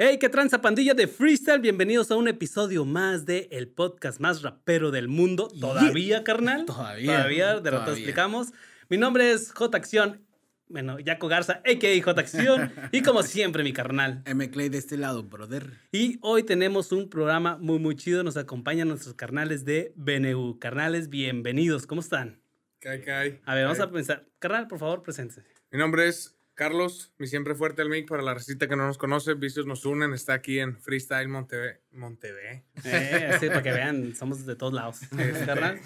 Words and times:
Hey, 0.00 0.18
qué 0.18 0.28
tranza 0.28 0.60
pandilla 0.60 0.94
de 0.94 1.08
freestyle. 1.08 1.60
Bienvenidos 1.60 2.12
a 2.12 2.16
un 2.16 2.28
episodio 2.28 2.84
más 2.84 3.26
de 3.26 3.48
el 3.50 3.66
podcast 3.66 4.20
más 4.20 4.42
rapero 4.42 4.92
del 4.92 5.08
mundo. 5.08 5.48
Todavía, 5.48 6.22
carnal. 6.22 6.66
Todavía. 6.66 7.16
Todavía, 7.16 7.58
de 7.58 7.68
rato 7.68 7.90
explicamos. 7.90 8.52
Mi 8.88 8.96
nombre 8.96 9.32
es 9.32 9.50
J 9.50 9.76
Acción. 9.76 10.24
Bueno, 10.68 10.98
Jaco 11.04 11.26
Garza, 11.26 11.54
a.k.a. 11.66 12.00
J 12.00 12.20
Acción. 12.20 12.72
y 12.92 13.02
como 13.02 13.24
siempre, 13.24 13.64
mi 13.64 13.72
carnal. 13.72 14.22
M. 14.24 14.48
Clay 14.50 14.68
de 14.68 14.78
este 14.78 14.96
lado, 14.96 15.24
brother. 15.24 15.72
Y 15.90 16.20
hoy 16.22 16.44
tenemos 16.44 16.92
un 16.92 17.10
programa 17.10 17.56
muy, 17.56 17.80
muy 17.80 17.96
chido. 17.96 18.22
Nos 18.22 18.36
acompañan 18.36 18.86
nuestros 18.86 19.16
carnales 19.16 19.64
de 19.64 19.92
BNU. 19.96 20.60
Carnales, 20.60 21.08
bienvenidos. 21.08 21.88
¿Cómo 21.88 22.02
están? 22.02 22.40
Cae, 22.78 23.02
cae. 23.02 23.40
A 23.44 23.56
ver, 23.56 23.64
vamos 23.64 23.80
a 23.80 23.90
pensar. 23.90 24.28
Carnal, 24.38 24.68
por 24.68 24.78
favor, 24.78 25.02
preséntese. 25.02 25.42
Mi 25.72 25.78
nombre 25.80 26.06
es 26.06 26.37
Carlos, 26.68 27.12
mi 27.18 27.28
siempre 27.28 27.54
fuerte 27.54 27.82
el 27.82 27.88
mic 27.88 28.08
para 28.08 28.20
la 28.20 28.34
recita 28.34 28.66
que 28.66 28.74
no 28.74 28.84
nos 28.84 28.98
conoce. 28.98 29.34
Vicios 29.34 29.64
nos 29.64 29.84
unen, 29.84 30.12
está 30.12 30.32
aquí 30.32 30.58
en 30.58 30.76
Freestyle 30.76 31.28
Monteve. 31.28 31.82
Monteve. 31.92 32.64
Eh, 32.84 33.30
así, 33.32 33.46
para 33.46 33.62
que 33.62 33.70
vean, 33.70 34.16
somos 34.16 34.44
de 34.44 34.56
todos 34.56 34.72
lados. 34.72 34.98
Carnal. 35.46 35.78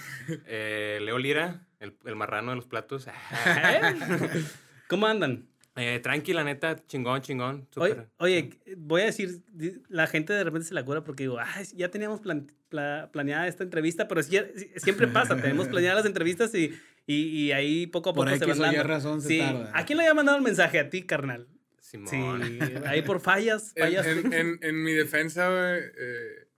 Eh, 0.46 0.98
Leo 1.02 1.18
Lira, 1.18 1.66
el, 1.78 1.94
el 2.06 2.16
marrano 2.16 2.52
de 2.52 2.56
los 2.56 2.64
platos. 2.66 3.06
¿Cómo 4.88 5.06
andan? 5.06 5.46
Eh, 5.76 6.00
tranqui, 6.02 6.32
la 6.32 6.42
neta, 6.44 6.76
chingón, 6.86 7.20
chingón. 7.22 7.68
Oye, 7.76 7.90
súper. 7.94 8.08
oye, 8.18 8.60
voy 8.78 9.02
a 9.02 9.04
decir, 9.06 9.42
la 9.88 10.06
gente 10.06 10.32
de 10.32 10.44
repente 10.44 10.68
se 10.68 10.74
la 10.74 10.84
cura 10.84 11.02
porque 11.04 11.24
digo, 11.24 11.38
"Ay, 11.38 11.66
ya 11.74 11.90
teníamos 11.90 12.20
plan- 12.20 12.46
pla- 12.68 13.10
planeada 13.12 13.46
esta 13.46 13.62
entrevista, 13.64 14.06
pero 14.08 14.22
sí- 14.22 14.38
sí- 14.56 14.70
siempre 14.76 15.06
pasa, 15.08 15.36
tenemos 15.36 15.68
planeadas 15.68 16.00
las 16.00 16.06
entrevistas 16.06 16.54
y, 16.54 16.78
y, 17.06 17.46
y 17.46 17.52
ahí 17.52 17.86
poco 17.86 18.10
a 18.10 18.12
poco 18.14 18.26
Por 18.26 18.38
se 18.38 18.46
van 18.46 18.58
dando. 18.58 18.82
razón 18.84 19.20
se 19.22 19.28
sí. 19.28 19.38
tarda. 19.38 19.70
¿A 19.74 19.84
quién 19.84 19.96
le 19.98 20.04
había 20.04 20.14
mandado 20.14 20.38
el 20.38 20.44
mensaje? 20.44 20.78
A 20.78 20.88
ti, 20.90 21.02
carnal. 21.02 21.48
Simón. 21.80 22.42
Sí, 22.42 22.58
ahí 22.86 23.02
por 23.02 23.20
fallas, 23.20 23.72
En, 23.76 23.84
fallas. 23.84 24.06
en- 24.06 24.32
en- 24.32 24.58
en 24.62 24.82
mi 24.82 24.92
defensa, 24.92 25.48
güey, 25.48 25.82
eh, 25.98 26.48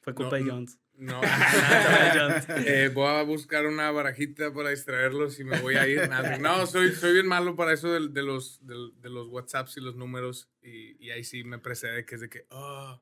Fue 0.00 0.14
culpa 0.14 0.38
no, 0.38 0.44
de 0.44 0.48
no. 0.50 0.54
Jones. 0.54 0.78
no. 0.94 1.20
Jones. 2.14 2.46
Eh, 2.66 2.90
voy 2.94 3.08
a 3.08 3.22
buscar 3.24 3.66
una 3.66 3.90
barajita 3.90 4.52
para 4.54 4.70
distraerlos 4.70 5.38
y 5.38 5.44
me 5.44 5.60
voy 5.60 5.76
a 5.76 5.86
ir. 5.86 6.08
No, 6.40 6.66
soy, 6.66 6.92
soy 6.92 7.12
bien 7.12 7.26
malo 7.26 7.56
para 7.56 7.72
eso 7.74 7.92
de, 7.92 8.22
los, 8.22 8.60
de 8.66 9.10
los 9.10 9.28
WhatsApps 9.28 9.76
y 9.76 9.80
los 9.80 9.96
números. 9.96 10.48
Y, 10.62 10.96
y 11.04 11.10
ahí 11.10 11.24
sí 11.24 11.44
me 11.44 11.58
precede 11.58 12.04
que 12.06 12.14
es 12.14 12.20
de 12.22 12.28
que, 12.30 12.46
oh, 12.50 13.00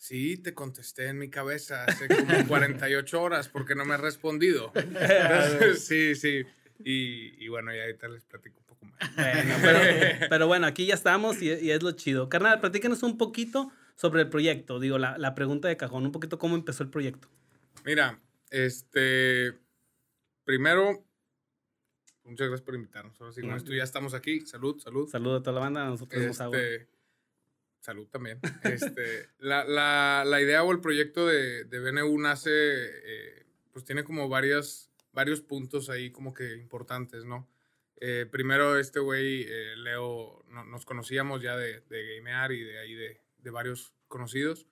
sí, 0.00 0.38
te 0.38 0.54
contesté 0.54 1.08
en 1.08 1.18
mi 1.18 1.28
cabeza 1.28 1.84
hace 1.84 2.08
como 2.08 2.48
48 2.48 3.22
horas 3.22 3.48
porque 3.48 3.74
no 3.74 3.84
me 3.84 3.94
has 3.94 4.00
respondido. 4.00 4.72
Entonces, 4.74 5.84
sí, 5.86 6.14
sí. 6.14 6.44
Y, 6.82 7.44
y 7.44 7.48
bueno, 7.48 7.74
y 7.74 7.78
ahorita 7.78 8.08
les 8.08 8.24
platico 8.24 8.58
un 8.60 8.64
poco 8.64 8.86
más. 8.86 9.14
Bueno, 9.14 9.54
pero, 9.60 10.26
pero 10.30 10.46
bueno, 10.46 10.66
aquí 10.66 10.86
ya 10.86 10.94
estamos 10.94 11.42
y, 11.42 11.52
y 11.52 11.70
es 11.70 11.82
lo 11.82 11.92
chido. 11.92 12.30
Carnal, 12.30 12.60
platícanos 12.60 13.02
un 13.02 13.18
poquito 13.18 13.70
sobre 13.94 14.22
el 14.22 14.30
proyecto. 14.30 14.80
Digo, 14.80 14.96
la, 14.96 15.18
la 15.18 15.34
pregunta 15.34 15.68
de 15.68 15.76
cajón, 15.76 16.06
un 16.06 16.12
poquito 16.12 16.38
cómo 16.38 16.56
empezó 16.56 16.82
el 16.82 16.88
proyecto. 16.88 17.28
Mira, 17.84 18.18
este. 18.48 19.58
Primero, 20.44 21.04
muchas 22.24 22.48
gracias 22.48 22.62
por 22.62 22.74
invitarnos. 22.74 23.20
Ahora 23.20 23.34
sí, 23.34 23.42
con 23.42 23.52
esto 23.52 23.74
ya 23.74 23.84
estamos 23.84 24.14
aquí. 24.14 24.40
Salud, 24.40 24.80
salud. 24.80 25.08
Saludos 25.10 25.40
a 25.40 25.42
toda 25.42 25.54
la 25.54 25.60
banda, 25.60 25.84
nosotros 25.84 26.22
somos 26.22 26.40
agua. 26.40 26.58
Salud 27.80 28.06
también. 28.08 28.38
Este, 28.64 29.28
la, 29.38 29.64
la- 29.64 30.24
la 30.26 30.40
idea 30.40 30.62
o 30.62 30.72
el 30.72 30.80
proyecto 30.80 31.26
de, 31.26 31.64
de 31.64 31.78
BNU 31.80 32.18
nace, 32.18 32.50
eh, 32.52 33.46
pues 33.72 33.84
tiene 33.84 34.04
como 34.04 34.28
varias, 34.28 34.90
varios 35.12 35.40
puntos 35.40 35.88
ahí 35.90 36.10
como 36.10 36.34
que 36.34 36.56
importantes, 36.56 37.24
¿no? 37.24 37.48
Eh, 38.02 38.26
primero, 38.30 38.78
este 38.78 38.98
güey, 39.00 39.42
eh, 39.48 39.76
Leo, 39.76 40.44
no- 40.48 40.64
nos 40.64 40.84
conocíamos 40.84 41.42
ya 41.42 41.56
de, 41.56 41.80
de 41.82 42.16
gamear 42.16 42.52
y 42.52 42.62
de 42.64 42.78
ahí 42.78 42.94
de, 42.94 43.20
de 43.38 43.50
varios 43.50 43.94
conocidos. 44.08 44.66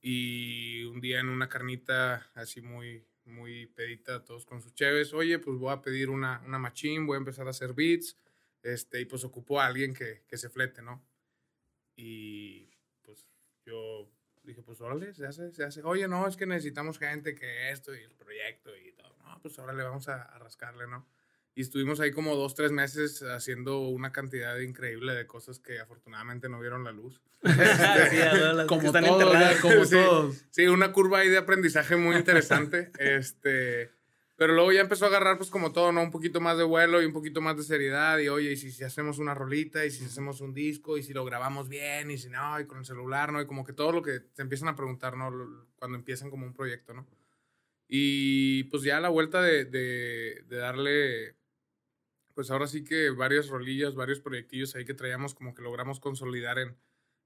Y 0.00 0.84
un 0.84 1.00
día 1.00 1.20
en 1.20 1.28
una 1.28 1.48
carnita 1.48 2.30
así 2.34 2.60
muy, 2.60 3.06
muy 3.24 3.66
pedita, 3.66 4.24
todos 4.24 4.44
con 4.44 4.60
sus 4.60 4.74
cheves, 4.74 5.12
oye, 5.14 5.38
pues 5.38 5.58
voy 5.58 5.72
a 5.72 5.80
pedir 5.80 6.10
una, 6.10 6.40
una 6.44 6.58
machine, 6.58 7.06
voy 7.06 7.14
a 7.16 7.18
empezar 7.18 7.46
a 7.46 7.50
hacer 7.50 7.72
beats. 7.72 8.16
Este, 8.62 9.00
y 9.00 9.04
pues 9.06 9.24
ocupó 9.24 9.60
a 9.60 9.66
alguien 9.66 9.92
que, 9.94 10.22
que 10.28 10.36
se 10.38 10.48
flete, 10.48 10.82
¿no? 10.82 11.04
Y 11.96 12.70
pues 13.02 13.26
yo 13.64 14.08
dije, 14.42 14.62
pues 14.62 14.80
órale, 14.80 15.12
se 15.14 15.26
hace, 15.26 15.52
se 15.52 15.64
hace. 15.64 15.82
Oye, 15.82 16.08
no, 16.08 16.26
es 16.26 16.36
que 16.36 16.46
necesitamos 16.46 16.98
gente 16.98 17.34
que 17.34 17.70
esto 17.70 17.94
y 17.94 18.02
el 18.02 18.14
proyecto 18.14 18.76
y 18.76 18.92
todo. 18.92 19.16
No, 19.24 19.38
pues 19.40 19.58
órale, 19.58 19.82
vamos 19.82 20.08
a, 20.08 20.22
a 20.22 20.38
rascarle, 20.38 20.86
¿no? 20.86 21.06
Y 21.54 21.60
estuvimos 21.60 22.00
ahí 22.00 22.12
como 22.12 22.34
dos, 22.34 22.54
tres 22.54 22.72
meses 22.72 23.22
haciendo 23.22 23.80
una 23.80 24.10
cantidad 24.10 24.58
increíble 24.58 25.12
de 25.14 25.26
cosas 25.26 25.58
que 25.58 25.78
afortunadamente 25.80 26.48
no 26.48 26.58
vieron 26.60 26.82
la 26.84 26.92
luz. 26.92 27.20
Sí, 27.42 28.66
Como 28.68 28.82
están 28.82 29.04
todos, 29.04 29.60
como 29.60 29.84
Sí. 29.84 29.96
todos. 29.96 30.44
Sí, 30.50 30.66
una 30.66 30.92
curva 30.92 31.18
ahí 31.18 31.28
de 31.28 31.38
aprendizaje 31.38 31.96
muy 31.96 32.16
interesante. 32.16 32.90
este, 32.98 33.90
pero 34.42 34.54
luego 34.54 34.72
ya 34.72 34.80
empezó 34.80 35.04
a 35.04 35.08
agarrar, 35.08 35.36
pues 35.36 35.50
como 35.50 35.70
todo, 35.70 35.92
¿no? 35.92 36.02
Un 36.02 36.10
poquito 36.10 36.40
más 36.40 36.58
de 36.58 36.64
vuelo 36.64 37.00
y 37.00 37.04
un 37.04 37.12
poquito 37.12 37.40
más 37.40 37.56
de 37.56 37.62
seriedad. 37.62 38.18
Y 38.18 38.28
oye, 38.28 38.50
y 38.50 38.56
si, 38.56 38.72
si 38.72 38.82
hacemos 38.82 39.20
una 39.20 39.34
rolita, 39.34 39.86
y 39.86 39.92
si 39.92 40.04
hacemos 40.04 40.40
un 40.40 40.52
disco, 40.52 40.98
y 40.98 41.04
si 41.04 41.12
lo 41.12 41.24
grabamos 41.24 41.68
bien, 41.68 42.10
y 42.10 42.18
si 42.18 42.28
no, 42.28 42.58
y 42.58 42.66
con 42.66 42.78
el 42.78 42.84
celular, 42.84 43.32
¿no? 43.32 43.40
Y 43.40 43.46
como 43.46 43.64
que 43.64 43.72
todo 43.72 43.92
lo 43.92 44.02
que 44.02 44.18
te 44.18 44.42
empiezan 44.42 44.66
a 44.66 44.74
preguntar, 44.74 45.16
¿no? 45.16 45.30
Cuando 45.76 45.96
empiezan 45.96 46.28
como 46.28 46.44
un 46.44 46.54
proyecto, 46.54 46.92
¿no? 46.92 47.06
Y 47.86 48.64
pues 48.64 48.82
ya 48.82 48.96
a 48.96 49.00
la 49.00 49.10
vuelta 49.10 49.40
de, 49.40 49.64
de, 49.64 50.42
de 50.48 50.56
darle, 50.56 51.36
pues 52.34 52.50
ahora 52.50 52.66
sí 52.66 52.82
que 52.82 53.10
varias 53.10 53.46
rolillas, 53.46 53.94
varios 53.94 54.18
proyectillos 54.18 54.74
ahí 54.74 54.84
que 54.84 54.94
traíamos, 54.94 55.34
como 55.34 55.54
que 55.54 55.62
logramos 55.62 56.00
consolidar 56.00 56.58
en, 56.58 56.76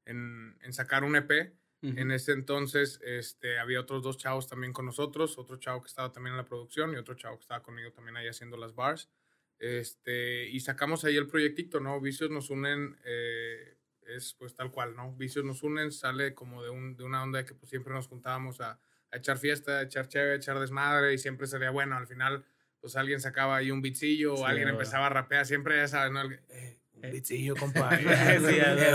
en, 0.04 0.58
en 0.60 0.72
sacar 0.74 1.02
un 1.02 1.16
EP. 1.16 1.54
En 1.94 2.10
ese 2.10 2.32
entonces 2.32 3.00
este, 3.04 3.58
había 3.58 3.80
otros 3.80 4.02
dos 4.02 4.16
chavos 4.18 4.48
también 4.48 4.72
con 4.72 4.86
nosotros, 4.86 5.38
otro 5.38 5.56
chavo 5.58 5.82
que 5.82 5.88
estaba 5.88 6.12
también 6.12 6.32
en 6.32 6.38
la 6.38 6.44
producción 6.44 6.92
y 6.92 6.96
otro 6.96 7.14
chavo 7.14 7.36
que 7.36 7.42
estaba 7.42 7.62
conmigo 7.62 7.92
también 7.92 8.16
ahí 8.16 8.26
haciendo 8.28 8.56
las 8.56 8.74
bars. 8.74 9.10
Este, 9.58 10.48
y 10.48 10.60
sacamos 10.60 11.04
ahí 11.04 11.16
el 11.16 11.26
proyectito, 11.26 11.80
¿no? 11.80 12.00
Vicios 12.00 12.30
nos 12.30 12.50
unen, 12.50 12.96
eh, 13.04 13.78
es 14.02 14.34
pues 14.34 14.54
tal 14.54 14.70
cual, 14.70 14.94
¿no? 14.94 15.14
Vicios 15.16 15.44
nos 15.44 15.62
unen, 15.62 15.90
sale 15.92 16.34
como 16.34 16.62
de, 16.62 16.70
un, 16.70 16.96
de 16.96 17.04
una 17.04 17.22
onda 17.22 17.38
de 17.38 17.44
que 17.46 17.54
pues, 17.54 17.70
siempre 17.70 17.92
nos 17.94 18.06
juntábamos 18.08 18.60
a, 18.60 18.72
a 19.10 19.16
echar 19.16 19.38
fiesta, 19.38 19.78
a 19.78 19.82
echar 19.82 20.08
chévere, 20.08 20.32
a 20.32 20.36
echar 20.36 20.60
desmadre 20.60 21.14
y 21.14 21.18
siempre 21.18 21.46
sería 21.46 21.70
bueno. 21.70 21.96
Al 21.96 22.06
final, 22.06 22.44
pues 22.80 22.96
alguien 22.96 23.20
sacaba 23.20 23.56
ahí 23.56 23.70
un 23.70 23.80
bitzillo 23.82 24.34
o 24.34 24.36
Sí, 24.38 24.44
alguien 24.44 24.68
ahora. 24.68 24.78
empezaba 24.78 25.06
a 25.06 25.10
rapear, 25.10 25.46
siempre 25.46 25.76
ya 25.76 25.88
sabes, 25.88 26.12
¿no? 26.12 26.20
El- 26.20 26.40
eh, 26.50 26.80
un 27.02 27.04
Eh, 27.04 27.10
bitzillo, 27.12 27.54
compa. 27.56 27.90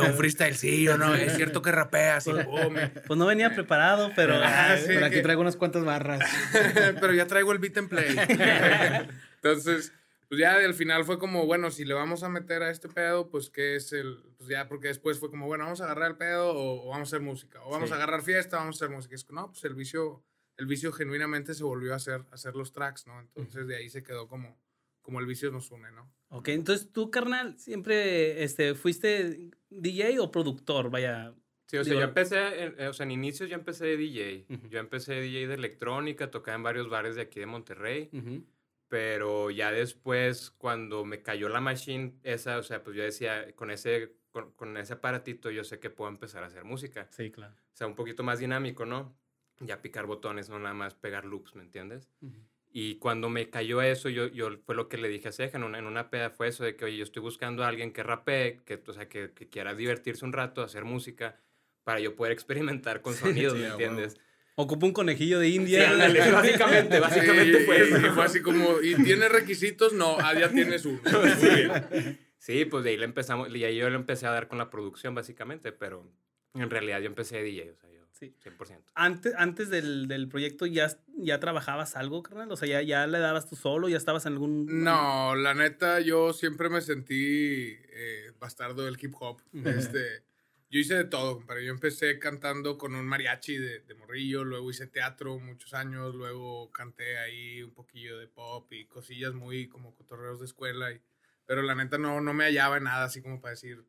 Un 0.07 0.13
freestylecillo, 0.15 0.97
¿no? 0.97 1.13
Es 1.15 1.35
cierto 1.35 1.61
que 1.61 1.71
rapeas 1.71 2.27
y 2.27 2.31
Pues- 2.31 2.45
y- 2.47 2.99
Pues 3.07 3.17
no 3.17 3.25
venía 3.25 3.53
preparado, 3.53 4.11
pero. 4.15 4.35
Ah, 4.35 4.73
ah, 4.73 4.77
sí. 4.77 4.93
Por 4.93 5.03
aquí 5.03 5.15
que- 5.15 5.21
traigo 5.21 5.41
unas 5.41 5.55
cuantas 5.55 5.83
barras. 5.83 6.19
pero 7.01 7.13
ya 7.13 7.27
traigo 7.27 7.51
el 7.51 7.59
beat 7.59 7.77
and 7.77 7.89
play. 7.89 8.15
Entonces, 9.35 9.93
pues 10.27 10.39
ya 10.39 10.55
al 10.55 10.73
final 10.73 11.03
fue 11.03 11.19
como, 11.19 11.45
bueno, 11.45 11.71
si 11.71 11.83
le 11.85 11.93
vamos 11.93 12.23
a 12.23 12.29
meter 12.29 12.63
a 12.63 12.71
este 12.71 12.87
pedo, 12.89 13.29
pues 13.29 13.49
qué 13.49 13.75
es 13.75 13.91
el, 13.93 14.17
pues 14.37 14.49
ya, 14.49 14.67
porque 14.67 14.87
después 14.87 15.19
fue 15.19 15.29
como, 15.29 15.45
bueno, 15.47 15.65
vamos 15.65 15.81
a 15.81 15.85
agarrar 15.85 16.11
el 16.11 16.17
pedo 16.17 16.51
o, 16.51 16.87
o 16.87 16.89
vamos 16.89 17.07
a 17.07 17.15
hacer 17.15 17.21
música, 17.21 17.61
o 17.63 17.71
vamos 17.71 17.89
Sí. 17.89 17.93
a 17.93 17.97
agarrar 17.97 18.21
fiesta, 18.21 18.57
vamos 18.57 18.75
a 18.81 18.85
hacer 18.85 18.95
música. 18.95 19.15
Es 19.15 19.23
que 19.25 19.33
no, 19.33 19.47
pues 19.51 19.63
el 19.65 19.73
vicio, 19.75 20.23
el 20.57 20.67
vicio 20.67 20.91
genuinamente 20.93 21.53
se 21.53 21.63
volvió 21.63 21.93
a 21.93 21.97
hacer, 21.97 22.21
a 22.31 22.35
hacer 22.35 22.55
los 22.55 22.71
tracks, 22.71 23.07
¿no? 23.07 23.19
Entonces 23.19 23.67
de 23.67 23.75
ahí 23.75 23.89
se 23.89 24.03
quedó 24.03 24.27
como, 24.27 24.57
como 25.01 25.19
el 25.19 25.25
vicio 25.25 25.51
nos 25.51 25.69
une, 25.71 25.91
¿no? 25.91 26.09
Ok, 26.33 26.47
entonces 26.49 26.91
tú, 26.93 27.11
carnal, 27.11 27.57
siempre 27.59 28.43
este, 28.43 28.73
fuiste 28.73 29.51
DJ 29.69 30.19
o 30.21 30.31
productor, 30.31 30.89
vaya. 30.89 31.33
Sí, 31.67 31.77
o 31.77 31.83
sea, 31.83 31.91
Digo- 31.93 31.99
yo 32.01 32.07
empecé, 32.07 32.63
en, 32.63 32.75
eh, 32.79 32.87
o 32.87 32.93
sea, 32.93 33.03
en 33.05 33.11
inicios 33.11 33.49
yo 33.49 33.55
empecé 33.55 33.85
de 33.85 33.97
DJ. 33.97 34.45
Ujú. 34.53 34.67
Yo 34.69 34.79
empecé 34.79 35.13
de 35.15 35.21
DJ 35.21 35.47
de 35.47 35.53
electrónica, 35.55 36.31
tocaba 36.31 36.55
en 36.55 36.63
varios 36.63 36.89
bares 36.89 37.15
de 37.15 37.21
aquí 37.23 37.39
de 37.39 37.45
Monterrey. 37.45 38.09
Ujú. 38.13 38.45
Pero 38.87 39.51
ya 39.51 39.71
después, 39.71 40.51
cuando 40.51 41.05
me 41.05 41.21
cayó 41.21 41.47
la 41.49 41.61
machine 41.61 42.17
esa, 42.23 42.57
o 42.57 42.63
sea, 42.63 42.83
pues 42.83 42.95
yo 42.97 43.03
decía, 43.03 43.53
con 43.55 43.71
ese, 43.71 44.15
con, 44.31 44.51
con 44.53 44.75
ese 44.77 44.93
aparatito 44.93 45.49
yo 45.51 45.63
sé 45.63 45.79
que 45.79 45.89
puedo 45.89 46.09
empezar 46.09 46.43
a 46.43 46.47
hacer 46.47 46.63
música. 46.65 47.07
Sí, 47.11 47.31
claro. 47.31 47.53
O 47.55 47.75
sea, 47.75 47.87
un 47.87 47.95
poquito 47.95 48.23
más 48.23 48.39
dinámico, 48.39 48.85
¿no? 48.85 49.17
Ya 49.59 49.81
picar 49.81 50.07
botones, 50.07 50.49
no 50.49 50.59
nada 50.59 50.73
más 50.73 50.93
pegar 50.95 51.23
loops, 51.25 51.55
¿me 51.55 51.63
entiendes? 51.63 52.09
Ujú. 52.21 52.35
Y 52.73 52.95
cuando 52.95 53.29
me 53.29 53.49
cayó 53.49 53.81
eso, 53.81 54.07
yo, 54.09 54.27
yo 54.27 54.49
fue 54.65 54.75
lo 54.75 54.87
que 54.87 54.97
le 54.97 55.09
dije 55.09 55.27
a 55.27 55.31
Ceja 55.31 55.57
en 55.57 55.63
una, 55.63 55.77
en 55.79 55.85
una 55.85 56.09
peda, 56.09 56.29
fue 56.29 56.47
eso 56.47 56.63
de 56.63 56.75
que, 56.77 56.85
oye, 56.85 56.97
yo 56.97 57.03
estoy 57.03 57.21
buscando 57.21 57.63
a 57.63 57.67
alguien 57.67 57.91
que 57.91 58.01
rapee, 58.03 58.61
que, 58.65 58.81
o 58.87 58.93
sea, 58.93 59.09
que, 59.09 59.31
que 59.31 59.49
quiera 59.49 59.75
divertirse 59.75 60.23
un 60.23 60.31
rato, 60.31 60.61
hacer 60.63 60.85
música, 60.85 61.37
para 61.83 61.99
yo 61.99 62.15
poder 62.15 62.31
experimentar 62.31 63.01
con 63.01 63.13
sonidos, 63.15 63.53
sí, 63.53 63.59
¿me 63.59 63.67
entiendes? 63.67 64.17
Ocupa 64.55 64.85
un 64.85 64.93
conejillo 64.93 65.39
de 65.39 65.47
Sí, 65.47 65.55
India. 65.55 65.89
ándale, 65.91 66.31
básicamente, 66.31 66.99
básicamente 67.01 67.59
Sí, 67.59 67.65
fue 67.65 67.79
y- 67.89 68.09
fue 68.13 68.23
así 68.23 68.41
como, 68.41 68.81
¿y 68.81 68.95
tiene 69.03 69.27
requisitos? 69.27 69.91
No, 69.93 70.17
ah, 70.19 70.33
ya 70.39 70.49
tienes 70.49 70.85
uno. 70.85 71.01
Sí, 72.37 72.65
pues 72.65 72.83
de 72.83 72.91
ahí 72.91 72.97
le 72.97 73.05
empezamos, 73.05 73.53
y 73.55 73.63
ahí 73.63 73.77
yo 73.77 73.89
le 73.89 73.95
empecé 73.95 74.25
a 74.27 74.31
dar 74.31 74.47
con 74.47 74.57
la 74.57 74.69
producción, 74.69 75.13
básicamente, 75.13 75.71
pero 75.71 76.11
en 76.53 76.69
realidad 76.69 76.99
yo 76.99 77.05
empecé 77.07 77.37
de 77.37 77.43
DJ, 77.43 77.71
o 77.71 77.75
sea, 77.75 77.89
yo 77.91 78.00
Sí. 78.21 78.35
100%. 78.43 78.83
Antes, 78.93 79.33
antes 79.35 79.69
del, 79.71 80.07
del 80.07 80.29
proyecto 80.29 80.67
ya, 80.67 80.95
ya 81.17 81.39
trabajabas 81.39 81.95
algo, 81.95 82.21
carnal. 82.21 82.51
O 82.51 82.55
sea, 82.55 82.67
ya, 82.67 82.83
ya 82.83 83.07
le 83.07 83.17
dabas 83.17 83.49
tú 83.49 83.55
solo, 83.55 83.89
ya 83.89 83.97
estabas 83.97 84.27
en 84.27 84.33
algún. 84.33 84.83
No, 84.83 85.33
la 85.33 85.55
neta, 85.55 85.99
yo 86.01 86.31
siempre 86.31 86.69
me 86.69 86.81
sentí 86.81 87.75
eh, 87.89 88.31
bastardo 88.39 88.85
del 88.85 88.97
hip 89.01 89.15
hop. 89.19 89.41
Este, 89.65 90.23
Yo 90.69 90.79
hice 90.79 90.95
de 90.95 91.03
todo, 91.03 91.43
pero 91.47 91.59
yo 91.61 91.71
empecé 91.71 92.17
cantando 92.19 92.77
con 92.77 92.93
un 92.95 93.05
mariachi 93.05 93.57
de, 93.57 93.79
de 93.79 93.95
morrillo, 93.95 94.43
luego 94.45 94.69
hice 94.69 94.85
teatro 94.87 95.37
muchos 95.39 95.73
años, 95.73 96.15
luego 96.15 96.71
canté 96.71 97.17
ahí 97.17 97.61
un 97.63 97.73
poquillo 97.73 98.17
de 98.19 98.27
pop 98.27 98.71
y 98.71 98.85
cosillas 98.85 99.33
muy 99.33 99.67
como 99.67 99.93
cotorreos 99.95 100.39
de 100.39 100.45
escuela, 100.45 100.91
y, 100.93 101.01
pero 101.45 101.61
la 101.61 101.75
neta 101.75 101.97
no, 101.97 102.21
no 102.21 102.33
me 102.33 102.45
hallaba 102.45 102.77
en 102.77 102.83
nada 102.85 103.03
así 103.03 103.21
como 103.21 103.41
para 103.41 103.51
decir, 103.51 103.83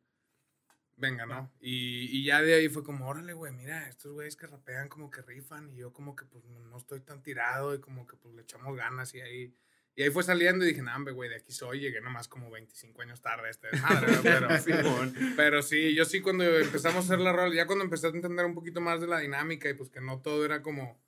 venga, 1.02 1.26
¿no? 1.26 1.52
Y, 1.60 2.06
y 2.16 2.25
ya 2.25 2.40
de 2.40 2.54
ahí 2.54 2.69
fue 2.69 2.82
como, 2.82 3.08
órale, 3.08 3.34
güey, 3.34 3.52
mira, 3.52 3.88
estos 3.88 4.12
güeyes 4.12 4.37
que 4.37 4.46
rapean 4.46 4.88
como 4.88 5.10
que 5.10 5.20
rifan 5.20 5.69
y 5.69 5.76
yo 5.76 5.93
como 5.93 6.16
que 6.16 6.25
pues 6.25 6.44
no 6.46 6.76
estoy 6.76 7.00
tan 7.00 7.22
tirado 7.22 7.75
y 7.75 7.81
como 7.81 8.06
que 8.06 8.16
pues 8.16 8.34
le 8.34 8.43
echamos 8.43 8.75
ganas 8.76 9.12
y 9.14 9.20
ahí... 9.20 9.54
Y 9.94 10.02
ahí 10.02 10.10
fue 10.10 10.22
saliendo 10.22 10.64
y 10.64 10.69
dije, 10.69 10.81
no, 10.81 11.14
güey, 11.14 11.28
de 11.28 11.37
aquí 11.37 11.52
soy. 11.52 11.81
Llegué 11.81 12.00
nomás 12.00 12.26
como 12.26 12.50
25 12.50 13.02
años 13.02 13.20
tarde 13.20 13.50
este 13.50 13.69
desmadre, 13.70 14.12
¿no? 14.12 14.22
pero, 14.22 14.49
pero 15.37 15.62
sí, 15.62 15.94
yo 15.94 16.06
sí 16.06 16.22
cuando 16.22 16.44
empezamos 16.44 17.04
a 17.04 17.12
hacer 17.12 17.19
la 17.19 17.31
rol, 17.31 17.52
ya 17.52 17.66
cuando 17.66 17.84
empecé 17.84 18.06
a 18.06 18.10
entender 18.10 18.46
un 18.46 18.54
poquito 18.54 18.81
más 18.81 19.02
de 19.02 19.06
la 19.06 19.19
dinámica 19.19 19.69
y 19.69 19.75
pues 19.75 19.90
que 19.90 20.00
no 20.00 20.22
todo 20.22 20.46
era 20.46 20.62
como, 20.62 20.99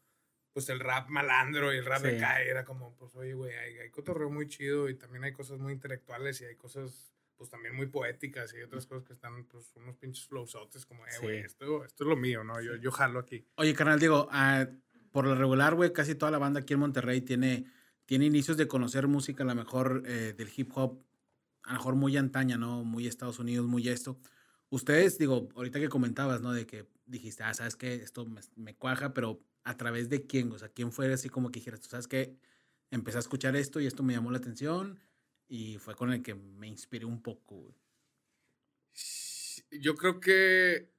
pues 0.52 0.68
el 0.68 0.80
rap 0.80 1.08
malandro 1.08 1.72
y 1.72 1.78
el 1.78 1.86
rap 1.86 2.02
de 2.02 2.12
Sí. 2.12 2.20
cae, 2.20 2.46
era 2.50 2.66
como, 2.66 2.94
pues 2.96 3.14
oye, 3.16 3.32
güey, 3.32 3.54
hay, 3.56 3.78
hay 3.78 3.90
cotorreo 3.90 4.28
muy 4.28 4.48
chido 4.48 4.90
y 4.90 4.94
también 4.96 5.24
hay 5.24 5.32
cosas 5.32 5.58
muy 5.60 5.72
intelectuales 5.72 6.40
y 6.42 6.44
hay 6.44 6.56
cosas, 6.56 7.14
pues 7.36 7.50
también 7.50 7.74
muy 7.74 7.86
poéticas 7.86 8.54
y 8.54 8.62
otras 8.62 8.86
cosas 8.86 9.04
que 9.04 9.12
están, 9.12 9.44
pues 9.46 9.72
unos 9.76 9.96
pinches 9.96 10.26
flowsotes 10.26 10.86
como, 10.86 11.04
eh, 11.06 11.10
güey, 11.22 11.40
Sí. 11.40 11.46
esto, 11.46 11.84
esto 11.84 12.04
es 12.04 12.08
lo 12.08 12.16
mío, 12.16 12.44
¿no? 12.44 12.60
Yo, 12.60 12.76
yo 12.76 12.90
jalo 12.90 13.18
aquí. 13.18 13.46
Oye, 13.56 13.74
carnal, 13.74 13.98
digo, 14.00 14.28
ah, 14.30 14.66
por 15.10 15.26
lo 15.26 15.34
regular, 15.34 15.74
güey, 15.74 15.92
casi 15.92 16.14
toda 16.14 16.30
la 16.32 16.38
banda 16.38 16.60
aquí 16.60 16.74
en 16.74 16.80
Monterrey 16.80 17.20
tiene, 17.20 17.66
tiene 18.06 18.26
inicios 18.26 18.56
de 18.56 18.68
conocer 18.68 19.06
música, 19.08 19.42
a 19.42 19.46
lo 19.46 19.54
mejor 19.54 20.02
eh, 20.06 20.34
del 20.36 20.50
hip 20.54 20.70
hop, 20.74 21.02
a 21.62 21.72
lo 21.72 21.78
mejor 21.78 21.94
muy 21.94 22.16
antaña, 22.16 22.56
¿no? 22.56 22.84
Muy 22.84 23.06
Estados 23.06 23.38
Unidos, 23.38 23.66
muy 23.66 23.88
esto. 23.88 24.18
Ustedes, 24.70 25.18
digo, 25.18 25.48
ahorita 25.54 25.78
que 25.80 25.88
comentabas, 25.88 26.40
¿no? 26.40 26.52
De 26.52 26.66
que 26.66 26.88
dijiste, 27.06 27.42
ah, 27.44 27.54
¿sabes 27.54 27.76
qué? 27.76 27.94
Esto 27.94 28.26
me, 28.26 28.40
me 28.56 28.74
cuaja, 28.76 29.14
pero 29.14 29.40
¿a 29.62 29.76
través 29.76 30.08
de 30.08 30.26
quién? 30.26 30.50
O 30.52 30.58
sea, 30.58 30.68
¿quién 30.68 30.90
fue 30.92 31.12
así 31.12 31.28
como 31.28 31.50
que 31.50 31.60
dijeras, 31.60 31.80
tú 31.80 31.88
sabes 31.88 32.08
qué? 32.08 32.36
Empecé 32.90 33.18
a 33.18 33.20
escuchar 33.20 33.56
esto 33.56 33.80
y 33.80 33.86
esto 33.86 34.02
me 34.02 34.12
llamó 34.12 34.30
la 34.30 34.38
atención 34.38 34.98
y 35.48 35.78
fue 35.78 35.94
con 35.94 36.12
el 36.12 36.22
que 36.22 36.34
me 36.34 36.66
inspiré 36.68 37.04
un 37.04 37.22
poco, 37.22 37.56
güey. 37.56 37.74
Yo 39.70 39.94
creo 39.96 40.20
que 40.20 40.90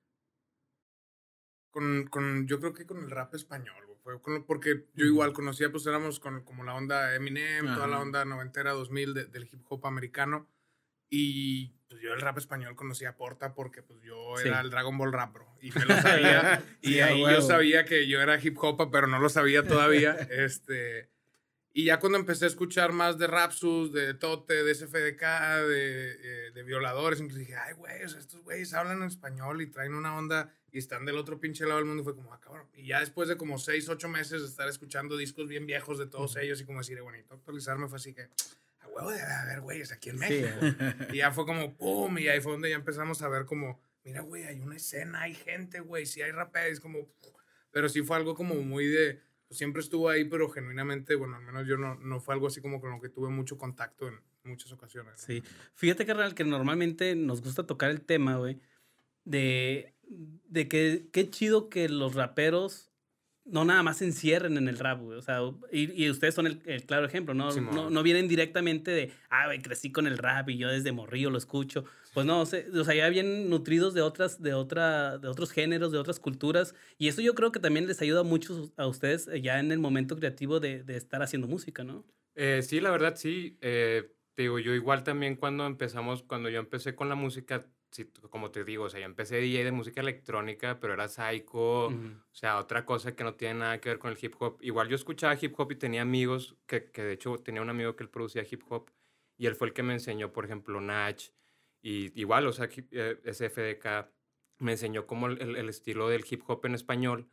con, 1.72 2.08
con, 2.08 2.48
yo 2.48 2.60
creo 2.60 2.74
que 2.74 2.86
con 2.86 3.00
el 3.04 3.12
rap 3.12 3.34
español, 3.36 3.86
güey, 3.86 3.98
fue 4.00 4.22
con 4.22 4.46
porque 4.46 4.86
yo 4.94 5.06
igual 5.06 5.34
conocía, 5.34 5.72
pues 5.72 5.86
éramos 5.88 6.20
con 6.20 6.44
como 6.44 6.64
la 6.64 6.74
onda 6.76 7.16
Eminem, 7.16 7.66
toda 7.74 7.88
la 7.88 8.00
onda 8.00 8.24
noventera, 8.26 8.72
2000 8.72 9.14
de- 9.14 9.26
del 9.26 9.44
hip 9.52 9.62
hop 9.70 9.86
americano 9.86 10.50
y 11.10 11.70
pues 11.88 12.02
yo 12.02 12.14
el 12.14 12.22
rap 12.22 12.38
español 12.38 12.76
conocía 12.76 13.16
Porta 13.18 13.54
porque 13.54 13.82
pues 13.84 14.02
yo 14.02 14.36
Sí. 14.38 14.48
era 14.48 14.62
el 14.62 14.70
Dragon 14.70 14.98
Ball 14.98 15.14
rap, 15.14 15.34
bro, 15.34 15.48
y 15.62 15.72
me 15.72 15.86
lo 15.86 15.96
sabía 16.02 16.64
y 16.82 16.94
Sí, 16.94 17.00
ahí 17.02 17.22
yo 17.22 17.42
sabía 17.42 17.86
que 17.86 18.08
yo 18.08 18.22
era 18.22 18.42
hip 18.42 18.58
hop, 18.62 18.90
pero 18.92 19.08
no 19.08 19.20
lo 19.20 19.30
sabía 19.30 19.64
todavía, 19.68 20.12
este... 20.32 21.12
Y 21.78 21.84
ya 21.84 22.00
cuando 22.00 22.18
empecé 22.18 22.46
a 22.46 22.48
escuchar 22.48 22.94
más 22.94 23.18
de 23.18 23.28
Rapsus, 23.28 23.92
de 23.92 24.14
Tote, 24.14 24.64
de 24.64 24.74
SFDK, 24.74 25.22
de, 25.68 26.12
eh, 26.48 26.52
de 26.54 26.64
violadores, 26.64 27.20
incluso 27.20 27.40
dije, 27.40 27.58
ay, 27.58 27.74
güey, 27.74 28.02
o 28.02 28.08
sea, 28.08 28.18
estos 28.22 28.42
güeyes 28.44 28.74
hablan 28.74 29.02
en 29.02 29.10
español 29.10 29.62
y 29.62 29.68
traen 29.68 29.94
una 29.94 30.16
onda 30.16 30.54
y 30.72 30.78
están 30.78 31.04
del 31.04 31.18
otro 31.18 31.38
pinche 31.38 31.66
lado 31.66 31.76
del 31.76 31.86
mundo. 31.86 32.00
Y 32.02 32.06
fue 32.06 32.16
como, 32.16 32.34
ah, 32.34 32.40
cabrón. 32.40 32.66
Y 32.76 32.88
ya 32.88 33.02
después 33.02 33.28
de 33.28 33.36
como 33.36 33.58
seis, 33.60 33.90
ocho 33.90 34.08
meses 34.08 34.42
de 34.42 34.48
estar 34.48 34.70
escuchando 34.70 35.18
discos 35.18 35.50
bien 35.50 35.66
viejos 35.66 36.00
de 36.00 36.06
todos 36.08 36.38
ellos 36.38 36.62
y 36.62 36.66
como 36.66 36.78
decir, 36.80 37.02
bonito, 37.02 37.34
actualizarme 37.34 37.90
fue 37.90 37.98
así 37.98 38.14
que, 38.14 38.30
a 38.80 38.88
huevo 38.88 39.12
debe 39.12 39.24
haber 39.24 39.60
güeyes 39.60 39.92
aquí 39.92 40.12
en 40.12 40.20
Sí, 40.20 40.22
México. 40.22 40.50
güey. 40.62 40.76
Y 41.16 41.18
ya 41.18 41.34
fue 41.34 41.46
como, 41.46 41.76
pum, 41.76 42.18
y 42.20 42.30
ahí 42.30 42.40
fue 42.40 42.54
donde 42.54 42.70
ya 42.70 42.78
empezamos 42.78 43.22
a 43.22 43.28
ver 43.28 43.44
como, 43.44 43.82
mira, 44.06 44.22
güey, 44.22 44.46
hay 44.46 44.62
una 44.62 44.78
escena, 44.78 45.24
hay 45.24 45.36
gente, 45.36 45.82
güey, 45.82 46.06
sí 46.06 46.22
hay 46.22 46.32
raperos, 46.32 46.80
como, 46.80 47.06
pero 47.72 47.90
sí 47.90 48.02
fue 48.02 48.16
algo 48.16 48.34
como 48.34 48.56
muy 48.56 48.88
de, 48.88 49.20
siempre 49.56 49.82
estuvo 49.82 50.10
ahí, 50.10 50.26
pero 50.26 50.50
genuinamente, 50.50 51.16
bueno, 51.16 51.36
al 51.36 51.44
menos 51.44 51.68
yo 51.68 51.78
no, 51.78 51.96
no 51.96 52.20
fue 52.20 52.34
algo 52.36 52.48
así 52.48 52.62
como 52.62 52.80
con 52.80 52.92
lo 52.92 53.02
que 53.02 53.10
tuve 53.10 53.30
mucho 53.30 53.58
contacto 53.58 54.08
en 54.08 54.20
muchas 54.44 54.72
ocasiones. 54.72 55.20
Sí. 55.20 55.42
Fíjate, 55.74 56.06
carnal, 56.06 56.36
que 56.36 56.44
normalmente 56.44 57.16
nos 57.16 57.42
gusta 57.42 57.66
tocar 57.66 57.90
el 57.90 58.02
tema, 58.02 58.38
güey, 58.38 58.60
de, 59.24 59.96
de 60.08 60.68
que 60.68 61.08
qué 61.12 61.30
chido 61.30 61.70
que 61.70 61.90
los 61.90 62.14
raperos 62.14 62.92
no 63.46 63.64
nada 63.64 63.84
más 63.84 63.98
se 63.98 64.06
encierren 64.06 64.58
en 64.58 64.68
el 64.68 64.78
rap, 64.78 65.02
güey. 65.02 65.18
O 65.18 65.22
sea, 65.22 65.40
y, 65.72 66.04
y 66.04 66.10
ustedes 66.10 66.34
son 66.34 66.48
el, 66.48 66.62
el 66.66 66.84
claro 66.84 67.06
ejemplo, 67.06 67.34
¿no? 67.34 67.52
No, 67.52 67.90
no 67.90 68.04
vienen 68.04 68.28
directamente 68.28 68.92
de, 68.92 69.12
ah, 69.30 69.46
güey, 69.46 69.62
crecí 69.62 69.92
con 69.92 70.08
el 70.08 70.18
rap 70.18 70.50
y 70.50 70.58
yo 70.58 70.70
desde 70.70 70.92
morrillo 70.92 71.30
lo 71.30 71.38
escucho. 71.38 71.86
Pues 72.14 72.26
no, 72.26 72.42
o 72.42 72.46
sea, 72.46 72.64
o 72.74 72.84
sea, 72.84 72.96
ya 72.96 73.10
vienen 73.10 73.50
nutridos 73.50 73.94
de 73.94 74.02
otras, 74.02 74.42
de 74.42 74.54
otra, 74.54 75.18
de 75.18 75.28
otros 75.28 75.52
géneros, 75.52 75.92
de 75.92 75.98
otras 76.00 76.20
culturas. 76.20 76.74
Y 76.98 77.08
eso 77.08 77.22
yo 77.22 77.36
creo 77.36 77.52
que 77.52 77.60
también 77.60 77.88
les 77.88 78.02
ayuda 78.02 78.24
mucho 78.24 78.74
a 78.78 78.88
ustedes 78.88 79.28
eh, 79.28 79.42
ya 79.42 79.60
en 79.60 79.72
el 79.72 79.80
momento 79.80 80.16
creativo 80.16 80.60
de, 80.60 80.84
de 80.84 80.98
estar 80.98 81.22
haciendo 81.22 81.48
música, 81.48 81.84
¿no? 81.84 82.06
Eh, 82.36 82.62
sí, 82.64 82.80
la 82.80 82.92
verdad 82.92 83.16
sí. 83.16 83.58
Eh, 83.62 84.12
te 84.34 84.44
digo, 84.44 84.60
yo 84.60 84.74
igual 84.74 85.04
también 85.04 85.36
cuando 85.36 85.66
empezamos, 85.66 86.24
cuando 86.24 86.50
yo 86.50 86.60
empecé 86.60 86.96
con 86.96 87.10
la 87.10 87.16
música, 87.16 87.66
sí, 87.92 88.06
como 88.30 88.52
te 88.52 88.64
digo, 88.64 88.86
o 88.86 88.90
sea, 88.90 89.00
yo 89.00 89.06
empecé 89.06 89.38
DJ 89.38 89.64
de 89.66 89.72
música 89.72 90.02
electrónica, 90.02 90.80
pero 90.80 90.94
era 90.94 91.08
psycho, 91.08 91.88
Ujú. 91.88 92.22
o 92.32 92.36
sea, 92.36 92.58
otra 92.60 92.86
cosa 92.86 93.16
que 93.16 93.24
no 93.24 93.36
tiene 93.36 93.56
nada 93.62 93.80
que 93.82 93.90
ver 93.90 94.00
con 94.00 94.12
el 94.12 94.18
hip 94.22 94.36
hop. 94.40 94.58
Igual 94.62 94.90
yo 94.90 94.96
escuchaba 94.96 95.38
hip 95.40 95.54
hop 95.60 95.72
y 95.72 95.76
tenía 95.78 96.02
amigos, 96.02 96.58
que, 96.68 96.92
que 96.92 97.04
de 97.04 97.14
hecho 97.14 97.38
tenía 97.40 97.62
un 97.62 97.70
amigo 97.70 97.96
que 97.96 98.04
él 98.04 98.10
producía 98.10 98.44
hip 98.50 98.64
hop, 98.70 98.92
y 99.38 99.48
él 99.48 99.56
fue 99.56 99.68
el 99.68 99.74
que 99.74 99.84
me 99.84 99.94
enseñó, 99.94 100.32
por 100.34 100.46
ejemplo, 100.46 100.80
Natch, 100.82 101.30
y 101.82 102.20
igual, 102.20 102.48
o 102.48 102.54
sea, 102.54 102.68
eh, 102.92 103.22
SFDK, 103.24 104.12
me 104.60 104.72
enseñó 104.74 105.06
como 105.08 105.28
el, 105.28 105.42
el- 105.42 105.56
el 105.58 105.70
estilo 105.70 106.08
del 106.10 106.26
hip 106.30 106.44
hop 106.48 106.66
en 106.66 106.76
español. 106.76 107.32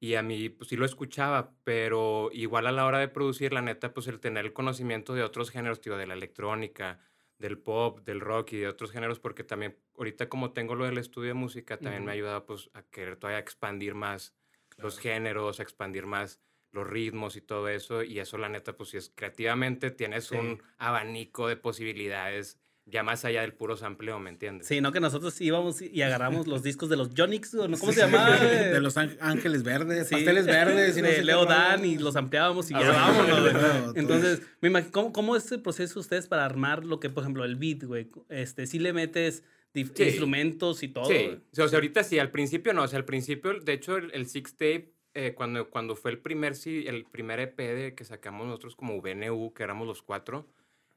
Y 0.00 0.14
a 0.16 0.22
mí, 0.22 0.48
pues 0.48 0.68
sí 0.70 0.76
lo 0.76 0.84
escuchaba, 0.84 1.56
pero 1.64 2.30
igual 2.32 2.66
a 2.66 2.72
la 2.72 2.84
hora 2.86 2.98
de 2.98 3.08
producir, 3.08 3.52
la 3.52 3.62
neta, 3.62 3.94
pues 3.94 4.08
el 4.08 4.18
tener 4.20 4.44
el 4.46 4.52
conocimiento 4.52 5.14
de 5.14 5.22
otros 5.22 5.50
géneros, 5.50 5.80
tío, 5.80 5.96
de 5.96 6.06
la 6.08 6.14
electrónica, 6.14 7.00
del 7.42 7.58
pop, 7.60 8.00
del 8.00 8.20
rock 8.20 8.54
y 8.54 8.58
de 8.60 8.68
otros 8.68 8.92
géneros, 8.92 9.20
porque 9.20 9.44
también 9.44 9.82
ahorita 9.96 10.30
como 10.30 10.54
tengo 10.54 10.74
lo 10.76 10.86
del 10.86 10.98
estudio 10.98 11.28
de 11.28 11.34
música, 11.34 11.80
también 11.82 12.04
me 12.04 12.12
ha 12.12 12.14
ayudado 12.14 12.46
pues 12.46 12.70
a 12.74 12.84
querer 12.84 13.16
todavía 13.18 13.40
expandir 13.40 13.94
más 13.94 14.34
los 14.80 14.98
géneros, 14.98 15.60
a 15.60 15.64
expandir 15.64 16.06
más 16.06 16.40
los 16.72 16.86
ritmos 16.86 17.36
y 17.36 17.42
todo 17.42 17.68
eso. 17.68 18.02
Y 18.02 18.20
eso, 18.20 18.38
la 18.38 18.48
neta, 18.48 18.76
pues 18.76 18.90
si 18.90 18.96
es 18.98 19.12
creativamente, 19.14 19.90
tienes 19.90 20.30
Sí. 20.30 20.36
un 20.36 20.62
abanico 20.78 21.48
de 21.48 21.56
posibilidades 21.58 22.61
ya 22.84 23.02
más 23.02 23.24
allá 23.24 23.42
del 23.42 23.52
puro 23.54 23.76
sampleo, 23.76 24.18
¿me 24.18 24.28
entiendes? 24.30 24.66
Sí, 24.66 24.80
no 24.80 24.90
que 24.92 25.00
nosotros 25.00 25.40
íbamos 25.40 25.80
y 25.80 26.02
agarramos 26.02 26.46
los 26.46 26.62
discos 26.62 26.88
de 26.90 26.96
los 26.96 27.10
Jonix, 27.16 27.54
¿o 27.54 27.68
no? 27.68 27.78
¿cómo 27.78 27.92
se 27.92 28.00
llamaba? 28.00 28.36
De 28.38 28.80
los 28.80 28.96
Ángel- 28.96 29.18
ángeles 29.20 29.62
verdes, 29.62 30.08
Sí, 30.08 30.16
pasteles 30.16 30.46
verdes. 30.46 30.96
y 30.98 31.02
no 31.02 31.08
de 31.08 31.22
Leo. 31.24 31.44
Dan 31.46 31.84
y 31.84 31.96
los 31.98 32.16
ampliábamos 32.16 32.70
y 32.70 32.74
Ah, 32.74 32.80
ya 32.82 32.90
vámonos, 32.90 33.96
Entonces, 33.96 34.42
me 34.60 34.68
imagino, 34.68 34.92
¿cómo, 34.92 35.12
¿cómo 35.12 35.36
es 35.36 35.50
el 35.52 35.62
proceso 35.62 35.94
de 35.94 36.00
ustedes 36.00 36.26
para 36.26 36.44
armar 36.44 36.84
lo 36.84 36.98
que, 37.00 37.08
por 37.08 37.22
ejemplo, 37.22 37.44
el 37.44 37.56
beat, 37.56 37.84
güey? 37.84 38.08
Este, 38.28 38.66
si 38.66 38.78
le 38.78 38.92
metes 38.92 39.44
Sí. 39.74 39.86
instrumentos 39.98 40.82
y 40.82 40.88
todo. 40.88 41.06
Sí, 41.06 41.38
o 41.58 41.68
sea, 41.68 41.76
ahorita 41.78 42.04
sí, 42.04 42.18
al 42.18 42.30
principio 42.30 42.74
no, 42.74 42.82
o 42.82 42.88
sea, 42.88 42.98
al 42.98 43.06
principio, 43.06 43.58
de 43.58 43.72
hecho, 43.72 43.96
el, 43.96 44.10
el 44.12 44.26
Six 44.26 44.52
Tape, 44.52 44.92
eh, 45.14 45.32
cuando, 45.34 45.70
cuando 45.70 45.96
fue 45.96 46.10
el 46.10 46.18
primer, 46.18 46.56
sí, 46.56 46.84
el 46.86 47.04
primer 47.06 47.40
EP 47.40 47.56
de, 47.58 47.94
que 47.94 48.04
sacamos 48.04 48.46
nosotros 48.46 48.76
como 48.76 48.96
VNU, 49.00 49.54
que 49.54 49.62
éramos 49.62 49.86
los 49.86 50.02
cuatro, 50.02 50.46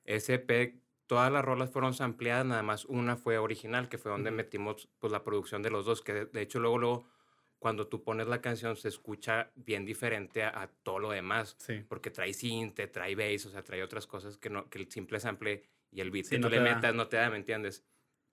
ese 0.04 0.34
EP, 0.36 0.76
todas 1.08 1.32
las 1.32 1.44
rolas 1.46 1.70
fueron 1.72 1.94
sampleadas, 1.94 2.46
nada 2.46 2.64
más 2.64 2.86
una 2.86 3.16
fue 3.16 3.38
original, 3.38 3.90
que 3.90 3.98
fue 3.98 4.12
donde 4.12 4.32
metimos 4.32 4.90
pues 5.00 5.12
la 5.12 5.24
producción 5.24 5.62
de 5.62 5.70
los 5.70 5.86
dos, 5.86 6.02
que 6.02 6.26
de, 6.26 6.42
hecho 6.42 6.60
luego, 6.60 6.78
luego, 6.78 7.08
cuando 7.60 7.88
tú 7.88 8.04
pones 8.04 8.28
la 8.28 8.42
canción 8.42 8.76
se 8.76 8.90
escucha 8.90 9.52
bien 9.56 9.86
diferente 9.86 10.44
a, 10.44 10.62
a 10.64 10.68
todo 10.68 11.00
lo 11.00 11.12
demás, 11.12 11.56
Sí. 11.60 11.84
porque 11.88 12.12
trae 12.12 12.34
synth, 12.34 12.80
trae 12.92 13.16
bass, 13.16 13.46
o 13.46 13.50
sea, 13.50 13.64
trae 13.64 13.82
otras 13.84 14.08
cosas 14.08 14.38
que, 14.38 14.50
no, 14.50 14.70
que 14.70 14.80
el 14.80 14.92
simple 14.92 15.20
sample 15.20 15.64
y 15.92 16.02
el 16.02 16.12
beat 16.12 16.26
Sí, 16.26 16.32
que 16.32 16.40
no 16.40 16.48
tú 16.48 16.56
le 16.56 16.62
da. 16.62 16.76
metas 16.76 16.94
no 16.96 17.08
te 17.08 17.18
da, 17.18 17.30
¿me 17.30 17.38
entiendes? 17.38 17.84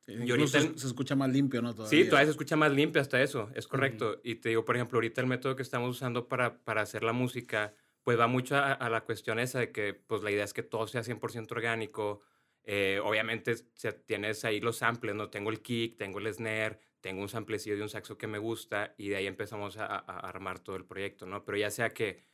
Sí, 0.01 0.15
Y 0.15 0.31
ahorita- 0.33 0.61
se, 0.61 0.79
se 0.79 0.87
escucha 0.89 1.15
más 1.15 1.31
limpio, 1.31 1.63
¿no? 1.63 1.73
Todavía. 1.75 1.97
Sí, 2.03 2.09
todavía 2.09 2.27
se 2.27 2.31
escucha 2.33 2.57
más 2.57 2.73
limpio 2.73 3.01
hasta 3.01 3.23
eso, 3.23 3.51
es 3.55 3.69
correcto. 3.69 4.21
Y 4.25 4.35
te 4.37 4.49
digo, 4.49 4.65
por 4.65 4.75
ejemplo, 4.77 4.97
ahorita 4.97 5.21
el 5.21 5.29
método 5.29 5.55
que 5.55 5.63
estamos 5.63 5.89
usando 5.95 6.27
para, 6.27 6.59
para 6.65 6.83
hacer 6.83 7.05
la 7.05 7.13
música, 7.13 7.73
pues 8.03 8.19
va 8.19 8.27
mucho 8.27 8.57
a, 8.57 8.73
a 8.73 8.91
la 8.91 9.03
cuestión 9.03 9.39
esa 9.39 9.61
de 9.61 9.71
que, 9.71 9.95
pues 9.95 10.23
la 10.25 10.33
idea 10.33 10.43
es 10.43 10.53
que 10.53 10.65
todo 10.65 10.89
sea 10.89 11.03
100% 11.05 11.53
orgánico. 11.53 12.23
Eh, 12.65 13.01
obviamente 13.03 13.57
se, 13.75 13.93
tienes 13.93 14.45
ahí 14.45 14.61
los 14.61 14.79
samples, 14.79 15.15
¿no? 15.15 15.31
Tengo 15.31 15.51
el 15.51 15.61
kick, 15.63 15.97
tengo 15.97 16.19
el 16.19 16.33
snare, 16.33 16.79
tengo 17.01 17.23
un 17.23 17.29
samplecillo 17.29 17.77
de 17.77 17.83
un 17.83 17.89
saxo 17.89 18.17
que 18.17 18.27
me 18.27 18.39
gusta 18.39 18.95
y 18.97 19.09
de 19.09 19.17
ahí 19.17 19.27
empezamos 19.27 19.77
a, 19.79 19.85
armar 19.97 20.61
todo 20.61 20.77
el 20.77 20.85
proyecto, 20.85 21.27
¿no? 21.27 21.45
Pero 21.45 21.59
ya 21.59 21.71
sea 21.71 21.91
que 21.91 22.25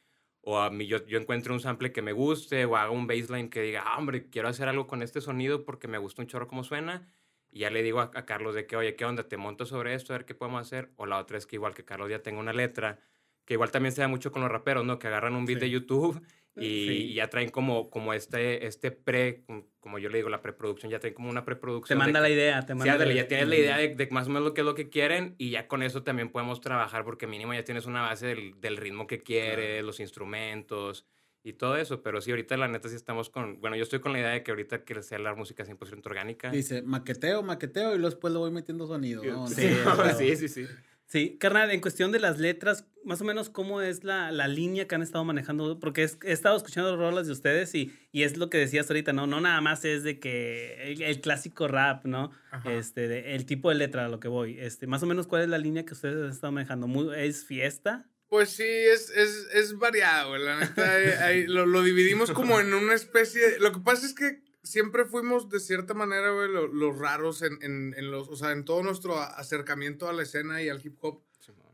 o 0.43 0.59
a 0.59 0.71
mí 0.71 0.87
yo, 0.87 1.05
yo 1.07 1.19
encuentro 1.19 1.55
un 1.55 1.61
sample 1.61 1.93
que 1.93 2.03
me 2.03 2.13
guste 2.13 2.65
o 2.65 2.77
haga 2.77 2.91
un 2.91 3.07
baseline 3.07 3.51
que 3.51 3.63
diga, 3.63 3.83
ah, 3.87 3.99
hombre, 3.99 4.29
quiero 4.31 4.49
hacer 4.49 4.69
algo 4.69 4.87
con 4.87 5.03
este 5.03 5.21
sonido 5.21 5.65
porque 5.65 5.89
me 5.89 5.99
gusta 5.99 6.23
un 6.23 6.29
chorro 6.29 6.49
como 6.49 6.65
suena. 6.65 7.09
Y 7.51 7.61
ya 7.61 7.71
le 7.71 7.83
digo 7.83 8.01
a, 8.01 8.11
a 8.15 8.27
Carlos 8.27 8.55
de 8.55 8.67
que, 8.67 8.77
oye, 8.77 8.95
¿qué 8.95 9.05
onda? 9.05 9.29
¿Te 9.29 9.37
monto 9.37 9.67
sobre 9.67 9.95
esto? 9.95 10.13
A 10.13 10.19
ver 10.19 10.27
qué 10.27 10.35
podemos 10.35 10.63
hacer. 10.63 10.91
O 10.97 11.07
la 11.07 11.19
otra 11.19 11.39
es 11.39 11.47
que 11.47 11.57
igual 11.57 11.75
que 11.75 11.85
Carlos 11.85 12.11
ya 12.11 12.23
tenga 12.23 12.41
una 12.41 12.53
letra, 12.53 12.99
que 13.45 13.55
igual 13.55 13.71
también 13.71 13.93
se 13.93 14.03
da 14.03 14.09
mucho 14.09 14.31
con 14.33 14.43
los 14.43 14.51
raperos, 14.51 14.85
¿no? 14.85 14.99
Que 14.99 15.09
agarran 15.09 15.35
un 15.35 15.47
beat 15.47 15.59
Sí. 15.59 15.67
de 15.67 15.71
YouTube 15.71 16.23
Y 16.61 17.15
ya 17.15 17.29
traen 17.29 17.51
como, 17.51 17.91
como 17.91 18.13
este, 18.13 18.67
este 18.67 18.91
pre, 18.91 19.45
como 19.81 19.99
yo 19.99 20.09
le 20.09 20.19
digo, 20.19 20.29
la 20.29 20.43
preproducción, 20.43 20.91
ya 20.91 20.99
traen 20.99 21.15
como 21.15 21.31
una 21.31 21.45
preproducción. 21.45 21.99
Te 21.99 22.05
manda 22.05 22.21
la 22.21 22.31
idea, 22.31 22.65
te 22.67 22.75
manda. 22.75 23.05
Sí, 23.05 23.15
ya 23.15 23.29
tienes 23.29 23.49
la 23.49 23.57
idea 23.57 23.77
de, 23.77 24.09
más 24.11 24.27
o 24.27 24.31
menos 24.31 24.45
lo 24.45 24.55
que 24.55 24.61
es 24.63 24.65
lo 24.65 24.75
que 24.75 24.89
quieren 24.89 25.35
y 25.39 25.51
ya 25.51 25.69
con 25.69 25.83
eso 25.83 26.03
también 26.03 26.31
podemos 26.31 26.61
trabajar 26.61 27.05
porque 27.05 27.27
mínimo 27.27 27.55
ya 27.55 27.65
tienes 27.65 27.87
una 27.87 28.03
base 28.03 28.27
del, 28.27 28.61
del 28.61 28.77
ritmo 28.77 29.07
que 29.07 29.21
quieres, 29.21 29.83
los 29.85 30.01
instrumentos 30.01 31.07
y 31.43 31.55
todo 31.55 31.77
eso. 31.77 32.03
Pero 32.03 32.21
sí, 32.21 32.31
ahorita 32.31 32.57
la 32.57 32.69
neta 32.69 32.89
sí 32.89 32.97
estamos 32.97 33.31
con, 33.31 33.61
bueno, 33.61 33.77
yo 33.77 33.83
estoy 33.83 34.01
con 34.01 34.13
la 34.13 34.21
idea 34.21 34.31
de 34.31 34.43
que 34.43 34.51
ahorita 34.51 34.85
quiero 34.85 35.01
hacer 35.01 35.21
la 35.21 35.35
música 35.35 35.65
100% 35.65 36.07
orgánica. 36.07 36.51
Dice, 36.51 36.83
maqueteo, 36.83 37.43
maqueteo 37.43 37.95
y 37.97 38.01
después 38.01 38.33
lo 38.33 38.41
voy 38.41 38.51
metiendo 38.51 38.87
sonido. 38.87 39.23
sí, 39.49 39.69
sí, 40.19 40.37
sí, 40.37 40.49
sí. 40.49 40.67
Sí, 41.09 41.39
carnal, 41.41 41.71
en 41.71 41.81
cuestión 41.81 42.13
de 42.13 42.21
las 42.21 42.39
letras, 42.39 42.85
más 43.03 43.23
o 43.23 43.25
menos 43.25 43.49
cómo 43.49 43.81
es 43.81 44.05
la, 44.05 44.31
la 44.31 44.47
línea 44.47 44.87
que 44.87 44.95
han 44.95 45.01
estado 45.01 45.25
manejando, 45.25 45.81
porque 45.81 46.03
he 46.03 46.33
estado 46.33 46.55
escuchando 46.55 46.95
rolas 46.99 47.27
de 47.27 47.33
ustedes 47.33 47.75
y, 47.75 47.99
y, 48.13 48.25
es 48.25 48.37
lo 48.37 48.51
que 48.51 48.59
decías 48.59 48.91
ahorita, 48.91 49.15
¿no? 49.15 49.27
No 49.27 49.41
nada 49.41 49.63
más 49.63 49.87
es 49.87 50.03
de 50.03 50.21
que 50.21 50.93
el, 50.93 51.21
clásico 51.23 51.67
rap, 51.67 52.05
¿no? 52.05 52.31
Este, 52.67 53.35
el 53.35 53.47
tipo 53.47 53.71
de 53.71 53.77
letra 53.77 54.05
a 54.05 54.09
lo 54.11 54.21
que 54.21 54.29
voy. 54.29 54.59
Este, 54.61 54.87
más 54.87 55.03
o 55.03 55.07
menos, 55.07 55.27
¿cuál 55.27 55.43
es 55.43 55.49
la 55.49 55.57
línea 55.57 55.87
que 55.87 55.95
ustedes 55.95 56.23
han 56.23 56.31
estado 56.31 56.53
manejando? 56.53 57.15
¿Es 57.15 57.47
fiesta? 57.47 58.07
Pues 58.29 58.51
sí, 58.51 58.67
es, 58.67 59.09
es, 59.09 59.49
es 59.55 59.79
variado, 59.79 60.37
la 60.37 60.61
neta. 60.61 61.33
Lo, 61.47 61.65
lo, 61.65 61.83
dividimos 61.83 62.31
como 62.33 62.61
en 62.61 62.75
una 62.75 62.93
especie. 62.93 63.59
Lo 63.61 63.73
que 63.73 63.81
pasa 63.81 64.05
es 64.05 64.13
que 64.13 64.43
siempre 64.69 65.07
fuimos 65.07 65.49
de 65.49 65.61
cierta 65.61 65.95
manera, 65.95 66.31
güey, 66.31 66.51
los 66.51 66.99
raros 66.99 67.43
en, 67.43 67.59
en, 67.63 67.95
en, 67.97 68.11
los, 68.11 68.29
o 68.29 68.37
sea, 68.37 68.53
en 68.53 68.65
todo 68.65 68.83
nuestro 68.83 69.19
acercamiento 69.19 70.09
a 70.09 70.13
la 70.13 70.23
escena 70.23 70.63
y 70.63 70.69
al 70.69 70.85
hip 70.85 70.97
hop. 71.01 71.23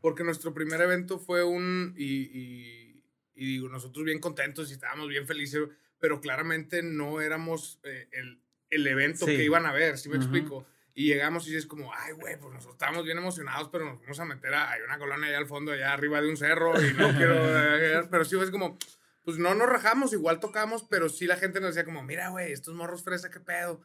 porque 0.01 0.23
nuestro 0.23 0.53
primer 0.53 0.79
evento 0.81 1.19
fue 1.19 1.43
un, 1.43 1.93
y, 1.97 2.05
y, 2.05 3.03
y, 3.35 3.45
digo, 3.45 3.67
nosotros 3.67 4.05
bien 4.05 4.19
contentos 4.19 4.69
y 4.69 4.73
estábamos 4.73 5.09
bien 5.09 5.27
felices, 5.27 5.67
pero 5.99 6.21
claramente 6.21 6.83
no 6.83 7.19
éramos 7.19 7.79
eh, 7.83 8.07
el, 8.13 8.39
el, 8.69 8.87
evento 8.87 9.25
que 9.25 9.43
iban 9.43 9.65
a 9.65 9.73
ver, 9.73 9.97
¿sí 9.97 10.07
me 10.07 10.15
explico? 10.15 10.65
Y 10.93 11.07
llegamos 11.07 11.45
y 11.49 11.55
es 11.57 11.65
como, 11.65 11.93
ay, 11.93 12.13
güey, 12.13 12.39
pues 12.39 12.53
nosotros 12.53 12.75
estábamos 12.75 13.03
bien 13.03 13.17
emocionados, 13.17 13.67
pero 13.69 13.83
nos 13.83 13.99
vamos 13.99 14.19
a 14.19 14.25
meter 14.25 14.53
a, 14.53 14.71
hay 14.71 14.81
una 14.81 14.97
colonia 14.97 15.27
allá 15.27 15.39
al 15.39 15.47
fondo, 15.47 15.73
allá 15.73 15.91
arriba 15.91 16.21
de 16.21 16.29
un 16.29 16.37
cerro, 16.37 16.81
y 16.81 16.93
no 16.93 17.09
quiero, 17.17 17.35
eh, 17.35 18.07
pero 18.09 18.23
sí 18.23 18.39
es 18.39 18.51
como, 18.51 18.77
pues 19.25 19.39
no 19.39 19.55
nos 19.55 19.67
rajamos, 19.67 20.13
igual 20.13 20.39
tocamos, 20.39 20.85
pero 20.89 21.09
sí 21.09 21.25
la 21.25 21.35
gente 21.35 21.59
nos 21.59 21.75
decía 21.75 21.83
como, 21.83 22.03
mira, 22.03 22.29
güey, 22.29 22.53
estos 22.53 22.75
morros 22.75 23.03
fresa, 23.03 23.31
qué 23.31 23.39
pedo. 23.39 23.81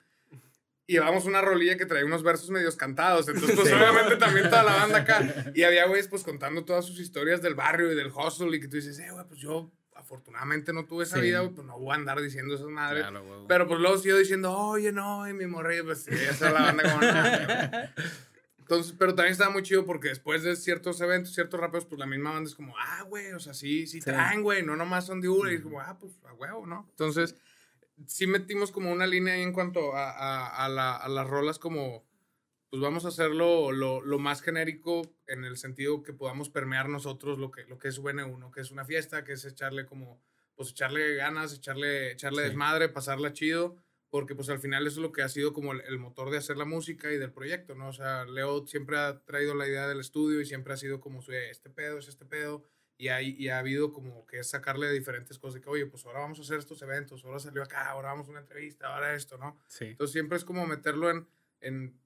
Y 0.87 0.95
llevamos 0.95 1.25
una 1.25 1.41
rolilla 1.41 1.79
que 1.79 1.87
traía 1.87 2.05
unos 2.05 2.23
versos 2.23 2.51
medios 2.51 2.77
cantados. 2.77 3.27
Entonces, 3.29 3.57
pues 3.57 3.73
obviamente 3.73 4.17
también 4.17 4.51
toda 4.51 4.65
la 4.65 4.75
banda 4.75 4.99
acá. 4.99 5.21
Y 5.55 5.63
había 5.63 5.87
güeyes, 5.87 6.09
pues 6.09 6.25
contando 6.25 6.65
todas 6.65 6.85
sus 6.85 7.01
historias 7.01 7.41
del 7.41 7.55
barrio 7.55 7.91
y 7.93 7.95
del 7.95 8.09
hustle. 8.09 8.55
Y 8.57 8.61
que 8.61 8.69
tú 8.69 8.77
dices, 8.77 8.99
eh, 8.99 9.11
güey, 9.11 9.25
pues 9.27 9.41
yo 9.41 9.73
afortunadamente 9.95 10.73
no 10.73 10.87
tuve 10.87 11.05
esa 11.05 11.19
vida, 11.19 11.49
pues 11.49 11.67
no 11.67 11.79
voy 11.79 11.93
a 11.93 11.95
andar 11.95 12.21
diciendo 12.21 12.55
esas 12.55 12.67
madres. 12.67 13.07
pero 13.47 13.69
pues 13.69 13.79
luego 13.81 13.99
sigo 13.99 14.19
diciendo, 14.19 14.53
oye, 14.53 14.93
no, 14.93 15.29
y 15.29 15.33
mi 15.33 15.47
morrillo, 15.47 15.85
pues 15.85 16.03
sí, 16.03 16.11
esa 16.13 16.49
es 16.49 16.53
la 16.53 16.63
banda 16.63 16.83
como. 16.83 17.01
Entonces, 18.71 18.95
pero 18.97 19.17
también 19.17 19.33
estaba 19.33 19.51
muy 19.51 19.65
chido 19.65 19.85
porque 19.85 20.11
después 20.11 20.45
de 20.45 20.55
ciertos 20.55 21.01
eventos, 21.01 21.35
ciertos 21.35 21.59
raperos, 21.59 21.87
pues 21.87 21.99
la 21.99 22.07
misma 22.07 22.31
banda 22.31 22.49
es 22.49 22.55
como, 22.55 22.73
ah, 22.79 23.03
güey, 23.03 23.33
o 23.33 23.41
sea, 23.41 23.53
sí, 23.53 23.85
sí, 23.89 23.99
traen, 23.99 24.45
güey, 24.45 24.63
no 24.63 24.77
nomás 24.77 25.07
son 25.07 25.21
de 25.21 25.29
una. 25.29 25.53
Y 25.53 25.61
como, 25.61 25.81
ah, 25.81 25.99
pues 25.99 26.13
a 26.23 26.33
huevo, 26.35 26.65
¿no? 26.69 26.87
Entonces, 26.91 27.35
sí 28.07 28.29
metimos 28.29 28.71
como 28.71 28.93
una 28.93 29.09
línea 29.09 29.35
ahí 29.35 29.43
en 29.43 29.53
cuanto 29.53 29.97
a, 29.97 30.13
a, 30.13 30.65
a, 30.65 30.69
la, 30.69 30.95
a 30.95 31.09
las 31.09 31.27
rolas 31.27 31.59
como, 31.59 32.07
pues 32.71 32.81
vamos 32.81 33.05
a 33.05 33.09
hacerlo 33.09 33.73
lo, 33.73 34.03
lo, 34.03 34.19
más 34.21 34.41
genérico 34.41 35.03
en 35.27 35.45
el 35.45 35.57
sentido 35.57 36.05
que 36.05 36.13
podamos 36.13 36.49
permear 36.49 36.89
nosotros 36.89 37.41
lo 37.41 37.51
que, 37.51 37.65
lo 37.65 37.77
que 37.77 37.89
es 37.89 38.01
UN1, 38.01 38.53
que 38.53 38.61
es 38.61 38.71
una 38.71 38.85
fiesta, 38.85 39.25
que 39.25 39.33
es 39.33 39.45
echarle 39.45 39.85
como, 39.85 40.23
pues 40.55 40.71
echarle 40.71 41.17
ganas, 41.17 41.53
echarle, 41.53 42.13
echarle 42.13 42.43
desmadre, 42.43 42.89
pasarla 42.89 43.33
chido 43.33 43.79
porque 44.11 44.35
pues 44.35 44.49
al 44.51 44.59
final 44.59 44.87
eso 44.87 45.01
es 45.01 45.03
lo 45.03 45.13
que 45.13 45.23
ha 45.23 45.29
sido 45.29 45.53
como 45.53 45.73
el, 45.73 45.99
motor 45.99 46.31
de 46.31 46.39
hacer 46.39 46.57
la 46.57 46.65
música 46.65 47.11
y 47.13 47.17
del 47.17 47.33
proyecto, 47.33 47.75
¿no? 47.75 47.89
O 47.89 47.93
sea, 47.93 48.25
Leo 48.25 48.67
siempre 48.67 48.99
ha 48.99 49.21
traído 49.25 49.55
la 49.55 49.69
idea 49.69 49.89
del 49.89 50.01
estudio 50.01 50.41
y 50.41 50.47
siempre 50.47 50.73
ha 50.73 50.77
sido 50.77 51.01
como, 51.01 51.21
este 51.21 51.71
pedo 51.71 51.99
es 51.99 52.09
este 52.09 52.25
pedo, 52.27 52.65
y, 52.99 53.09
hay, 53.09 53.35
y 53.39 53.49
ha 53.49 53.59
habido 53.59 53.93
como 53.93 54.27
que 54.27 54.45
sacarle 54.45 54.91
diferentes 54.93 55.39
cosas, 55.39 55.55
de 55.55 55.61
que, 55.63 55.71
oye, 55.71 55.87
pues 55.87 56.05
ahora 56.05 56.21
vamos 56.21 56.39
a 56.39 56.43
hacer 56.43 56.59
estos 56.59 56.83
eventos, 56.83 57.25
ahora 57.25 57.39
salió 57.39 57.63
acá, 57.63 57.89
ahora 57.89 58.09
vamos 58.09 58.29
a 58.29 58.33
una 58.33 58.41
entrevista, 58.41 58.93
ahora 58.93 59.15
esto, 59.15 59.39
¿no? 59.39 59.57
Sí. 59.69 59.87
Entonces 59.87 60.13
siempre 60.13 60.37
es 60.37 60.45
como 60.45 60.67
meterlo 60.67 61.11
en, 61.11 61.27
en 61.61 61.99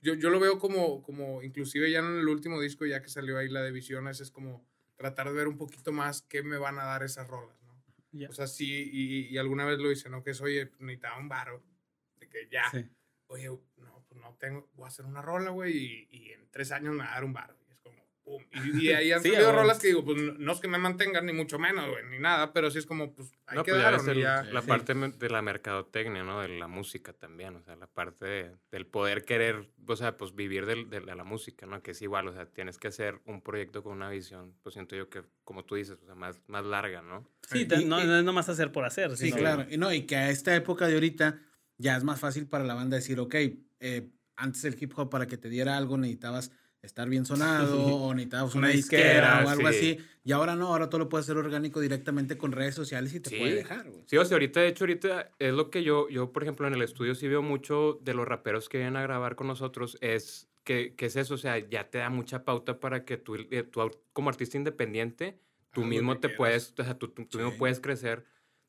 yo, 0.00 0.14
yo 0.14 0.30
lo 0.30 0.40
veo 0.40 0.58
como, 0.58 1.02
como, 1.02 1.42
inclusive 1.42 1.90
ya 1.90 1.98
en 1.98 2.20
el 2.20 2.28
último 2.28 2.60
disco, 2.60 2.86
ya 2.86 3.02
que 3.02 3.10
salió 3.10 3.36
ahí 3.36 3.48
la 3.48 3.60
de 3.60 3.70
Visiones, 3.70 4.20
es 4.20 4.30
como 4.30 4.64
tratar 4.96 5.28
de 5.28 5.34
ver 5.34 5.48
un 5.48 5.58
poquito 5.58 5.92
más 5.92 6.22
qué 6.22 6.42
me 6.42 6.56
van 6.56 6.78
a 6.78 6.84
dar 6.84 7.02
esas 7.02 7.28
rolas. 7.28 7.59
O 8.28 8.32
sea, 8.32 8.46
sí, 8.46 8.90
y, 8.92 9.28
y, 9.28 9.38
alguna 9.38 9.64
vez 9.64 9.78
lo 9.78 9.90
hice, 9.90 10.08
¿no? 10.08 10.22
Que 10.22 10.30
es, 10.30 10.40
oye, 10.40 10.66
pues, 10.66 10.80
necesitaba 10.80 11.18
un 11.18 11.28
baro. 11.28 11.62
De 12.18 12.28
que 12.28 12.48
ya, 12.50 12.64
oye, 13.28 13.46
no, 13.46 14.04
pues 14.08 14.20
no 14.20 14.36
tengo, 14.38 14.68
voy 14.74 14.84
a 14.84 14.88
hacer 14.88 15.04
una 15.04 15.22
rola, 15.22 15.50
güey, 15.50 15.76
y, 15.76 16.08
y, 16.10 16.32
en 16.32 16.50
tres 16.50 16.72
años 16.72 16.94
me 16.94 17.04
va 17.04 17.10
a 17.10 17.14
dar 17.14 17.24
un 17.24 17.32
baro. 17.32 17.56
Y. 18.52 18.80
Y, 18.80 18.86
y 18.86 18.92
ahí 18.92 19.12
han 19.12 19.22
salido 19.22 19.52
rolas 19.52 19.78
que 19.78 19.88
digo, 19.88 20.04
pues 20.04 20.16
no 20.38 20.52
es 20.52 20.60
que 20.60 20.68
me 20.68 20.78
mantengan 20.78 21.26
ni 21.26 21.32
mucho 21.32 21.58
menos, 21.58 21.88
güey, 21.88 22.04
ni 22.10 22.18
nada, 22.18 22.52
pero 22.52 22.70
sí 22.70 22.78
es 22.78 22.86
como, 22.86 23.12
pues 23.12 23.32
ahí 23.46 23.56
no, 23.56 23.64
quedaron. 23.64 24.04
Pues 24.04 24.16
ya 24.16 24.42
la 24.44 24.62
parte 24.62 24.94
de 24.94 25.30
la 25.30 25.42
mercadotecnia, 25.42 26.22
¿no? 26.22 26.40
De 26.40 26.48
la 26.48 26.68
música 26.68 27.12
también, 27.12 27.56
o 27.56 27.62
sea, 27.62 27.76
la 27.76 27.86
parte 27.86 28.52
del 28.70 28.86
poder 28.86 29.24
querer, 29.24 29.70
o 29.86 29.96
sea, 29.96 30.16
pues 30.16 30.34
vivir 30.34 30.66
de, 30.66 30.84
de, 30.84 31.00
la 31.00 31.24
música, 31.24 31.66
¿no? 31.66 31.82
Que 31.82 31.92
es 31.92 32.02
igual, 32.02 32.28
o 32.28 32.32
sea, 32.32 32.46
tienes 32.46 32.78
que 32.78 32.88
hacer 32.88 33.20
un 33.24 33.40
proyecto 33.40 33.82
con 33.82 33.92
una 33.92 34.10
visión, 34.10 34.54
pues 34.62 34.74
siento 34.74 34.96
yo 34.96 35.08
que, 35.08 35.22
como 35.44 35.64
tú 35.64 35.74
dices, 35.74 35.98
o 36.02 36.06
sea, 36.06 36.14
más, 36.14 36.40
más 36.46 36.64
larga, 36.64 37.02
¿no? 37.02 37.26
Sí, 37.48 37.66
no, 37.86 38.04
no 38.04 38.18
es 38.18 38.24
nomás 38.24 38.48
hacer 38.48 38.72
por 38.72 38.84
hacer. 38.84 39.16
Sí, 39.16 39.32
claro. 39.32 39.66
Y, 39.68 39.76
no, 39.76 39.92
y 39.92 40.02
que 40.02 40.16
a 40.16 40.30
esta 40.30 40.54
época 40.54 40.86
de 40.86 40.94
ahorita 40.94 41.40
ya 41.78 41.96
es 41.96 42.04
más 42.04 42.20
fácil 42.20 42.46
para 42.46 42.64
la 42.64 42.74
banda 42.74 42.96
decir, 42.96 43.18
ok, 43.18 43.34
eh, 43.80 44.10
antes 44.36 44.64
el 44.64 44.76
hip 44.80 44.92
hop 44.96 45.10
para 45.10 45.26
que 45.26 45.36
te 45.36 45.48
diera 45.48 45.76
algo 45.76 45.96
necesitabas 45.96 46.52
estar 46.82 47.08
bien 47.08 47.26
sonado 47.26 47.84
o 47.96 48.14
necesitabas 48.14 48.54
una, 48.54 48.68
disquera, 48.68 49.44
o 49.44 49.48
algo 49.48 49.68
así. 49.68 49.98
Y 50.24 50.32
ahora 50.32 50.56
no, 50.56 50.68
ahora 50.68 50.88
todo 50.88 51.00
lo 51.00 51.08
puedes 51.08 51.26
hacer 51.26 51.36
orgánico 51.36 51.80
directamente 51.80 52.36
con 52.36 52.52
redes 52.52 52.74
sociales 52.74 53.14
y 53.14 53.20
te 53.20 53.36
puede 53.38 53.54
dejar, 53.54 53.88
güey. 53.88 54.04
Sí, 54.06 54.16
o 54.16 54.24
sea, 54.24 54.36
ahorita, 54.36 54.60
de 54.60 54.68
hecho, 54.68 54.84
ahorita 54.84 55.30
es 55.38 55.52
lo 55.52 55.70
que 55.70 55.82
yo, 55.82 56.08
yo, 56.08 56.32
por 56.32 56.42
ejemplo, 56.42 56.66
en 56.66 56.74
el 56.74 56.82
estudio 56.82 57.14
sí 57.14 57.28
veo 57.28 57.42
mucho 57.42 57.98
de 58.02 58.14
los 58.14 58.26
raperos 58.26 58.68
que 58.68 58.78
vienen 58.78 58.96
a 58.96 59.02
grabar 59.02 59.36
con 59.36 59.46
nosotros, 59.46 59.96
es 60.00 60.48
que, 60.64 60.94
que 60.94 61.06
es 61.06 61.16
eso, 61.16 61.34
o 61.34 61.38
sea, 61.38 61.58
ya 61.58 61.90
te 61.90 61.98
da 61.98 62.10
mucha 62.10 62.44
pauta 62.44 62.80
para 62.80 63.04
que 63.04 63.16
tú, 63.16 63.34
eh, 63.34 63.62
tú 63.62 63.90
como 64.12 64.28
artista 64.28 64.58
independiente, 64.58 65.38
tú 65.72 65.84
mismo 65.84 66.18
te 66.18 66.28
puedes, 66.28 66.74
o 66.78 66.84
sea, 66.84 66.98
tú, 66.98 67.08
tú, 67.08 67.38
mismo 67.38 67.56
puedes 67.56 67.80
crecer 67.80 68.24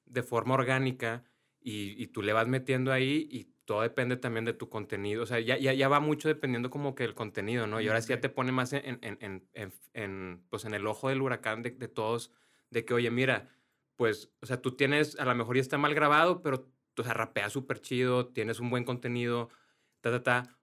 de 0.05 0.23
forma 0.23 0.53
orgánica 0.53 1.23
y, 1.59 2.01
y, 2.01 2.07
tú 2.07 2.21
le 2.21 2.33
vas 2.33 2.47
metiendo 2.47 2.91
ahí 2.91 3.27
y 3.29 3.51
todo 3.71 3.83
depende 3.83 4.17
también 4.17 4.43
de 4.43 4.51
tu 4.51 4.67
contenido. 4.67 5.23
O 5.23 5.25
sea, 5.25 5.39
ya, 5.39 5.57
ya, 5.57 5.71
ya 5.71 5.87
va 5.87 6.01
mucho 6.01 6.27
dependiendo 6.27 6.69
como 6.69 6.93
que 6.93 7.05
el 7.05 7.15
contenido, 7.15 7.67
¿no? 7.67 7.79
Y 7.79 7.87
ahora 7.87 8.01
sí 8.01 8.09
ya 8.09 8.19
te 8.19 8.27
pone 8.27 8.51
más 8.51 8.73
en, 8.73 8.99
en, 9.01 9.17
en, 9.21 9.73
en, 9.93 10.43
pues 10.49 10.65
en 10.65 10.73
el 10.73 10.85
ojo 10.85 11.07
del 11.07 11.21
huracán 11.21 11.61
de, 11.63 11.71
de, 11.71 11.87
todos, 11.87 12.33
de 12.69 12.83
que, 12.83 12.93
oye, 12.93 13.09
mira, 13.11 13.47
pues, 13.95 14.29
o 14.41 14.45
sea, 14.45 14.61
tú 14.61 14.75
tienes, 14.75 15.17
a 15.17 15.23
lo 15.23 15.33
mejor 15.35 15.55
ya 15.55 15.61
está 15.61 15.77
mal 15.77 15.95
grabado, 15.95 16.41
pero, 16.41 16.69
o 16.97 17.03
sea, 17.03 17.13
rapeas 17.13 17.53
súper 17.53 17.79
chido, 17.79 18.27
tienes 18.27 18.59
un 18.59 18.69
buen 18.69 18.83
contenido, 18.83 19.47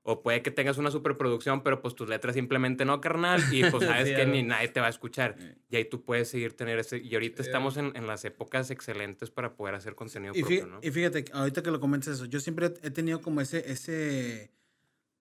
o 0.02 0.22
puede 0.22 0.42
que 0.42 0.50
tengas 0.50 0.78
una 0.78 0.90
superproducción, 0.90 1.62
pero 1.62 1.80
pues 1.80 1.94
tus 1.94 2.08
letras 2.08 2.34
simplemente 2.34 2.84
no, 2.84 3.00
carnal, 3.00 3.42
y 3.52 3.62
pues 3.70 3.84
sabes 3.86 4.16
que 4.16 4.26
ni 4.26 4.42
nadie 4.42 4.68
te 4.68 4.80
va 4.80 4.86
a 4.86 4.90
escuchar. 4.90 5.36
Y 5.68 5.76
ahí 5.76 5.84
tú 5.84 6.02
puedes 6.02 6.28
seguir 6.28 6.54
tener 6.54 6.78
ese... 6.78 6.98
Y 6.98 7.14
ahorita 7.14 7.42
estamos 7.42 7.76
en, 7.76 7.92
en, 7.94 8.06
las 8.06 8.24
épocas 8.24 8.70
excelentes 8.70 9.30
para 9.30 9.54
poder 9.54 9.74
hacer 9.74 9.94
contenido 9.94 10.32
y 10.34 10.40
propio, 10.40 10.66
¿no? 10.66 10.80
Y 10.82 10.90
fíjate, 10.90 11.24
ahorita 11.32 11.62
que 11.62 11.70
lo 11.70 11.80
comentas 11.80 12.14
eso, 12.14 12.24
yo 12.24 12.40
siempre 12.40 12.66
he 12.82 12.90
tenido 12.90 13.20
como 13.20 13.40
ese, 13.40 13.70
ese, 13.70 14.50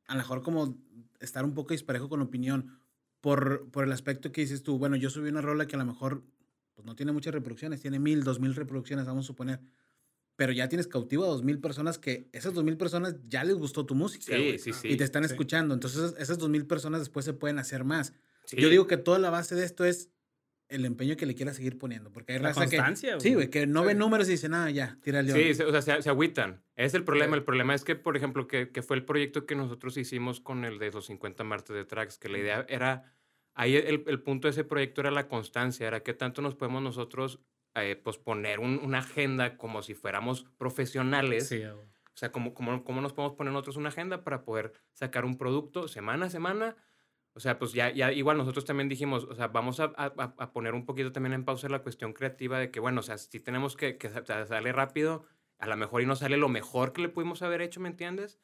a 0.07 0.13
lo 0.13 0.19
mejor 0.19 0.41
como 0.41 0.77
estar 1.19 1.43
un 1.43 1.53
poco 1.53 1.73
disparejo 1.73 2.09
con 2.09 2.21
opinión, 2.21 2.79
por, 3.21 3.69
por 3.71 3.83
el 3.83 3.91
aspecto 3.91 4.31
que 4.31 4.41
dices 4.41 4.63
tú, 4.63 4.77
bueno, 4.77 4.95
yo 4.95 5.09
subí 5.09 5.29
una 5.29 5.41
rola 5.41 5.67
que 5.67 5.75
a 5.75 5.79
lo 5.79 5.85
mejor 5.85 6.23
pues 6.75 6.85
no 6.85 6.95
tiene 6.95 7.11
muchas 7.11 7.33
reproducciones, 7.33 7.81
tiene 7.81 7.99
mil, 7.99 8.23
dos 8.23 8.39
mil 8.39 8.53
reproducciones, 8.55 9.05
vamos 9.05 9.25
a 9.25 9.27
suponer 9.27 9.59
pero 10.37 10.53
ya 10.53 10.69
tienes 10.69 10.87
cautivo 10.87 11.25
a 11.25 11.27
dos 11.27 11.43
mil 11.43 11.59
personas 11.59 11.97
que 11.97 12.29
esas 12.31 12.53
dos 12.53 12.63
mil 12.63 12.77
personas 12.77 13.15
ya 13.27 13.43
les 13.43 13.55
gustó 13.55 13.85
tu 13.85 13.95
música. 13.95 14.37
Sí, 14.37 14.59
sí, 14.59 14.71
sí. 14.71 14.87
Y 14.87 14.95
te 14.95 15.03
están 15.03 15.25
escuchando. 15.25 15.73
Entonces, 15.73 16.13
esas 16.19 16.37
dos 16.37 16.47
mil 16.47 16.67
personas 16.67 17.01
después 17.01 17.25
se 17.25 17.33
pueden 17.33 17.57
hacer 17.57 17.83
más. 17.83 18.13
Yo 18.51 18.69
digo 18.69 18.85
que 18.85 18.97
toda 18.97 19.17
la 19.17 19.31
base 19.31 19.55
de 19.55 19.65
esto 19.65 19.83
es 19.83 20.11
el 20.69 20.85
empeño 20.85 21.17
que 21.17 21.25
le 21.25 21.33
quieras 21.33 21.55
seguir 21.55 21.79
poniendo. 21.79 22.11
Porque 22.11 22.33
hay 22.33 22.39
la 22.39 22.53
constancia, 22.53 23.15
que. 23.15 23.19
Sí, 23.19 23.33
güey, 23.33 23.49
que 23.49 23.65
no 23.65 23.83
ve 23.83 23.95
números 23.95 24.27
y 24.27 24.33
dice, 24.33 24.47
nada, 24.47 24.69
ya, 24.69 24.99
tira 25.01 25.21
el 25.21 25.31
Sí, 25.31 25.63
o 25.63 25.71
sea, 25.71 25.81
se, 25.81 26.03
se, 26.03 26.09
agüitan. 26.09 26.61
Es 26.75 26.93
el 26.93 27.03
problema. 27.03 27.35
El 27.35 27.43
problema 27.43 27.73
es 27.73 27.83
que, 27.83 27.95
por 27.95 28.15
ejemplo, 28.15 28.47
que, 28.47 28.69
que, 28.69 28.83
fue 28.83 28.95
el 28.95 29.05
proyecto 29.05 29.47
que 29.47 29.55
nosotros 29.55 29.97
hicimos 29.97 30.39
con 30.39 30.65
el 30.65 30.77
de 30.77 30.91
los 30.91 31.07
50 31.07 31.43
martes 31.45 31.75
de 31.75 31.83
tracks, 31.83 32.19
que 32.19 32.29
la 32.29 32.37
idea 32.37 32.65
era. 32.69 33.11
Ahí 33.55 33.75
el, 33.75 34.03
el 34.05 34.21
punto 34.21 34.47
de 34.47 34.51
ese 34.51 34.63
proyecto 34.63 35.01
era 35.01 35.09
la 35.09 35.27
constancia, 35.27 35.87
era 35.87 36.03
qué 36.03 36.13
tanto 36.13 36.43
nos 36.43 36.53
podemos 36.53 36.83
nosotros 36.83 37.39
eh, 37.83 37.95
pues 37.95 38.17
poner 38.17 38.59
una 38.59 38.99
agenda 38.99 39.57
como 39.57 39.81
si 39.81 39.93
fuéramos 39.93 40.45
profesionales. 40.57 41.51
O 42.13 42.19
sea, 42.19 42.31
¿cómo, 42.31 42.53
cómo, 42.53 42.83
¿cómo 42.83 43.01
nos 43.01 43.13
podemos 43.13 43.35
poner 43.37 43.53
nosotros 43.53 43.75
una 43.77 43.89
agenda 43.89 44.23
para 44.23 44.43
poder 44.43 44.73
sacar 44.93 45.23
un 45.25 45.37
producto 45.37 45.87
semana 45.87 46.25
a 46.25 46.29
semana? 46.29 46.75
O 47.33 47.39
sea, 47.39 47.59
pues 47.59 47.73
ya, 47.73 47.91
ya 47.91 48.11
igual 48.11 48.37
nosotros 48.37 48.65
también 48.65 48.89
dijimos, 48.89 49.23
o 49.25 49.35
sea, 49.35 49.47
vamos 49.49 49.79
a, 49.79 49.93
a- 49.95 50.33
a 50.37 50.51
poner 50.53 50.73
un 50.73 50.85
poquito 50.85 51.11
también 51.11 51.33
en 51.33 51.45
pausa 51.45 51.69
la 51.69 51.83
cuestión 51.83 52.13
creativa 52.13 52.57
de 52.57 52.71
que, 52.71 52.79
bueno, 52.79 53.01
o 53.01 53.03
sea, 53.03 53.19
si 53.19 53.39
tenemos 53.39 53.75
que, 53.75 53.97
que 53.99 54.09
sa- 54.09 54.25
sa- 54.25 54.47
sale 54.47 54.71
rápido, 54.71 55.25
a 55.59 55.67
lo 55.67 55.77
mejor 55.77 56.01
y 56.01 56.07
no 56.07 56.15
sale 56.15 56.37
lo 56.37 56.49
mejor 56.49 56.93
que 56.93 57.03
le 57.03 57.09
pudimos 57.09 57.43
haber 57.43 57.61
hecho, 57.61 57.79
¿me 57.79 57.89
entiendes? 57.89 58.39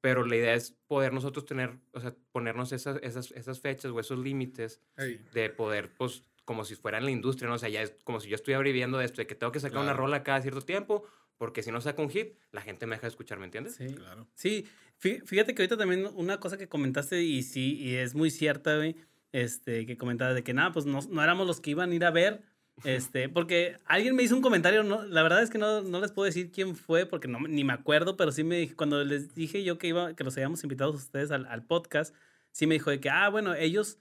Pero 0.00 0.24
la 0.26 0.34
idea 0.34 0.54
es 0.54 0.72
poder 0.88 1.12
nosotros 1.12 1.44
tener, 1.46 1.78
o 1.92 2.00
sea, 2.00 2.16
ponernos 2.32 2.72
esas, 2.72 2.98
esas, 3.04 3.30
esas 3.30 3.60
fechas 3.60 3.92
o 3.92 4.00
esos 4.00 4.18
límites 4.18 4.80
Ey. 4.96 5.24
de 5.32 5.48
poder, 5.50 5.94
pues, 5.94 6.24
como 6.52 6.64
si 6.64 6.74
fuera 6.76 6.98
en 6.98 7.04
la 7.04 7.10
industria, 7.10 7.48
¿no? 7.48 7.54
O 7.54 7.58
sea, 7.58 7.68
ya 7.68 7.82
es 7.82 7.94
como 8.04 8.20
si 8.20 8.28
yo 8.28 8.34
estuviera 8.36 8.62
viviendo 8.62 8.98
de 8.98 9.04
esto, 9.06 9.20
de 9.22 9.26
que 9.26 9.34
tengo 9.34 9.52
que 9.52 9.60
sacar 9.60 9.78
una 9.78 9.92
Claro. 9.92 9.98
rola 10.04 10.22
cada 10.22 10.40
cierto 10.42 10.60
tiempo, 10.60 11.04
porque 11.38 11.62
si 11.62 11.70
no 11.72 11.80
saco 11.80 12.02
un 12.02 12.10
hit, 12.10 12.34
la 12.52 12.60
gente 12.60 12.86
me 12.86 12.94
deja 12.96 13.02
de 13.06 13.08
escuchar, 13.10 13.38
¿me 13.38 13.46
entiendes? 13.46 13.74
Sí. 13.76 13.86
Claro. 13.94 14.28
Sí, 14.34 14.66
fí- 15.00 15.22
fíjate 15.24 15.54
que 15.54 15.62
ahorita 15.62 15.76
también 15.76 16.08
una 16.14 16.38
cosa 16.38 16.56
que 16.58 16.68
comentaste 16.68 17.22
y 17.22 17.42
sí, 17.42 17.78
y 17.80 17.94
es 17.96 18.14
muy 18.14 18.30
cierta, 18.30 18.76
güey, 18.76 18.96
este, 19.32 19.86
que 19.86 19.96
comentabas 19.96 20.34
de 20.34 20.44
que 20.44 20.52
nada, 20.54 20.72
pues 20.72 20.84
no, 20.86 21.00
no 21.10 21.22
éramos 21.22 21.46
los 21.46 21.60
que 21.60 21.70
iban 21.70 21.90
a 21.90 21.94
ir 21.94 22.04
a 22.04 22.10
ver, 22.10 22.42
este, 22.84 23.28
porque 23.28 23.76
alguien 23.86 24.14
me 24.14 24.22
hizo 24.22 24.34
un 24.36 24.42
comentario, 24.42 24.82
no, 24.82 25.02
la 25.04 25.22
verdad 25.22 25.42
es 25.42 25.50
que 25.50 25.58
no, 25.58 25.82
no 25.82 26.00
les 26.00 26.12
puedo 26.12 26.26
decir 26.26 26.50
quién 26.52 26.76
fue 26.76 27.06
porque 27.06 27.28
no, 27.28 27.38
ni 27.40 27.64
me 27.64 27.72
acuerdo, 27.72 28.16
pero 28.16 28.30
sí 28.32 28.44
me 28.44 28.56
dije, 28.58 28.74
cuando 28.76 29.02
les 29.04 29.34
dije 29.34 29.62
yo 29.64 29.78
que 29.78 29.88
iba, 29.88 30.14
que 30.14 30.24
los 30.24 30.36
habíamos 30.36 30.62
invitado 30.62 30.92
a 30.92 30.94
ustedes 30.96 31.30
al, 31.30 31.46
al 31.46 31.64
podcast, 31.64 32.14
sí 32.50 32.66
me 32.66 32.74
dijo 32.74 32.90
de 32.90 33.00
que, 33.00 33.10
ah, 33.10 33.28
bueno, 33.30 33.54
ellos 33.54 33.98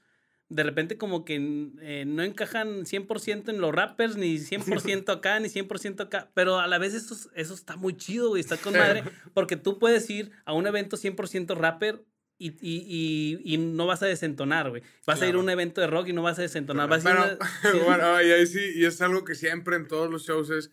de 0.52 0.64
repente 0.64 0.98
como 0.98 1.24
que 1.26 1.36
eh, 1.82 2.04
no 2.06 2.24
encajan 2.24 2.86
100% 2.86 3.50
en 3.50 3.62
los 3.62 3.74
rappers, 3.74 4.18
ni 4.18 4.38
100% 4.38 5.10
acá, 5.12 5.40
ni 5.40 5.48
100% 5.50 6.02
acá, 6.04 6.30
pero 6.34 6.60
a 6.60 6.68
la 6.68 6.78
vez 6.78 6.94
eso, 6.94 7.14
es- 7.14 7.30
eso 7.36 7.54
está 7.54 7.76
muy 7.78 7.96
chido, 7.96 8.30
güey, 8.30 8.42
está 8.42 8.58
con 8.58 8.74
madre, 8.74 9.04
porque 9.34 9.56
tú 9.56 9.80
puedes 9.80 10.10
ir 10.10 10.32
a 10.46 10.54
un 10.54 10.68
evento 10.68 10.98
100% 10.98 11.56
rapper 11.56 12.04
y, 12.38 12.50
y, 12.62 13.40
y, 13.44 13.54
y 13.54 13.58
no 13.60 13.86
vas 13.86 14.02
a 14.04 14.08
desentonar, 14.08 14.70
güey. 14.72 14.82
Vas 15.06 15.22
a 15.22 15.26
ir 15.26 15.30
a 15.30 15.32
Claro. 15.34 15.40
un 15.42 15.50
evento 15.52 15.80
de 15.80 15.88
rock 15.88 16.08
y 16.08 16.14
no 16.14 16.24
vas 16.24 16.40
a 16.40 16.42
desentonar. 16.42 16.90
Vas 16.90 17.06
a 17.06 17.12
ir 17.12 17.16
a 17.18 17.20
Bueno, 17.20 17.38
una- 17.40 17.72
sí. 17.72 17.78
bueno, 17.86 18.22
y 18.24 18.32
ahí 18.32 18.48
sí, 18.48 18.60
y 18.76 18.86
es 18.86 19.00
algo 19.02 19.24
que 19.24 19.36
siempre 19.36 19.76
en 19.76 19.88
todos 19.88 20.10
los 20.10 20.26
shows 20.26 20.50
es. 20.50 20.72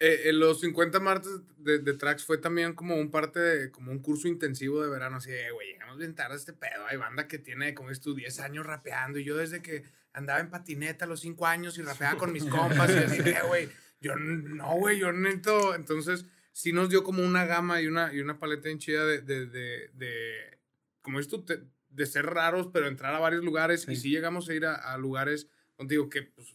Eh, 0.00 0.22
en 0.26 0.38
los 0.38 0.60
50 0.60 1.00
martes 1.00 1.30
de, 1.58 1.78
de 1.80 1.94
tracks 1.94 2.24
fue 2.24 2.38
también 2.38 2.74
como 2.74 2.96
un 2.96 3.10
parte 3.10 3.40
de, 3.40 3.70
como 3.70 3.90
un 3.90 3.98
curso 4.00 4.28
intensivo 4.28 4.82
de 4.82 4.88
verano, 4.90 5.16
así 5.16 5.30
de, 5.30 5.50
güey, 5.50 5.72
llegamos 5.72 5.98
bien 5.98 6.14
tarde 6.14 6.34
a 6.34 6.36
este 6.36 6.52
pedo, 6.52 6.86
hay 6.86 6.96
banda 6.96 7.26
que 7.26 7.38
tiene, 7.38 7.74
como 7.74 7.88
dices 7.88 8.02
tú, 8.04 8.14
10 8.14 8.38
años 8.40 8.64
rapeando, 8.66 9.18
y 9.18 9.24
yo 9.24 9.36
desde 9.36 9.60
que 9.62 9.84
andaba 10.12 10.40
en 10.40 10.50
patineta 10.50 11.04
a 11.04 11.08
los 11.08 11.20
5 11.20 11.46
años 11.46 11.78
y 11.78 11.82
rapeaba 11.82 12.16
con 12.18 12.32
mis 12.32 12.44
compas, 12.44 12.90
y 12.90 12.98
así 12.98 13.22
de, 13.22 13.36
güey, 13.48 13.68
yo 14.00 14.14
no, 14.16 14.76
güey, 14.76 14.98
yo 14.98 15.12
necesito, 15.12 15.74
entonces, 15.74 16.24
sí 16.52 16.72
nos 16.72 16.90
dio 16.90 17.02
como 17.04 17.22
una 17.24 17.44
gama 17.46 17.80
y 17.82 17.86
una, 17.88 18.12
y 18.14 18.20
una 18.20 18.38
paleta 18.38 18.68
en 18.68 18.78
chida 18.78 19.04
de, 19.04 19.20
de, 19.20 19.46
de, 19.46 19.90
de 19.94 20.58
como 21.02 21.18
dices 21.18 21.30
tú, 21.32 21.44
de 21.90 22.06
ser 22.06 22.26
raros, 22.26 22.68
pero 22.72 22.86
entrar 22.86 23.14
a 23.14 23.18
varios 23.18 23.44
lugares, 23.44 23.86
y 23.88 23.96
Sí. 23.96 24.10
llegamos 24.10 24.48
a 24.48 24.54
ir 24.54 24.64
a, 24.66 24.74
a 24.74 24.96
lugares, 24.98 25.48
contigo, 25.74 26.08
que 26.08 26.22
pues, 26.22 26.54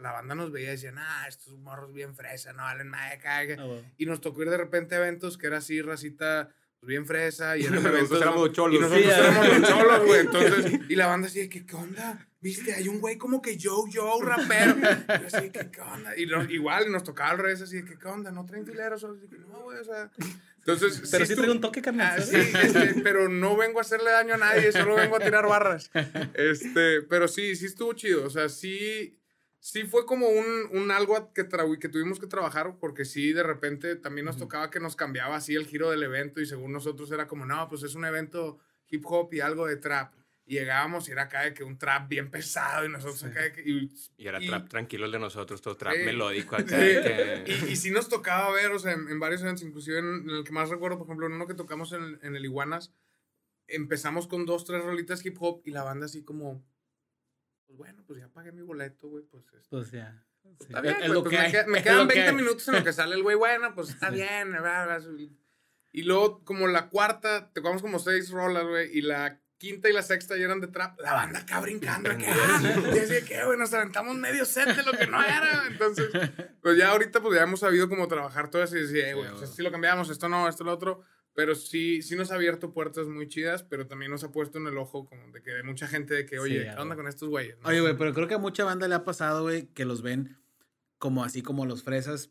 la 0.00 0.12
banda 0.12 0.34
nos 0.34 0.52
veía 0.52 0.68
y 0.68 0.72
decían, 0.72 0.96
ah, 0.98 1.26
estos 1.28 1.58
morros 1.58 1.92
bien 1.92 2.14
fresa, 2.14 2.52
no 2.52 2.62
valen 2.62 2.88
madre, 2.88 3.18
cague. 3.18 3.56
Ah. 3.58 3.80
Y 3.98 4.06
nos 4.06 4.20
tocó 4.20 4.42
ir 4.42 4.50
de 4.50 4.56
repente 4.56 4.94
a 4.94 4.98
eventos 4.98 5.36
que 5.38 5.46
era 5.48 5.58
así, 5.58 5.82
racita, 5.82 6.50
pues, 6.80 6.88
bien 6.88 7.06
fresa. 7.06 7.56
Y 7.56 7.62
eran 7.64 7.74
Nosotros 7.76 7.94
eventos 7.98 8.22
éramos 8.22 8.52
cholos. 8.52 8.76
Y 8.76 8.80
nosotros 8.80 9.04
Sí, 9.04 9.20
éramos 9.20 9.58
los 9.60 9.68
cholos, 9.70 10.06
güey. 10.06 10.20
Entonces, 10.20 10.80
y 10.88 10.94
la 10.96 11.06
banda 11.06 11.26
así 11.28 11.40
de 11.40 11.48
que, 11.48 11.66
¿qué 11.66 11.76
onda? 11.76 12.28
¿Viste? 12.40 12.74
Hay 12.74 12.88
un 12.88 12.98
güey 13.00 13.16
como 13.18 13.40
que 13.40 13.56
yo, 13.56 13.84
yo, 13.88 14.20
rapero. 14.20 14.76
Y 14.78 14.82
yo 14.82 15.26
así, 15.38 15.50
¿qué, 15.50 15.70
qué 15.70 15.80
onda? 15.80 16.16
Y 16.16 16.26
nos- 16.26 16.50
igual 16.50 16.90
nos 16.90 17.04
tocaba 17.04 17.30
al 17.30 17.38
revés 17.38 17.62
así 17.62 17.76
de 17.76 17.84
que, 17.84 17.98
¿qué 17.98 18.08
onda? 18.08 18.32
¿No 18.32 18.44
traen 18.46 18.66
fileros? 18.66 19.04
Así 19.04 19.28
que, 19.28 19.38
no, 19.38 19.62
güey, 19.62 19.78
o 19.78 19.84
sea... 19.84 20.10
Entonces, 20.58 21.08
Pero 21.10 21.26
sí 21.26 21.34
trae 21.34 21.50
un 21.50 21.60
toque, 21.60 21.82
carnal. 21.82 22.20
Ah, 22.20 22.22
sí, 22.22 22.36
este, 22.36 23.00
pero 23.02 23.28
no 23.28 23.56
vengo 23.56 23.78
a 23.78 23.82
hacerle 23.82 24.12
daño 24.12 24.34
a 24.34 24.38
nadie, 24.38 24.70
solo 24.70 24.94
vengo 24.94 25.16
a 25.16 25.18
tirar 25.18 25.44
barras. 25.46 25.90
Este, 26.34 27.02
pero 27.02 27.26
sí, 27.26 27.56
sí 27.56 27.66
estuvo 27.66 27.92
chido. 27.94 28.24
O 28.24 28.30
sea, 28.30 28.48
sí, 28.48 29.18
sí 29.64 29.84
fue 29.84 30.04
como 30.06 30.26
un, 30.28 30.46
un 30.72 30.90
algo 30.90 31.32
que, 31.32 31.46
que 31.78 31.88
tuvimos 31.88 32.18
que 32.18 32.26
trabajar, 32.26 32.76
porque 32.80 33.04
sí, 33.04 33.32
de 33.32 33.44
repente 33.44 33.94
también 33.94 34.24
nos 34.24 34.36
tocaba 34.36 34.70
que 34.70 34.80
nos 34.80 34.96
cambiaba 34.96 35.36
así 35.36 35.54
el 35.54 35.66
giro 35.66 35.88
del 35.88 36.02
evento 36.02 36.40
y 36.40 36.46
según 36.46 36.72
nosotros 36.72 37.12
era 37.12 37.28
como, 37.28 37.46
no, 37.46 37.68
pues 37.68 37.84
es 37.84 37.94
un 37.94 38.04
evento 38.04 38.58
hip 38.88 39.04
hop 39.06 39.32
y 39.32 39.38
algo 39.40 39.68
de 39.68 39.76
trap. 39.76 40.14
Y 40.44 40.54
llegábamos 40.54 41.08
y 41.08 41.12
era 41.12 41.22
acá 41.22 41.42
de 41.42 41.54
que 41.54 41.62
un 41.62 41.78
trap 41.78 42.08
bien 42.08 42.28
pesado 42.28 42.84
y 42.84 42.88
nosotros 42.88 43.22
acá 43.22 43.42
de 43.42 43.52
que... 43.52 43.62
Y, 43.62 43.88
Y 44.16 44.26
era 44.26 44.42
Y- 44.42 44.48
trap 44.48 44.68
tranquilo 44.68 45.06
el 45.06 45.12
de 45.12 45.20
nosotros, 45.20 45.62
todo 45.62 45.76
trap 45.76 45.94
Sí. 45.94 46.02
melódico 46.02 46.56
Sí. 46.58 46.62
acá. 46.64 46.76
que- 46.76 47.44
Y, 47.46 47.72
y 47.72 47.76
sí 47.76 47.92
nos 47.92 48.08
tocaba 48.08 48.50
ver, 48.52 48.72
o 48.72 48.80
sea, 48.80 48.92
en, 48.92 49.08
en 49.08 49.20
varios 49.20 49.42
eventos, 49.42 49.62
inclusive 49.62 50.00
en, 50.00 50.28
en 50.28 50.30
el 50.30 50.42
que 50.44 50.50
más 50.50 50.68
recuerdo, 50.70 50.98
por 50.98 51.06
ejemplo, 51.06 51.26
en 51.28 51.34
uno 51.34 51.46
que 51.46 51.54
tocamos 51.54 51.92
en, 51.92 52.18
en 52.22 52.34
el 52.34 52.44
Iguanas, 52.44 52.92
empezamos 53.68 54.26
con 54.26 54.44
dos, 54.44 54.64
tres 54.64 54.82
rolitas 54.82 55.24
hip 55.24 55.36
hop 55.40 55.62
y 55.64 55.70
la 55.70 55.84
banda 55.84 56.06
así 56.06 56.24
como, 56.24 56.64
pues 57.76 57.78
bueno, 57.78 58.04
pues 58.06 58.20
ya 58.20 58.28
pagué 58.28 58.52
mi 58.52 58.62
boleto, 58.62 59.08
güey, 59.08 59.24
pues 59.24 59.44
este, 59.54 59.68
Pues 59.70 59.90
ya. 59.92 60.22
sí. 60.42 60.48
está 60.60 60.80
bien, 60.82 60.94
es 60.94 61.00
güey, 61.00 61.12
lo 61.12 61.22
pues 61.24 61.36
que 61.52 61.58
me, 61.64 61.66
me 61.72 61.78
es 61.78 61.84
quedan 61.84 61.98
lo 61.98 62.08
que 62.08 62.14
20 62.14 62.28
hay. 62.30 62.34
minutos 62.36 62.68
en 62.68 62.74
lo 62.74 62.84
que 62.84 62.92
sale 62.92 63.14
el 63.14 63.22
güey, 63.22 63.36
bueno, 63.36 63.74
pues 63.74 63.88
está 63.90 64.10
bien, 64.10 64.50
bla, 64.50 64.60
bla, 64.60 64.98
bla. 64.98 65.26
Y 65.92 66.02
luego, 66.02 66.44
como 66.44 66.66
la 66.68 66.88
cuarta, 66.90 67.50
tocamos 67.52 67.80
como 67.82 67.98
seis 67.98 68.30
rolas, 68.30 68.64
güey, 68.64 68.90
y 68.96 69.02
la 69.02 69.40
quinta 69.58 69.88
y 69.88 69.92
la 69.92 70.02
sexta 70.02 70.36
ya 70.36 70.44
eran 70.46 70.60
de 70.60 70.66
trap, 70.68 70.98
la 71.00 71.12
banda 71.12 71.38
acá 71.40 71.60
brincando, 71.60 72.10
que, 72.18 72.26
ah, 72.26 72.60
y 72.94 72.98
así 72.98 73.12
de 73.14 73.24
que, 73.24 73.44
güey, 73.44 73.56
nos 73.58 73.72
aventamos 73.72 74.16
medio 74.16 74.44
set 74.44 74.74
de 74.74 74.82
lo 74.82 74.92
que 74.92 75.06
no 75.06 75.22
era, 75.22 75.66
entonces, 75.70 76.10
pues 76.60 76.76
ya 76.76 76.90
ahorita, 76.90 77.20
pues 77.22 77.36
ya 77.36 77.44
hemos 77.44 77.60
sabido 77.60 77.88
cómo 77.88 78.08
trabajar 78.08 78.50
todo 78.50 78.62
eso 78.64 78.76
y 78.76 78.82
decir, 78.82 78.98
eh, 79.04 79.14
güey, 79.14 79.26
Sí, 79.26 79.30
pues 79.30 79.32
güey. 79.34 79.44
esto 79.44 79.56
sí 79.56 79.62
lo 79.62 79.70
cambiamos, 79.70 80.10
esto 80.10 80.28
no, 80.28 80.48
esto 80.48 80.64
lo 80.64 80.72
otro, 80.72 81.02
pero 81.34 81.54
sí, 81.54 82.02
sí 82.02 82.14
nos 82.16 82.30
ha 82.30 82.34
abierto 82.34 82.72
puertas 82.72 83.06
muy 83.06 83.28
chidas, 83.28 83.62
pero 83.62 83.86
también 83.86 84.10
nos 84.10 84.24
ha 84.24 84.32
puesto 84.32 84.58
en 84.58 84.66
el 84.66 84.76
ojo 84.78 85.06
como 85.06 85.30
de 85.32 85.42
que 85.42 85.50
de 85.50 85.62
mucha 85.62 85.86
gente 85.86 86.14
de 86.14 86.26
que, 86.26 86.36
Sí, 86.36 86.42
oye, 86.42 86.68
a 86.68 86.74
¿qué 86.74 86.80
onda 86.80 86.96
con 86.96 87.08
estos 87.08 87.28
güeyes? 87.28 87.56
no? 87.60 87.68
Oye, 87.68 87.80
güey, 87.80 87.96
pero 87.96 88.12
creo 88.12 88.28
que 88.28 88.34
a 88.34 88.38
mucha 88.38 88.64
banda 88.64 88.86
le 88.88 88.94
ha 88.94 89.04
pasado, 89.04 89.42
güey, 89.42 89.66
que 89.68 89.84
los 89.84 90.02
ven 90.02 90.38
como 90.98 91.24
así 91.24 91.42
como 91.42 91.66
los 91.66 91.82
fresas 91.82 92.30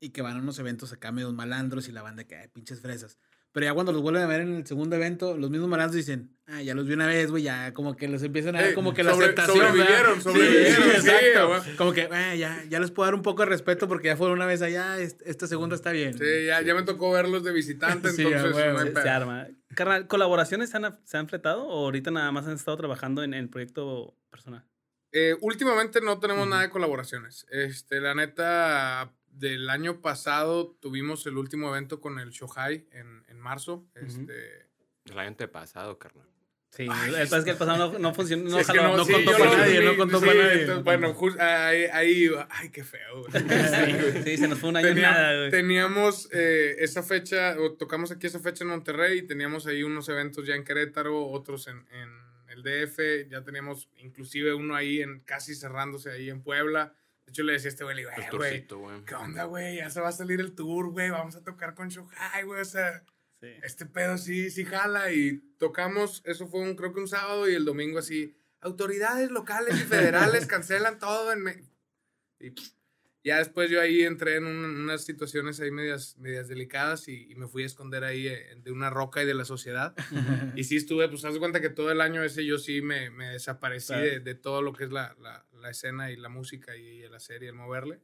y 0.00 0.10
que 0.10 0.22
van 0.22 0.36
a 0.36 0.40
unos 0.40 0.58
eventos 0.58 0.92
acá 0.92 1.12
medio 1.12 1.32
malandros 1.32 1.88
y 1.88 1.92
la 1.92 2.02
banda 2.02 2.24
que, 2.24 2.36
ay, 2.36 2.48
pinches 2.48 2.80
fresas. 2.80 3.18
Pero 3.52 3.64
ya 3.66 3.72
cuando 3.74 3.92
los 3.92 4.02
vuelven 4.02 4.22
a 4.22 4.26
ver 4.26 4.42
en 4.42 4.56
el 4.56 4.66
segundo 4.66 4.94
evento, 4.96 5.36
los 5.36 5.48
mismos 5.50 5.68
malandros 5.70 5.96
dicen, 5.96 6.36
ah, 6.46 6.60
ya 6.62 6.74
los 6.74 6.86
vi 6.86 6.92
una 6.92 7.06
vez, 7.06 7.30
güey, 7.30 7.42
ya 7.44 7.72
como 7.72 7.96
que 7.96 8.06
los 8.06 8.22
empiezan 8.22 8.54
a 8.56 8.60
ver 8.60 8.70
Eh, 8.70 8.74
como 8.74 8.92
que 8.92 9.02
la 9.02 9.12
sobre- 9.12 9.26
aceptación. 9.26 9.56
sobrevivieron, 9.56 10.16
Sí, 10.16 10.20
sobrevivieron, 10.22 10.82
sí, 10.82 11.00
sí, 11.00 11.08
exacto. 11.08 11.48
güey. 11.48 11.76
como 11.76 11.92
que, 11.92 12.08
"Ah, 12.12 12.34
ya, 12.34 12.62
ya 12.68 12.78
les 12.78 12.90
puedo 12.90 13.06
dar 13.06 13.14
un 13.14 13.22
poco 13.22 13.42
de 13.42 13.46
respeto 13.48 13.88
porque 13.88 14.08
ya 14.08 14.16
fueron 14.18 14.36
una 14.36 14.46
vez 14.46 14.60
allá, 14.60 14.98
est- 14.98 15.22
esta 15.24 15.46
segunda 15.46 15.74
está 15.76 15.92
bien. 15.92 16.12
Sí, 16.16 16.24
ya, 16.46 16.60
ya 16.60 16.74
me 16.74 16.82
tocó 16.82 17.10
verlos 17.10 17.42
de 17.42 17.52
visitante, 17.52 18.10
Sí, 18.12 18.22
entonces 18.22 18.54
huevo. 18.54 18.72
no 18.74 18.80
hay 18.84 18.92
Se, 18.94 19.02
se 19.02 19.08
arma. 19.08 19.46
Carnal, 19.74 20.06
¿colaboraciones 20.06 20.68
se 20.70 20.76
han, 20.76 20.98
se 21.04 21.16
han 21.16 21.28
fletado 21.28 21.64
o 21.66 21.84
ahorita 21.86 22.10
nada 22.10 22.30
más 22.32 22.46
han 22.46 22.52
estado 22.54 22.76
trabajando 22.76 23.22
en 23.22 23.32
el 23.34 23.48
proyecto 23.48 24.14
personal? 24.30 24.64
Eh, 25.10 25.36
últimamente 25.40 26.02
no 26.02 26.20
tenemos 26.20 26.42
Ujú. 26.42 26.50
nada 26.50 26.62
de 26.62 26.70
colaboraciones. 26.70 27.46
Este, 27.50 27.98
la 28.00 28.14
neta, 28.14 29.10
del 29.38 29.70
año 29.70 30.00
pasado 30.00 30.76
tuvimos 30.80 31.26
el 31.26 31.36
último 31.38 31.68
evento 31.70 32.00
con 32.00 32.18
el 32.18 32.30
Shohai 32.30 32.86
en, 32.92 33.24
en 33.28 33.38
marzo. 33.38 33.86
Este, 33.94 34.66
El 35.06 35.18
año 35.18 35.28
antepasado, 35.28 35.98
carnal. 35.98 36.26
Sí, 36.70 36.86
Ay, 36.90 37.14
es 37.18 37.30
que 37.44 37.50
el 37.52 37.56
pasado 37.56 37.92
no, 37.92 37.98
no 37.98 38.14
funcionó, 38.14 38.44
no 38.50 38.58
es 38.58 38.66
que 38.66 38.76
jaló. 38.78 38.94
no 38.98 39.04
sí, 39.06 39.12
contó 39.12 39.32
para 39.38 39.56
nadie, 39.56 39.80
no 39.80 39.96
contó 39.96 40.20
sí, 40.20 40.26
para 40.26 40.38
nadie. 40.42 40.60
entonces, 40.60 40.84
bueno, 40.84 41.14
jus- 41.14 41.40
ahí, 41.40 41.84
ahí, 41.84 42.30
ay, 42.50 42.68
qué 42.70 42.84
feo. 42.84 43.22
güey. 43.26 43.42
Sí, 43.42 44.22
sí, 44.24 44.36
se 44.36 44.48
nos 44.48 44.58
fue 44.58 44.68
un 44.68 44.76
año 44.76 44.88
en 44.88 44.94
Tenía- 44.96 45.10
nada, 45.10 45.38
güey. 45.38 45.50
teníamos 45.50 46.28
eh, 46.30 46.76
esa 46.80 47.02
fecha, 47.02 47.56
o 47.58 47.72
tocamos 47.72 48.10
aquí 48.10 48.26
esa 48.26 48.38
fecha 48.38 48.64
en 48.64 48.70
Monterrey, 48.70 49.22
teníamos 49.22 49.66
ahí 49.66 49.82
unos 49.82 50.10
eventos 50.10 50.46
ya 50.46 50.56
en 50.56 50.64
Querétaro, 50.64 51.26
otros 51.28 51.68
en, 51.68 51.86
en 51.90 52.10
el 52.50 52.62
DF, 52.62 53.30
ya 53.30 53.42
teníamos 53.42 53.88
inclusive 53.96 54.52
uno 54.52 54.74
ahí 54.76 55.00
en 55.00 55.20
casi 55.20 55.54
cerrándose 55.54 56.10
ahí 56.10 56.28
en 56.28 56.42
Puebla. 56.42 56.92
De 57.28 57.32
hecho, 57.32 57.42
le 57.42 57.52
decía 57.52 57.68
a 57.68 57.72
este 57.72 57.84
güey, 57.84 57.94
le 57.96 58.00
digo, 58.02 58.10
El 58.16 58.22
"Eh, 58.22 58.28
güey. 58.32 59.04
¿qué 59.04 59.14
onda, 59.14 59.44
güey? 59.44 59.76
Ya 59.76 59.90
se 59.90 60.00
va 60.00 60.08
a 60.08 60.12
salir 60.12 60.40
el 60.40 60.54
tour, 60.54 60.88
güey, 60.92 61.10
vamos 61.10 61.36
a 61.36 61.44
tocar 61.44 61.74
con 61.74 61.90
Shohai, 61.90 62.44
güey, 62.44 62.62
o 62.62 62.64
sea, 62.64 63.04
Sí. 63.42 63.48
este 63.62 63.84
pedo 63.84 64.16
sí, 64.16 64.50
sí 64.50 64.64
jala 64.64 65.12
y 65.12 65.38
tocamos, 65.58 66.22
eso 66.24 66.48
fue 66.48 66.60
un, 66.60 66.74
creo 66.74 66.94
que 66.94 67.00
un 67.00 67.06
sábado 67.08 67.46
y 67.50 67.54
el 67.54 67.66
domingo 67.66 67.98
así, 67.98 68.34
autoridades 68.62 69.30
locales 69.30 69.74
y 69.78 69.84
federales 69.84 70.46
cancelan 70.48 70.98
todo 70.98 71.32
en... 71.34 71.42
Me- 71.42 71.62
y 72.40 72.50
pff, 72.50 72.70
ya 73.24 73.36
después 73.38 73.68
yo 73.70 73.80
ahí 73.82 74.02
entré 74.02 74.36
en 74.36 74.46
un- 74.46 74.64
unas 74.84 75.04
situaciones 75.04 75.60
ahí 75.60 75.70
medias, 75.70 76.16
medias 76.18 76.48
delicadas 76.48 77.08
y, 77.08 77.30
y 77.30 77.34
me 77.34 77.46
fui 77.46 77.62
a 77.62 77.66
esconder 77.66 78.04
ahí 78.04 78.26
eh, 78.26 78.56
de 78.62 78.72
una 78.72 78.88
roca 78.88 79.22
y 79.22 79.26
de 79.26 79.34
la 79.34 79.44
sociedad. 79.44 79.94
Y 80.56 80.64
sí 80.64 80.76
estuve, 80.76 81.08
pues 81.08 81.24
haz 81.26 81.34
de 81.34 81.40
cuenta 81.40 81.60
que 81.60 81.68
todo 81.68 81.92
el 81.92 82.00
año 82.00 82.22
ese 82.24 82.44
yo 82.46 82.58
sí 82.58 82.80
me, 82.80 83.10
me 83.10 83.28
desaparecí 83.28 83.88
Claro. 83.88 84.02
de, 84.02 84.20
de 84.20 84.34
todo 84.34 84.62
lo 84.62 84.72
que 84.72 84.84
es 84.84 84.90
la, 84.92 85.14
la, 85.20 85.44
la 85.60 85.70
escena 85.70 86.10
y 86.10 86.16
la 86.16 86.28
música 86.28 86.76
y, 86.76 87.08
la 87.08 87.20
serie, 87.20 87.48
el 87.48 87.54
moverle. 87.54 88.00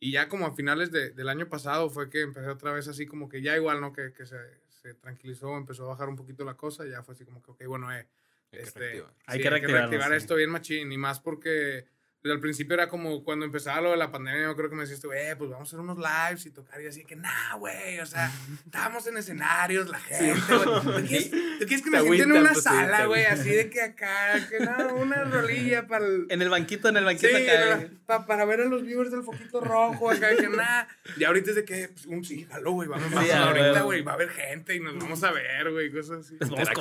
Y 0.00 0.12
ya 0.12 0.28
como 0.28 0.46
a 0.46 0.54
finales 0.54 0.90
de- 0.90 1.10
del 1.12 1.28
año 1.28 1.48
pasado 1.48 1.88
fue 1.90 2.10
que 2.10 2.20
empecé 2.22 2.48
otra 2.48 2.72
vez 2.72 2.88
así 2.88 3.06
como 3.06 3.28
que 3.28 3.42
ya 3.42 3.56
igual, 3.56 3.80
¿no? 3.80 3.92
Que, 3.92 4.12
que 4.12 4.26
se, 4.26 4.36
se 4.68 4.94
tranquilizó, 4.94 5.56
empezó 5.56 5.84
a 5.84 5.88
bajar 5.88 6.08
un 6.08 6.16
poquito 6.16 6.44
la 6.44 6.56
cosa, 6.56 6.84
ya 6.86 7.02
fue 7.02 7.14
así 7.14 7.24
como 7.24 7.42
que, 7.42 7.52
ok, 7.52 7.64
bueno, 7.66 7.92
eh, 7.92 8.06
Hay 8.52 8.58
que 8.58 8.62
este, 8.62 8.78
reactivar. 8.80 9.14
Hay 9.26 9.36
sí, 9.38 9.42
que 9.42 9.50
reactivar 9.50 10.10
sí. 10.10 10.16
esto 10.16 10.34
bien 10.36 10.50
machín 10.50 10.92
y 10.92 10.98
más 10.98 11.20
porque 11.20 11.86
al 12.30 12.40
principio 12.40 12.72
era 12.74 12.88
como 12.88 13.22
cuando 13.22 13.44
empezaba 13.44 13.82
lo 13.82 13.90
de 13.90 13.98
la 13.98 14.10
pandemia, 14.10 14.44
yo 14.44 14.56
creo 14.56 14.70
que 14.70 14.76
me 14.76 14.82
decías, 14.86 15.00
eh, 15.14 15.34
pues 15.36 15.50
vamos 15.50 15.68
a 15.68 15.70
hacer 15.70 15.80
unos 15.80 15.98
lives 15.98 16.46
y 16.46 16.50
tocar. 16.50 16.80
Y 16.80 16.86
así 16.86 17.04
que, 17.04 17.16
nah, 17.16 17.54
güey, 17.58 18.00
o 18.00 18.06
sea, 18.06 18.32
estábamos 18.64 19.06
en 19.06 19.18
escenarios, 19.18 19.88
la 19.90 19.98
gente, 20.00 20.40
güey. 20.56 20.82
¿Tú 21.02 21.06
quieres, 21.06 21.30
tú 21.30 21.38
quieres 21.66 21.82
que 21.82 21.90
me 21.90 22.00
sienten 22.00 22.30
en 22.30 22.36
una 22.38 22.54
sala, 22.54 23.04
güey? 23.06 23.26
Así 23.26 23.50
de 23.50 23.68
que 23.68 23.82
acá, 23.82 24.48
que 24.48 24.60
no, 24.60 24.94
una 24.96 25.24
rolilla 25.24 25.86
para 25.86 26.06
el... 26.06 26.26
En 26.30 26.40
el 26.40 26.48
banquito, 26.48 26.88
en 26.88 26.96
el 26.96 27.04
banquito 27.04 27.28
Sí, 27.36 27.46
acá. 27.48 27.88
pa- 28.06 28.26
para 28.26 28.44
ver 28.46 28.62
a 28.62 28.64
los 28.64 28.82
viewers 28.84 29.10
del 29.10 29.22
foquito 29.22 29.60
rojo, 29.60 30.10
acá, 30.10 30.34
que 30.34 30.48
nada. 30.48 30.88
Y 31.18 31.24
ahorita 31.24 31.50
es 31.50 31.56
de 31.56 31.64
que, 31.66 31.88
pues, 31.88 32.06
un 32.06 32.24
sí, 32.24 32.46
jalo, 32.50 32.72
güey, 32.72 32.88
vamos, 32.88 33.10
vamos 33.12 33.30
a 33.30 33.44
ahorita, 33.48 33.82
güey, 33.82 34.00
va 34.02 34.12
a 34.12 34.14
haber 34.14 34.30
gente 34.30 34.74
y 34.74 34.80
nos 34.80 34.96
vamos 34.98 35.22
a 35.24 35.30
ver, 35.30 35.70
güey, 35.70 35.92
cosas 35.92 36.20
así. 36.26 36.36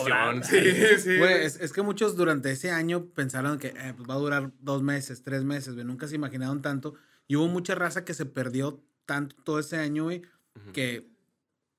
Vamos. 0.10 0.48
Sí, 0.48 0.60
sí. 1.00 1.18
Güey. 1.18 1.44
es, 1.46 1.60
es 1.60 1.74
que 1.74 1.82
muchos 1.82 2.16
durante 2.16 2.50
ese 2.52 2.72
año 2.72 3.08
pensaron 3.14 3.60
que 3.60 3.68
eh, 3.68 3.94
pues 3.98 4.10
va 4.10 4.14
a 4.14 4.18
durar 4.18 4.52
dos 4.62 4.82
meses, 4.84 5.22
tres 5.24 5.33
meses, 5.42 5.74
güey. 5.74 5.86
Nunca 5.86 6.08
se 6.08 6.16
imaginaron 6.16 6.62
tanto. 6.62 6.94
Y 7.28 7.36
hubo 7.36 7.48
mucha 7.48 7.76
raza 7.76 8.06
que 8.06 8.14
se 8.14 8.26
perdió 8.26 8.84
tanto 9.06 9.36
todo 9.44 9.60
ese 9.60 9.78
año, 9.78 10.04
güey, 10.04 10.22
Ujú. 10.56 10.72
que 10.74 11.14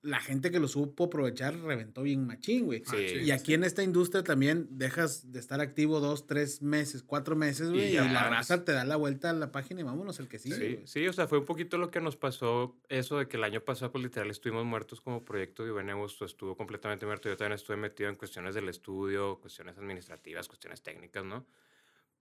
la 0.05 0.21
gente 0.21 0.51
que 0.51 0.61
lo 0.61 0.69
supo 0.69 1.05
aprovechar 1.05 1.59
reventó 1.61 2.03
bien 2.03 2.27
machín, 2.27 2.67
güey. 2.67 2.83
Sí. 2.85 3.21
Y 3.23 3.31
aquí 3.31 3.55
en 3.55 3.65
esta 3.65 3.83
industria 3.83 4.23
también 4.23 4.69
dejas 4.71 5.33
de 5.33 5.41
estar 5.41 5.63
activo 5.63 5.99
dos, 5.99 6.27
tres 6.27 6.61
meses, 6.61 7.03
cuatro 7.03 7.37
meses, 7.37 7.71
güey. 7.71 7.89
Y, 7.89 7.93
ya 7.93 8.05
la 8.05 8.29
raza 8.29 8.65
te 8.67 8.73
da 8.73 8.85
la 8.85 8.97
vuelta 8.97 9.31
a 9.31 9.33
la 9.33 9.51
página 9.51 9.81
y 9.81 9.83
vámonos 9.83 10.21
el 10.21 10.29
que 10.29 10.39
sigue. 10.39 10.57
Sí, 10.57 10.75
güey. 10.75 10.87
sí, 10.87 11.09
o 11.09 11.13
sea, 11.15 11.27
fue 11.27 11.39
un 11.39 11.47
poquito 11.47 11.79
lo 11.79 11.91
que 11.91 12.03
nos 12.03 12.17
pasó 12.17 12.77
eso 12.91 13.19
de 13.19 13.29
que 13.29 13.39
el 13.39 13.45
año 13.45 13.63
pasado, 13.63 13.93
pues 13.93 14.05
literal, 14.05 14.31
estuvimos 14.31 14.67
muertos 14.67 15.01
como 15.01 15.25
proyecto 15.25 15.67
y 15.67 15.71
Benevos 15.71 16.21
estuvo 16.21 16.55
completamente 16.55 17.07
muerto. 17.07 17.31
Yo 17.31 17.39
también 17.39 17.55
estuve 17.55 17.79
metido 17.79 18.11
en 18.11 18.17
cuestiones 18.17 18.55
del 18.55 18.69
estudio, 18.69 19.41
cuestiones 19.41 19.79
administrativas, 19.79 20.49
cuestiones 20.49 20.83
técnicas, 20.83 21.25
¿no? 21.25 21.47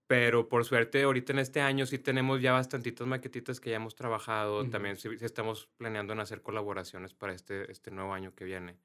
Pero 0.06 0.48
por 0.48 0.64
suerte, 0.64 1.02
ahorita 1.02 1.32
en 1.32 1.38
este 1.38 1.60
año 1.60 1.86
sí 1.86 1.98
tenemos 1.98 2.42
ya 2.42 2.52
bastantitas 2.52 3.06
maquetitas 3.06 3.58
que 3.58 3.70
ya 3.70 3.76
hemos 3.76 3.94
trabajado. 3.94 4.60
Ujú. 4.60 4.70
También 4.70 4.96
sí, 4.96 5.08
sí 5.18 5.24
estamos 5.24 5.68
planeando 5.78 6.12
en 6.12 6.20
hacer 6.20 6.42
colaboraciones 6.42 7.14
para 7.14 7.32
este, 7.32 7.70
este 7.72 7.90
nuevo 7.90 8.12
año 8.12 8.34
que 8.34 8.44
viene. 8.44 8.76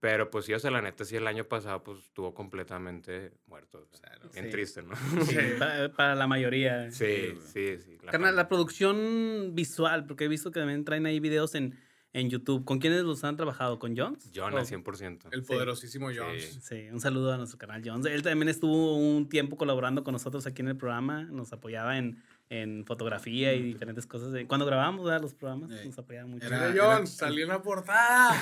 Pero 0.00 0.30
pues 0.30 0.46
sí, 0.46 0.54
o 0.54 0.58
sea, 0.58 0.70
la 0.70 0.80
neta, 0.80 1.04
sí, 1.04 1.16
el 1.16 1.26
año 1.26 1.44
pasado 1.44 1.84
pues 1.84 1.98
estuvo 1.98 2.32
completamente 2.32 3.32
muerto. 3.46 3.86
o 3.92 3.94
sea, 3.94 4.10
bien 4.32 4.46
Sí. 4.46 4.50
triste, 4.50 4.82
¿no? 4.82 4.94
Sí, 5.26 5.36
para, 5.58 5.92
para 5.92 6.14
la 6.14 6.26
mayoría. 6.26 6.90
Sí, 6.90 7.34
sí, 7.44 7.76
sí. 7.78 7.98
la 8.02 8.10
Carnal, 8.10 8.34
la 8.34 8.48
producción 8.48 9.50
visual, 9.54 10.06
porque 10.06 10.24
he 10.24 10.28
visto 10.28 10.50
que 10.50 10.60
también 10.60 10.86
traen 10.86 11.04
ahí 11.04 11.20
videos 11.20 11.54
en, 11.54 11.78
en 12.12 12.28
YouTube. 12.30 12.64
¿Con 12.64 12.78
quiénes 12.78 13.02
los 13.02 13.22
han 13.24 13.36
trabajado? 13.36 13.78
¿Con 13.78 13.96
Jones? 13.96 14.30
John 14.34 14.52
¿O- 14.54 14.58
al 14.58 14.66
100%. 14.66 15.28
El 15.32 15.42
poderosísimo 15.44 16.08
Jones. 16.14 16.58
Sí. 16.60 16.60
Sí, 16.62 16.88
un 16.92 17.00
saludo 17.00 17.32
a 17.32 17.36
nuestro 17.36 17.58
canal 17.58 17.82
Jones. 17.84 18.06
Él 18.06 18.22
también 18.22 18.48
estuvo 18.48 18.96
un 18.96 19.28
tiempo 19.28 19.56
colaborando 19.56 20.02
con 20.02 20.12
nosotros 20.12 20.46
aquí 20.46 20.62
en 20.62 20.68
el 20.68 20.76
programa. 20.76 21.24
Nos 21.24 21.52
apoyaba 21.52 21.98
en, 21.98 22.20
en 22.52 22.84
fotografía 22.84 23.54
y 23.54 23.62
diferentes 23.62 24.06
cosas. 24.06 24.32
de- 24.32 24.44
Cuando 24.46 24.66
grabábamos 24.66 25.04
¿verdad? 25.04 25.22
los 25.22 25.34
programas, 25.34 25.70
Sí. 25.70 25.86
nos 25.86 25.98
apoyaba 25.98 26.26
mucho. 26.26 26.46
Era- 26.46 26.68
Mira, 26.68 26.84
Jones, 26.96 27.10
salí 27.10 27.42
en 27.42 27.48
la 27.48 27.62
portada. 27.62 28.32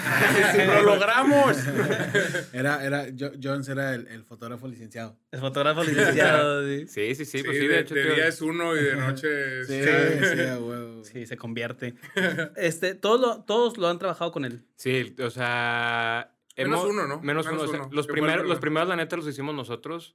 Sí, 0.52 0.58
lo 0.66 0.82
logramos. 0.82 1.56
Era, 2.54 2.82
era, 2.84 3.04
Jo- 3.18 3.32
Jones 3.40 3.68
era 3.68 3.94
el, 3.94 4.06
el 4.08 4.24
fotógrafo 4.24 4.66
licenciado. 4.66 5.16
El 5.30 5.40
fotógrafo 5.40 5.84
licenciado. 5.84 6.66
sí. 6.66 6.86
Sí, 6.88 7.14
sí, 7.14 7.24
sí, 7.26 7.42
pues 7.42 7.58
sí, 7.58 7.66
de, 7.66 7.74
de 7.74 7.80
hecho. 7.80 7.94
de 7.94 8.14
día 8.14 8.26
es 8.28 8.40
uno 8.40 8.74
y 8.74 8.82
de 8.82 8.96
noche 8.96 9.60
es... 9.60 9.66
Sí, 9.66 9.82
sí. 11.04 11.12
Sí, 11.12 11.26
se 11.26 11.36
convierte. 11.36 11.94
Este, 12.56 12.94
todos 12.94 13.20
lo, 13.20 13.42
todos 13.44 13.76
lo 13.76 13.88
han 13.88 13.98
trabajado 13.98 14.32
con 14.32 14.44
él. 14.46 14.64
Sí, 14.76 15.14
o 15.22 15.30
sea. 15.30 16.32
Menos 16.64 16.84
uno, 16.84 17.06
¿no? 17.06 17.20
Menos, 17.20 17.46
Menos 17.46 17.48
uno. 17.48 17.62
o 17.62 17.66
sea, 17.68 17.80
uno, 17.82 17.88
los, 17.92 18.06
primeros, 18.06 18.36
los 18.38 18.58
primero. 18.58 18.60
primeros, 18.60 18.88
la 18.88 18.96
neta, 18.96 19.16
los 19.16 19.26
hicimos 19.28 19.54
nosotros, 19.54 20.12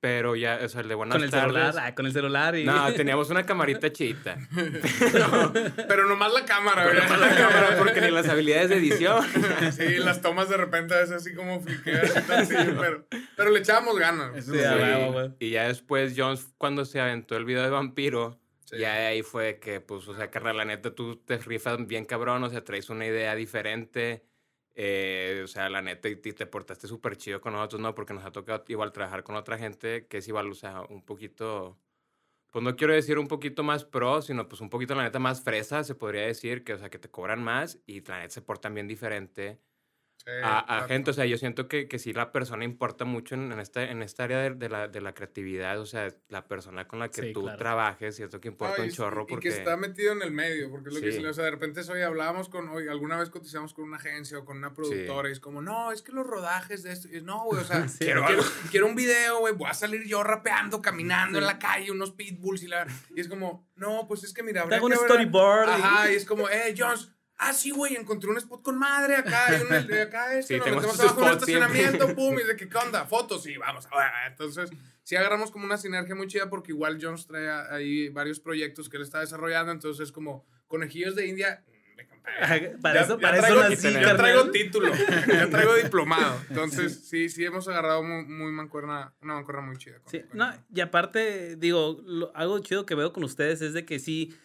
pero 0.00 0.36
ya, 0.36 0.60
o 0.64 0.68
sea, 0.68 0.80
el 0.82 0.88
de 0.88 0.94
buenas 0.94 1.16
Con 1.16 1.24
el 1.24 1.30
tardes. 1.30 1.52
celular. 1.52 1.74
ah, 1.80 1.94
con 1.94 2.06
el 2.06 2.12
celular. 2.12 2.56
Y... 2.56 2.64
No, 2.64 2.92
teníamos 2.94 3.28
una 3.30 3.44
camarita 3.44 3.92
chita. 3.92 4.38
Pero 5.88 6.06
nomás 6.06 6.32
la 6.32 6.44
cámara, 6.44 6.84
¿verdad? 6.86 7.08
no 7.08 7.16
la 7.16 7.28
cámara 7.34 7.74
porque 7.78 8.00
ni 8.00 8.10
las 8.10 8.28
habilidades 8.30 8.68
de 8.70 8.76
edición. 8.76 9.24
Sí, 9.72 9.98
las 9.98 10.20
tomas 10.22 10.48
de 10.48 10.56
repente 10.56 10.94
a 10.94 10.98
veces 10.98 11.16
así 11.16 11.34
como 11.34 11.60
fliqueas 11.60 12.16
y 12.16 12.22
tal, 12.26 12.46
sí, 12.46 12.54
pero, 12.78 13.06
pero 13.36 13.50
le 13.50 13.58
echábamos 13.60 13.98
ganas. 13.98 14.36
Eso 14.36 14.52
Sí, 14.54 14.58
güey. 15.12 15.30
Y 15.38 15.50
ya 15.50 15.68
después, 15.68 16.14
Jones, 16.16 16.48
cuando 16.58 16.84
se 16.84 17.00
aventó 17.00 17.36
el 17.36 17.44
video 17.44 17.62
de 17.62 17.70
Vampiro, 17.70 18.38
Sí. 18.64 18.78
ya 18.78 18.94
de 18.94 19.06
ahí 19.06 19.22
fue 19.22 19.58
que, 19.58 19.80
pues, 19.80 20.06
o 20.06 20.14
sea, 20.14 20.30
carnal, 20.30 20.56
la 20.56 20.64
neta, 20.64 20.94
tú 20.94 21.16
te 21.16 21.38
rifas 21.38 21.84
bien 21.88 22.04
cabrón, 22.04 22.44
o 22.44 22.48
sea, 22.50 22.62
traes 22.62 22.88
una 22.88 23.04
idea 23.04 23.34
diferente. 23.34 24.22
Eh, 24.74 25.42
o 25.44 25.46
sea, 25.48 25.68
la 25.70 25.82
neta, 25.82 26.08
y 26.08 26.16
te 26.16 26.46
portaste 26.46 26.86
súper 26.88 27.16
chido 27.16 27.40
con 27.40 27.52
nosotros, 27.54 27.80
¿no? 27.80 27.94
Porque 27.94 28.14
nos 28.14 28.24
ha 28.24 28.32
tocado 28.32 28.64
igual 28.68 28.92
trabajar 28.92 29.24
con 29.24 29.36
otra 29.36 29.58
gente 29.58 30.06
que 30.06 30.18
es 30.18 30.28
igual, 30.28 30.50
o 30.50 30.54
sea, 30.54 30.82
un 30.82 31.04
poquito, 31.04 31.78
pues 32.52 32.64
no 32.64 32.76
quiero 32.76 32.94
decir 32.94 33.18
un 33.18 33.28
poquito 33.28 33.62
más 33.64 33.84
pro, 33.84 34.22
sino 34.22 34.48
pues 34.48 34.60
un 34.60 34.70
poquito, 34.70 34.94
la 34.94 35.04
neta, 35.04 35.18
más 35.20 35.42
fresa, 35.42 35.84
se 35.84 35.94
podría 35.94 36.22
decir, 36.26 36.64
que, 36.64 36.74
o 36.74 36.78
sea, 36.78 36.90
que 36.90 36.98
te 36.98 37.10
cobran 37.10 37.42
más 37.44 37.80
y 37.86 38.02
la 38.02 38.20
neta 38.20 38.34
se 38.34 38.42
portan 38.42 38.74
bien 38.74 38.88
diferente 38.88 39.60
Sí, 40.22 40.30
a, 40.42 40.58
a 40.58 40.86
gente. 40.86 41.10
O 41.10 41.14
sea, 41.14 41.24
yo 41.24 41.38
siento 41.38 41.66
que, 41.66 41.88
que 41.88 41.98
sí 41.98 42.12
la 42.12 42.30
persona 42.30 42.64
importa 42.64 43.06
mucho 43.06 43.34
en, 43.34 43.52
en 43.52 43.58
esta, 43.58 43.84
en 43.84 44.02
esta 44.02 44.24
área 44.24 44.38
de, 44.38 44.50
de 44.50 44.68
la, 44.68 44.86
de 44.86 45.00
la 45.00 45.14
creatividad. 45.14 45.80
O 45.80 45.86
sea, 45.86 46.08
la 46.28 46.44
persona 46.46 46.86
con 46.86 46.98
la 46.98 47.08
que 47.08 47.22
Sí, 47.22 47.32
tú 47.32 47.42
claro. 47.42 47.56
trabajes, 47.56 48.16
siento 48.16 48.38
que 48.38 48.48
importa 48.48 48.76
No, 48.76 48.84
y- 48.84 48.88
un 48.88 48.92
chorro 48.94 49.22
y 49.22 49.30
porque... 49.30 49.48
que 49.48 49.54
está 49.56 49.78
metido 49.78 50.12
en 50.12 50.20
el 50.20 50.30
medio, 50.30 50.70
porque 50.70 50.90
es 50.90 50.94
lo 50.94 51.00
que 51.00 51.10
Sí. 51.10 51.16
dice, 51.18 51.28
o 51.28 51.32
sea, 51.32 51.44
de 51.44 51.52
repente 51.52 51.80
hoy 51.90 52.02
hablábamos 52.02 52.50
con, 52.50 52.68
hoy 52.68 52.86
alguna 52.88 53.18
vez 53.18 53.30
cotizamos 53.30 53.72
con 53.72 53.84
una 53.86 53.96
agencia 53.96 54.38
o 54.38 54.44
con 54.44 54.58
una 54.58 54.74
productora 54.74 55.30
y 55.30 55.32
es 55.32 55.40
como, 55.40 55.62
no, 55.62 55.90
es 55.90 56.02
que 56.02 56.12
los 56.12 56.26
rodajes 56.26 56.82
de 56.82 56.92
esto, 56.92 57.08
y 57.10 57.16
es, 57.16 57.22
no, 57.22 57.42
güey, 57.44 57.62
o 57.62 57.64
sea, 57.64 57.88
Sí, 57.88 57.98
quiero, 58.04 58.24
quiero- 58.26 58.42
quiero, 58.70 58.86
un 58.88 58.94
video, 58.94 59.38
güey, 59.40 59.54
voy 59.54 59.70
a 59.70 59.74
salir 59.74 60.04
yo 60.06 60.22
rapeando, 60.22 60.82
caminando 60.82 61.38
en 61.38 61.46
la 61.46 61.58
calle, 61.58 61.90
unos 61.90 62.10
pitbulls 62.12 62.62
y 62.62 62.66
la, 62.68 62.86
y 63.16 63.20
es 63.20 63.28
como, 63.28 63.66
no, 63.76 64.06
pues 64.06 64.22
es 64.24 64.34
que 64.34 64.42
mira, 64.42 64.60
habría 64.62 64.76
Te 64.76 64.76
hago 64.76 64.86
un 64.86 64.92
que 64.92 64.98
ver- 64.98 65.06
storyboard. 65.06 65.68
y- 65.68 65.72
Ajá, 65.82 66.10
y 66.12 66.14
es 66.14 66.26
como, 66.26 66.48
eh, 66.50 66.74
Jones, 66.76 67.10
ah, 67.40 67.52
sí, 67.52 67.70
güey, 67.70 67.96
encontré 67.96 68.30
un 68.30 68.36
spot 68.38 68.62
con 68.62 68.78
madre 68.78 69.16
acá, 69.16 69.46
y 69.58 69.62
un, 69.62 69.68
de 69.88 70.02
acá 70.02 70.34
este, 70.34 70.54
Sí, 70.54 70.58
nos 70.60 70.66
metemos 70.66 71.00
abajo 71.00 71.20
en 71.20 71.24
un 71.26 71.32
spots 71.32 71.44
siempre. 71.46 71.68
estacionamiento, 71.70 72.14
pum, 72.16 72.38
y 72.38 72.42
de 72.44 72.56
que, 72.56 72.68
¿qué 72.68 72.76
onda? 72.78 73.04
Fotos, 73.06 73.42
sí, 73.42 73.56
vamos, 73.56 73.86
entonces, 74.28 74.70
sí 75.02 75.16
agarramos 75.16 75.50
como 75.50 75.64
una 75.64 75.76
sinergia 75.78 76.14
muy 76.14 76.26
chida 76.28 76.48
porque 76.48 76.72
igual 76.72 76.98
Jones 77.00 77.26
trae 77.26 77.48
ahí 77.70 78.08
varios 78.10 78.38
proyectos 78.40 78.88
que 78.88 78.96
él 78.98 79.02
está 79.02 79.20
desarrollando, 79.20 79.72
entonces 79.72 80.04
es 80.08 80.12
como 80.12 80.44
conejillos 80.68 81.16
de 81.16 81.26
India. 81.26 81.64
mm, 81.66 82.80
Para 82.80 82.94
Ya- 82.94 83.00
eso, 83.02 83.16
ya 83.18 83.20
para 83.20 83.38
eso 83.38 83.46
traigo- 83.46 83.68
nací, 83.68 83.92
ya 83.92 84.00
Ya 84.02 84.16
traigo 84.16 84.50
título, 84.50 84.92
ya 85.26 85.50
traigo 85.50 85.74
diplomado. 85.74 86.40
Entonces, 86.48 87.08
sí, 87.08 87.28
sí 87.28 87.44
hemos 87.44 87.66
agarrado 87.68 88.02
muy, 88.02 88.24
muy 88.24 88.52
mancuerna, 88.52 89.12
una 89.22 89.34
mancuerna 89.34 89.62
muy 89.62 89.76
chida. 89.78 89.98
con- 90.00 90.10
Sí, 90.10 90.20
con- 90.20 90.38
no, 90.38 90.52
y 90.72 90.80
aparte, 90.80 91.56
digo, 91.56 92.00
lo- 92.04 92.30
algo 92.36 92.58
chido 92.60 92.86
que 92.86 92.94
veo 92.94 93.12
con 93.12 93.24
ustedes 93.24 93.62
es 93.62 93.72
de 93.72 93.84
que 93.84 93.98
sí, 93.98 94.36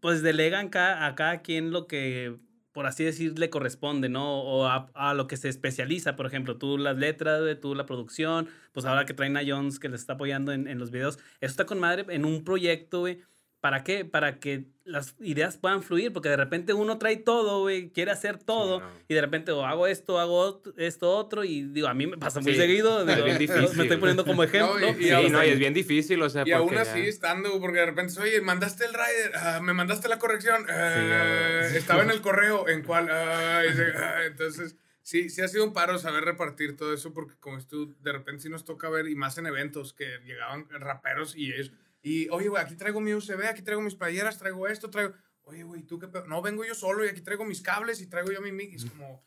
pues 0.00 0.22
delegan 0.22 0.68
ca- 0.68 1.06
a 1.06 1.14
cada 1.14 1.42
quien 1.42 1.70
lo 1.70 1.86
que, 1.86 2.38
por 2.72 2.86
así 2.86 3.04
decir, 3.04 3.38
le 3.38 3.50
corresponde, 3.50 4.08
¿no? 4.08 4.40
O 4.42 4.66
a, 4.66 5.14
lo 5.14 5.26
que 5.26 5.36
se 5.36 5.48
especializa, 5.48 6.16
por 6.16 6.26
ejemplo, 6.26 6.58
tú 6.58 6.78
las 6.78 6.96
letras, 6.96 7.42
tú 7.60 7.74
la 7.74 7.86
producción, 7.86 8.48
pues 8.72 8.86
ahora 8.86 9.06
que 9.06 9.14
traen 9.14 9.36
a 9.36 9.42
Jones 9.46 9.78
que 9.78 9.88
les 9.88 10.00
está 10.00 10.14
apoyando 10.14 10.52
en, 10.52 10.68
en 10.68 10.78
los 10.78 10.90
videos, 10.90 11.16
eso 11.40 11.50
está 11.52 11.66
con 11.66 11.78
madre 11.80 12.04
en 12.14 12.24
un 12.24 12.44
proyecto, 12.44 13.00
güey. 13.00 13.20
¿Para 13.60 13.82
qué? 13.82 14.04
Para 14.04 14.38
que 14.38 14.66
las 14.84 15.16
ideas 15.18 15.56
puedan 15.56 15.82
fluir, 15.82 16.12
porque 16.12 16.28
de 16.28 16.36
repente 16.36 16.72
uno 16.72 16.98
trae 16.98 17.16
todo, 17.16 17.62
güey, 17.62 17.90
quiere 17.90 18.12
hacer 18.12 18.38
todo, 18.38 18.78
no. 18.80 18.86
y 19.08 19.14
de 19.14 19.20
repente 19.20 19.50
o 19.50 19.64
hago 19.66 19.88
esto, 19.88 20.20
hago 20.20 20.62
esto 20.76 21.10
otro, 21.16 21.42
y 21.42 21.62
digo, 21.62 21.88
a 21.88 21.94
mí 21.94 22.06
me 22.06 22.16
pasa 22.18 22.40
muy 22.40 22.52
Sí, 22.52 22.58
seguido, 22.58 23.00
es 23.00 23.06
digo, 23.08 23.24
bien 23.24 23.38
difícil. 23.38 23.68
me 23.76 23.82
estoy 23.84 23.96
poniendo 23.96 24.24
como 24.24 24.44
ejemplo. 24.44 24.78
No, 24.78 24.90
y- 24.90 24.94
Sí, 25.02 25.06
y 25.08 25.10
no, 25.30 25.38
aún- 25.38 25.46
y 25.46 25.50
es 25.50 25.58
bien 25.58 25.74
difícil, 25.74 26.22
o 26.22 26.28
sea, 26.30 26.44
Y 26.46 26.52
aún 26.52 26.76
así, 26.76 27.02
ya- 27.02 27.08
estando, 27.08 27.58
porque 27.60 27.80
de 27.80 27.86
repente, 27.86 28.20
oye, 28.20 28.40
mandaste 28.40 28.84
el 28.84 28.92
rider, 28.92 29.32
ah, 29.36 29.60
me 29.60 29.72
mandaste 29.72 30.08
la 30.08 30.18
corrección, 30.20 30.64
ves. 30.66 31.74
estaba 31.74 32.02
en 32.04 32.10
el 32.10 32.20
correo, 32.20 32.68
¿en 32.68 32.82
cuál? 32.82 33.08
Ah, 33.10 33.62
ah, 33.96 34.24
entonces, 34.26 34.76
sí, 35.02 35.28
sí 35.30 35.40
ha 35.42 35.48
sido 35.48 35.64
un 35.64 35.72
paro 35.72 35.98
saber 35.98 36.24
repartir 36.24 36.76
todo 36.76 36.92
eso, 36.94 37.12
porque 37.12 37.34
como 37.40 37.58
es 37.58 37.66
tú, 37.66 37.96
de 38.00 38.12
repente 38.12 38.42
sí 38.42 38.48
nos 38.50 38.64
toca 38.64 38.88
ver, 38.90 39.08
y 39.08 39.16
más 39.16 39.38
en 39.38 39.46
eventos, 39.46 39.92
que 39.94 40.06
llegaban 40.24 40.68
raperos 40.70 41.34
y 41.36 41.52
es, 41.52 41.72
y, 42.08 42.28
oye, 42.30 42.48
güey, 42.48 42.62
aquí 42.62 42.76
traigo 42.76 43.00
mi 43.00 43.12
USB, 43.14 43.42
aquí 43.48 43.62
traigo 43.62 43.82
mis 43.82 43.94
playeras, 43.94 44.38
traigo 44.38 44.68
esto, 44.68 44.90
traigo, 44.90 45.12
oye, 45.42 45.62
güey, 45.64 45.82
¿tú 45.82 45.98
qué 45.98 46.08
pedo? 46.08 46.26
No, 46.26 46.40
vengo 46.42 46.64
yo 46.64 46.74
solo 46.74 47.04
y 47.04 47.08
aquí 47.08 47.20
traigo 47.20 47.44
mis 47.44 47.60
cables 47.62 48.00
y 48.00 48.06
traigo 48.06 48.30
yo 48.30 48.40
mi 48.40 48.52
mic, 48.52 48.74
es 48.74 48.84
como... 48.84 49.22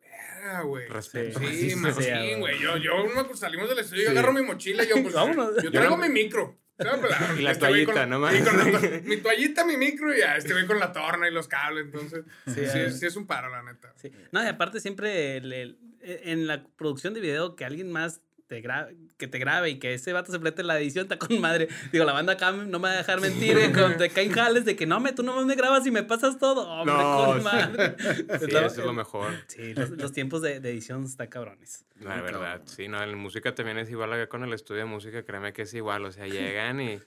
verga, 0.00 0.62
güey. 0.62 0.88
Respeto. 0.88 1.38
Sí, 1.40 1.46
Sí, 1.46 1.70
sí, 1.70 2.34
güey. 2.38 2.58
Yo, 2.60 2.76
yo 2.76 2.92
me- 3.06 3.36
salimos 3.36 3.68
del 3.68 3.78
estudio, 3.80 4.02
yo 4.04 4.10
Sí. 4.10 4.16
agarro 4.16 4.32
mi 4.32 4.42
mochila 4.42 4.84
y 4.84 4.88
yo, 4.88 5.02
pues, 5.02 5.14
Vámonos. 5.14 5.62
yo 5.62 5.70
traigo 5.70 5.96
no- 5.96 6.02
mi 6.02 6.08
micro. 6.08 6.58
Y 7.38 7.42
la 7.42 7.52
este 7.52 7.60
con- 7.60 7.68
toallita, 7.68 8.06
¿no? 8.06 8.28
sí, 8.30 8.42
con 8.42 8.56
la 8.72 8.80
to- 8.80 8.88
mi 9.04 9.16
toallita, 9.18 9.64
mi 9.64 9.76
micro 9.76 10.12
y 10.14 10.18
ya, 10.18 10.36
este 10.36 10.52
güey 10.52 10.66
con 10.66 10.80
la 10.80 10.90
torna 10.92 11.28
y 11.28 11.32
los 11.32 11.46
cables. 11.46 11.84
Entonces, 11.84 12.24
sí, 12.46 12.54
Sí, 12.54 12.66
sí, 12.92 13.04
ah. 13.04 13.08
es 13.08 13.16
un 13.16 13.26
paro, 13.26 13.50
la 13.50 13.62
neta. 13.62 13.92
Sí. 13.96 14.10
No, 14.32 14.42
y 14.42 14.46
aparte 14.48 14.80
siempre 14.80 15.36
el- 15.36 15.52
el- 15.52 15.78
en 16.02 16.46
la 16.48 16.66
producción 16.76 17.14
de 17.14 17.20
video 17.20 17.54
que 17.54 17.64
alguien 17.64 17.90
más 17.92 18.20
te 18.52 18.60
grabe, 18.60 18.94
que 19.16 19.26
te 19.28 19.38
grabe 19.38 19.70
y 19.70 19.78
que 19.78 19.94
ese 19.94 20.12
vato 20.12 20.30
se 20.30 20.38
flete 20.38 20.62
la 20.62 20.78
edición 20.78 21.04
está 21.04 21.18
con 21.18 21.40
madre. 21.40 21.68
Digo, 21.90 22.04
la 22.04 22.12
banda 22.12 22.34
acá 22.34 22.52
no 22.52 22.78
me 22.78 22.88
va 22.88 22.90
a 22.92 22.96
dejar 22.98 23.18
mentir, 23.18 23.56
eh, 23.56 23.72
cuando 23.72 23.96
te 23.96 24.10
caen 24.10 24.30
jales 24.30 24.66
de 24.66 24.76
que 24.76 24.84
no, 24.84 25.00
me, 25.00 25.12
tú 25.14 25.22
nomás 25.22 25.46
me 25.46 25.54
grabas 25.54 25.86
y 25.86 25.90
me 25.90 26.02
pasas 26.02 26.38
todo. 26.38 26.68
Hombre, 26.68 26.94
No, 26.94 27.24
con 27.24 27.38
sí. 27.38 27.44
madre. 27.44 27.96
Sí, 28.40 28.46
eso 28.50 28.66
es 28.66 28.76
lo 28.76 28.92
mejor. 28.92 29.30
Sí, 29.46 29.72
los, 29.72 29.88
los 29.88 30.12
tiempos 30.12 30.42
de, 30.42 30.60
de 30.60 30.68
edición 30.70 31.02
están 31.04 31.28
cabrones. 31.28 31.86
La 32.00 32.20
verdad, 32.20 32.40
cabrón. 32.58 32.68
sí, 32.68 32.88
no, 32.88 33.02
en 33.02 33.16
música 33.16 33.54
también 33.54 33.78
es 33.78 33.88
igual 33.88 34.12
acá 34.12 34.28
con 34.28 34.44
el 34.44 34.52
estudio 34.52 34.80
de 34.80 34.86
música, 34.86 35.22
créeme 35.22 35.54
que 35.54 35.62
es 35.62 35.72
igual, 35.72 36.04
o 36.04 36.12
sea, 36.12 36.26
llegan 36.28 36.78
y, 36.82 37.00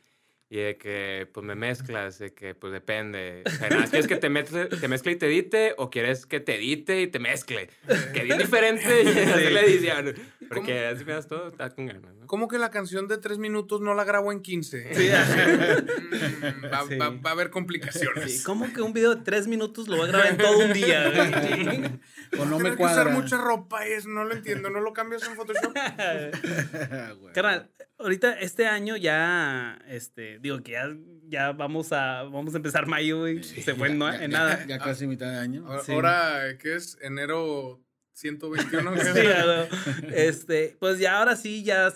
Y 0.48 0.58
de 0.58 0.78
que, 0.78 1.28
pues, 1.34 1.44
me 1.44 1.56
mezclas, 1.56 2.20
de 2.20 2.32
que, 2.34 2.54
pues, 2.54 2.72
depende. 2.72 3.42
O 3.46 3.50
sea, 3.50 3.68
nada, 3.70 3.86
¿Quieres 3.88 4.06
que 4.08 4.16
te, 4.18 4.30
mezcle, 4.30 4.66
te 4.68 4.88
mezcle 4.88 5.12
y 5.14 5.16
te 5.16 5.26
edite 5.26 5.74
o 5.78 5.90
quieres 5.90 6.28
que 6.28 6.40
te 6.40 6.56
edite 6.58 7.02
y 7.02 7.08
te 7.08 7.18
mezcle? 7.18 7.70
Que 8.14 8.24
bien 8.24 8.38
diferente 8.46 9.04
y 9.04 9.08
hacer 9.08 9.52
la 9.52 9.62
edición. 9.62 10.14
Porque 10.48 10.86
así 10.86 11.04
me 11.04 11.14
das 11.14 11.28
todo, 11.28 11.48
está 11.48 11.72
con 11.72 11.88
ganas, 11.88 12.14
¿no? 12.16 12.28
¿Cómo 12.28 12.48
que 12.48 12.60
la 12.60 12.70
canción 12.70 13.08
de 13.08 13.18
tres 13.18 13.40
minutos 13.40 13.82
no 13.82 13.96
la 13.96 14.04
grabo 14.04 14.32
en 14.32 14.42
15? 14.42 14.94
Sí, 14.94 15.10
Mm, 15.10 16.66
va, 16.72 16.86
Sí. 16.88 16.96
va- 16.98 17.10
va 17.10 17.30
a 17.32 17.34
haber 17.34 17.50
complicaciones. 17.50 18.38
Sí, 18.38 18.44
¿Cómo 18.44 18.72
que 18.72 18.82
un 18.82 18.94
video 18.94 19.16
de 19.16 19.24
tres 19.24 19.48
minutos 19.48 19.88
lo 19.88 19.98
voy 19.98 20.06
a 20.06 20.12
grabar 20.12 20.28
en 20.28 20.38
todo 20.38 20.60
un 20.60 20.74
día? 20.74 21.12
O 22.40 22.46
no 22.46 22.58
Tener 22.58 22.72
me 22.74 22.78
que 22.78 22.84
usar 22.84 22.96
cuadra. 23.06 23.14
mucha 23.14 23.38
ropa, 23.38 23.86
es, 23.86 24.06
no 24.06 24.24
lo 24.24 24.34
entiendo. 24.34 24.70
¿No 24.70 24.80
lo 24.82 24.94
cambias 24.94 25.24
en 25.28 25.36
Photoshop? 25.36 25.74
Carnal, 27.34 27.70
ahorita 27.98 28.34
este 28.40 28.68
año 28.68 28.98
ya, 28.98 29.80
este, 29.88 30.40
digo 30.40 30.62
que 30.62 30.72
ya, 30.74 30.90
ya 31.28 31.52
vamos 31.52 31.92
a, 31.94 32.24
vamos 32.24 32.54
a 32.54 32.58
empezar 32.58 32.88
mayo, 32.88 33.20
güey. 33.20 33.44
Se 33.44 33.76
fue 33.76 33.90
en, 33.90 34.00
Ya- 34.00 34.16
en 34.24 34.32
ya- 34.32 34.38
nada. 34.38 34.66
Ya 34.68 34.80
casi 34.80 35.08
mitad 35.08 35.32
de 35.32 35.38
año. 35.40 35.66
Ahora, 35.68 35.84
Sí. 35.84 35.92
ahora, 35.92 36.58
¿qué 36.60 36.76
es? 36.76 36.98
Enero 37.02 37.82
121. 38.14 38.94
¿qué 38.94 39.00
es? 39.02 39.08
Sí, 39.08 39.20
huevo. 39.20 39.68
este, 40.14 40.78
pues 40.80 41.00
ya 41.00 41.18
ahora 41.20 41.36
sí 41.36 41.64
ya 41.64 41.94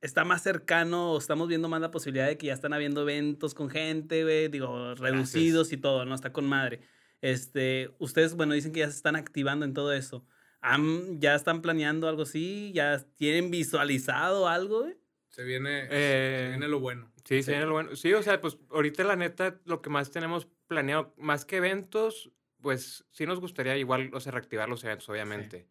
está 0.00 0.24
más 0.24 0.42
cercano, 0.42 1.18
estamos 1.18 1.46
viendo 1.48 1.68
más 1.68 1.80
la 1.82 1.90
posibilidad 1.90 2.26
de 2.26 2.38
que 2.38 2.46
ya 2.46 2.54
están 2.54 2.72
habiendo 2.72 3.02
eventos 3.02 3.52
con 3.54 3.68
gente, 3.68 4.22
güey, 4.22 4.48
digo, 4.48 4.94
reducidos 4.94 5.72
y 5.72 5.76
todo, 5.76 6.06
¿no? 6.06 6.14
Está 6.14 6.32
con 6.32 6.46
madre. 6.48 6.80
Este, 7.20 7.90
ustedes, 7.98 8.34
bueno, 8.34 8.54
dicen 8.54 8.72
que 8.72 8.80
ya 8.80 8.86
se 8.90 8.96
están 8.96 9.16
activando 9.16 9.64
en 9.64 9.74
todo 9.74 9.92
eso. 9.92 10.24
¿Han- 10.60 11.20
¿Ya 11.20 11.34
están 11.34 11.62
planeando 11.62 12.08
algo 12.08 12.22
así? 12.22 12.72
¿Ya 12.74 12.98
tienen 13.16 13.50
visualizado 13.50 14.48
algo, 14.48 14.82
güey? 14.82 14.96
Se 15.30 15.44
viene, 15.44 15.86
Eh, 15.90 16.42
se 16.44 16.48
viene 16.50 16.68
lo 16.68 16.80
bueno. 16.80 17.12
Sí, 17.24 17.42
sí, 17.42 17.52
lo 17.54 17.72
bueno. 17.72 17.94
Sí, 17.96 18.12
o 18.12 18.22
sea, 18.22 18.40
pues 18.40 18.58
ahorita 18.70 19.04
la 19.04 19.16
neta, 19.16 19.60
lo 19.64 19.80
que 19.80 19.90
más 19.90 20.10
tenemos 20.10 20.48
planeado, 20.66 21.14
más 21.16 21.44
que 21.44 21.56
eventos, 21.58 22.30
pues 22.60 23.04
sí 23.10 23.26
nos 23.26 23.40
gustaría 23.40 23.76
igual, 23.76 24.10
o 24.12 24.20
sea, 24.20 24.32
reactivar 24.32 24.68
los 24.68 24.82
eventos, 24.84 25.08
obviamente. 25.08 25.68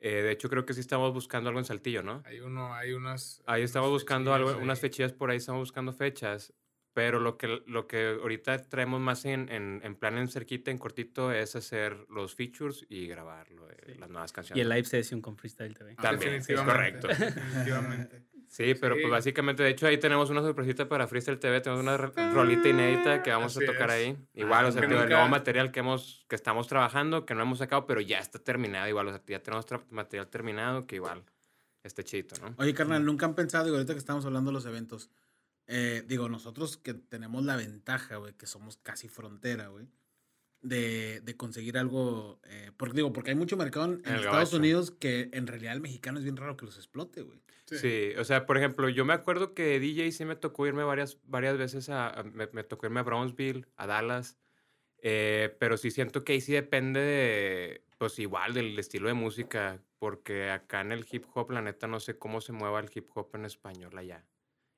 Eh, 0.00 0.22
de 0.22 0.32
hecho, 0.32 0.48
creo 0.50 0.66
que 0.66 0.74
sí 0.74 0.80
estamos 0.80 1.12
buscando 1.14 1.48
algo 1.48 1.60
en 1.60 1.64
Saltillo, 1.64 2.02
¿no? 2.02 2.22
Hay 2.26 2.40
uno, 2.40 2.74
hay 2.74 2.92
unas. 2.92 3.42
Ahí 3.46 3.62
estamos 3.62 3.88
unas 3.88 4.00
buscando 4.02 4.34
algo, 4.34 4.56
unas 4.58 4.80
fechillas 4.80 5.12
por 5.12 5.30
ahí, 5.30 5.36
estamos 5.38 5.60
buscando 5.60 5.92
fechas. 5.92 6.52
Pero 6.94 7.20
lo 7.20 7.38
que, 7.38 7.62
lo 7.66 7.86
que 7.86 8.18
ahorita 8.20 8.68
traemos 8.68 9.00
más 9.00 9.24
en, 9.24 9.48
en, 9.50 9.80
en 9.82 9.94
plan 9.94 10.18
en 10.18 10.28
cerquita, 10.28 10.70
en 10.70 10.76
cortito, 10.78 11.32
es 11.32 11.56
hacer 11.56 12.04
los 12.10 12.34
features 12.34 12.84
y 12.90 13.06
grabarlo, 13.06 13.66
de 13.66 13.76
Sí. 13.86 13.94
las 13.98 14.10
nuevas 14.10 14.30
Y 14.30 14.34
canciones. 14.34 14.62
el 14.62 14.68
live 14.68 14.84
session 14.84 15.20
con 15.22 15.36
Freestyle 15.38 15.74
TV. 15.74 15.94
Ah, 15.96 16.02
También, 16.02 16.44
sí, 16.44 16.52
es 16.52 16.60
correcto. 16.60 17.08
Definitivamente. 17.08 18.22
Sí, 18.48 18.74
pero 18.78 18.94
Sí. 18.96 19.00
pues 19.00 19.10
básicamente, 19.10 19.62
de 19.62 19.70
hecho, 19.70 19.86
ahí 19.86 19.96
tenemos 19.96 20.28
una 20.28 20.42
sorpresita 20.42 20.86
para 20.86 21.06
Freestyle 21.06 21.38
TV, 21.38 21.62
tenemos 21.62 21.82
una 21.82 21.96
ro- 21.96 22.12
rolita 22.34 22.68
inédita 22.68 23.22
que 23.22 23.30
vamos 23.30 23.56
Así 23.56 23.64
a 23.64 23.72
tocar 23.72 23.88
es. 23.88 23.94
ahí. 23.96 24.16
Igual, 24.34 24.66
Ah, 24.66 24.68
o 24.68 24.72
sea, 24.72 24.80
digo, 24.82 24.92
el 24.92 24.98
nunca- 25.00 25.14
nuevo 25.14 25.28
material 25.30 25.72
que 25.72 25.80
hemos, 25.80 26.26
que 26.28 26.36
estamos 26.36 26.68
trabajando, 26.68 27.24
que 27.24 27.34
no 27.34 27.40
hemos 27.42 27.58
sacado, 27.58 27.86
pero 27.86 28.02
ya 28.02 28.18
está 28.18 28.38
terminado 28.38 28.86
igual, 28.88 29.08
o 29.08 29.10
sea, 29.12 29.22
ya 29.26 29.42
tenemos 29.42 29.64
material 29.90 30.28
terminado 30.28 30.86
que 30.86 30.96
igual 30.96 31.22
esté 31.82 32.04
chito, 32.04 32.34
¿no? 32.42 32.54
Oye, 32.58 32.74
carnal, 32.74 33.02
nunca 33.04 33.24
han 33.24 33.34
pensado, 33.34 33.64
digo, 33.64 33.76
ahorita 33.76 33.94
que 33.94 33.98
estamos 33.98 34.26
hablando 34.26 34.50
de 34.50 34.54
los 34.54 34.66
eventos, 34.66 35.10
eh, 35.66 36.04
digo, 36.06 36.28
nosotros 36.28 36.76
que 36.76 36.94
tenemos 36.94 37.44
la 37.44 37.56
ventaja, 37.56 38.16
güey, 38.16 38.34
que 38.34 38.46
somos 38.46 38.76
casi 38.78 39.08
frontera, 39.08 39.68
güey, 39.68 39.88
de, 40.62 41.20
de 41.22 41.36
conseguir 41.36 41.78
algo, 41.78 42.40
eh, 42.44 42.70
porque 42.76 42.96
digo, 42.96 43.12
porque 43.12 43.30
hay 43.30 43.36
mucho 43.36 43.56
mercado 43.56 43.86
en, 43.86 43.92
en 43.92 44.00
Estados 44.16 44.24
gabacho. 44.24 44.58
Unidos 44.58 44.90
que 44.92 45.30
en 45.32 45.46
realidad 45.48 45.74
el 45.74 45.80
mexicano 45.80 46.18
es 46.18 46.24
bien 46.24 46.36
raro 46.36 46.56
que 46.56 46.66
los 46.66 46.76
explote, 46.76 47.22
güey. 47.22 47.40
Sí. 47.66 47.76
Sí, 47.78 48.12
o 48.18 48.24
sea, 48.24 48.46
por 48.46 48.58
ejemplo, 48.58 48.88
yo 48.88 49.04
me 49.04 49.12
acuerdo 49.14 49.54
que 49.54 49.80
DJ 49.80 50.12
sí 50.12 50.24
me 50.24 50.36
tocó 50.36 50.66
irme 50.66 50.84
varias, 50.84 51.18
varias 51.24 51.58
veces 51.58 51.88
a, 51.88 52.08
a- 52.10 52.22
me, 52.24 52.48
me 52.52 52.64
tocó 52.64 52.86
irme 52.86 53.00
a 53.00 53.04
Brownsville, 53.04 53.66
a 53.76 53.86
Dallas, 53.86 54.38
eh, 54.98 55.56
pero 55.58 55.76
sí 55.76 55.90
siento 55.90 56.24
que 56.24 56.34
ahí 56.34 56.40
sí 56.40 56.52
depende 56.52 57.00
de, 57.00 57.84
pues 57.98 58.18
igual 58.18 58.54
del 58.54 58.78
estilo 58.78 59.08
de 59.08 59.14
música, 59.14 59.82
porque 59.98 60.50
acá 60.50 60.80
en 60.80 60.92
el 60.92 61.06
hip 61.10 61.24
hop, 61.34 61.50
la 61.52 61.62
neta, 61.62 61.86
no 61.88 62.00
sé 62.00 62.18
cómo 62.18 62.40
se 62.40 62.52
mueva 62.52 62.80
el 62.80 62.90
hip 62.94 63.08
hop 63.14 63.30
en 63.34 63.44
español 63.46 63.96
allá. 63.98 64.26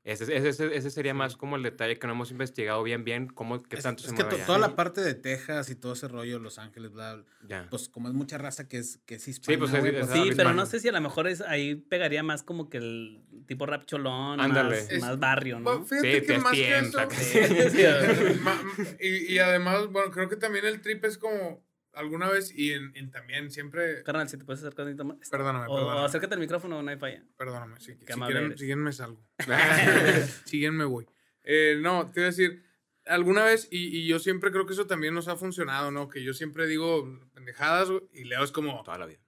Ese, 0.05 0.25
ese, 0.37 0.49
ese- 0.51 0.77
ese 0.77 0.91
sería 0.91 1.15
más 1.15 1.35
como 1.35 1.57
el 1.57 1.63
detalle 1.63 1.99
que 1.99 2.07
no 2.07 2.13
hemos 2.13 2.31
investigado 2.31 2.83
bien, 2.83 3.05
bien, 3.05 3.27
cómo, 3.27 3.63
qué 3.63 3.77
Es, 3.77 3.83
tanto 3.85 4.03
es 4.05 4.11
se 4.11 4.15
que 4.15 4.23
toda 4.45 4.59
la 4.59 4.77
parte 4.77 5.01
de 5.01 5.15
Texas 5.15 5.71
y 5.71 5.77
todo 5.77 5.95
ese 5.95 6.09
rollo, 6.09 6.39
Los 6.39 6.59
Ángeles, 6.59 6.93
bla, 6.93 7.15
bla, 7.15 7.25
Ya. 7.49 7.67
pues 7.71 7.89
como 7.89 8.09
es 8.09 8.15
mucha 8.15 8.37
raza 8.37 8.69
que 8.69 8.77
es, 8.77 8.99
que 9.07 9.15
es 9.15 9.27
hispana, 9.27 9.59
pues, 9.59 9.73
es- 9.73 9.83
es- 9.83 10.07
pues, 10.07 10.11
Sí, 10.13 10.31
pero 10.37 10.53
no 10.53 10.67
sé 10.67 10.79
si 10.81 10.89
a 10.89 10.93
lo 10.93 11.01
mejor 11.01 11.27
es 11.27 11.41
ahí 11.41 11.77
pegaría 11.77 12.23
más 12.23 12.43
como 12.43 12.69
que 12.69 12.77
el 12.77 13.23
tipo 13.47 13.65
rap 13.65 13.87
cholón, 13.87 14.37
más, 14.37 14.91
Es- 14.91 15.01
más 15.01 15.19
barrio, 15.19 15.59
Bueno, 15.61 15.79
¿no? 15.81 15.87
Fíjate 15.87 16.21
Sí, 16.21 16.27
que 16.27 16.39
más 16.39 16.53
que 16.53 16.59
TSTM, 16.65 16.87
eso. 16.89 16.99
saca. 16.99 17.17
Sí, 18.99 18.99
y, 19.01 19.33
y 19.35 19.39
además, 19.39 19.87
bueno, 19.91 20.11
creo 20.11 20.29
que 20.29 20.37
también 20.37 20.67
el 20.67 20.83
trip 20.83 21.03
es 21.07 21.17
como 21.17 21.64
alguna 21.97 22.29
vez 22.29 22.53
y 22.57 22.73
en, 22.73 22.93
en 22.97 23.11
también 23.11 23.51
siempre. 23.51 24.03
Carnal, 24.03 24.29
si 24.29 24.37
te 24.39 24.45
puedes 24.45 24.61
acercar 24.63 24.87
un 24.87 24.93
poquito 24.97 25.05
más. 25.05 25.29
Perdóname, 25.31 25.67
O, 25.69 25.73
o 25.73 25.77
perdóname. 25.77 26.07
acércate 26.07 26.35
al 26.35 26.41
micrófono, 26.41 26.83
no 26.83 26.91
hay 26.91 26.97
falla. 26.99 27.25
Perdóname. 27.37 27.81
Si, 27.81 27.93
si 27.95 27.99
quieren, 28.05 28.51
si 28.59 28.65
quieren 28.65 28.83
me 28.83 28.93
salgo. 28.93 29.21
si 30.45 30.59
quieren 30.59 30.77
me 30.77 30.85
voy. 30.85 31.07
Eh, 31.43 31.79
no, 31.81 32.11
te 32.11 32.21
iba 32.21 32.29
a 32.29 32.31
decir, 32.31 32.65
alguna 33.07 33.45
vez, 33.45 33.69
y, 33.71 33.99
y 33.99 34.07
yo 34.07 34.19
siempre 34.19 34.51
creo 34.51 34.67
que 34.67 34.73
eso 34.73 34.87
también 34.87 35.15
nos 35.15 35.29
ha 35.29 35.37
funcionado, 35.37 35.91
¿no? 35.91 36.09
Que 36.09 36.23
yo 36.23 36.33
siempre 36.33 36.67
digo 36.67 37.07
pendejadas 37.35 37.89
y 38.13 38.25
Leo 38.25 38.43
es 38.45 38.53
como. 38.53 38.83
Toda 38.83 38.99
la 38.99 39.07
vida. 39.07 39.21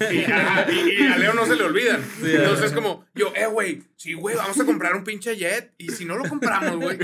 Y 0.00 0.24
a, 0.30 0.66
y- 0.70 1.02
y 1.02 1.06
a 1.06 1.18
Leo 1.18 1.34
no 1.34 1.46
se 1.46 1.56
le 1.56 1.64
olvidan. 1.64 2.02
Entonces 2.22 2.66
es 2.66 2.72
como, 2.72 3.04
yo, 3.14 3.32
eh, 3.34 3.46
güey, 3.46 3.82
sí, 3.96 4.14
güey, 4.14 4.36
vamos 4.36 4.58
a 4.60 4.64
comprar 4.64 4.94
un 4.94 5.04
pinche 5.04 5.36
jet. 5.36 5.72
Y 5.78 5.90
si 5.90 6.04
no 6.04 6.16
lo 6.16 6.28
compramos, 6.28 6.76
güey. 6.76 6.98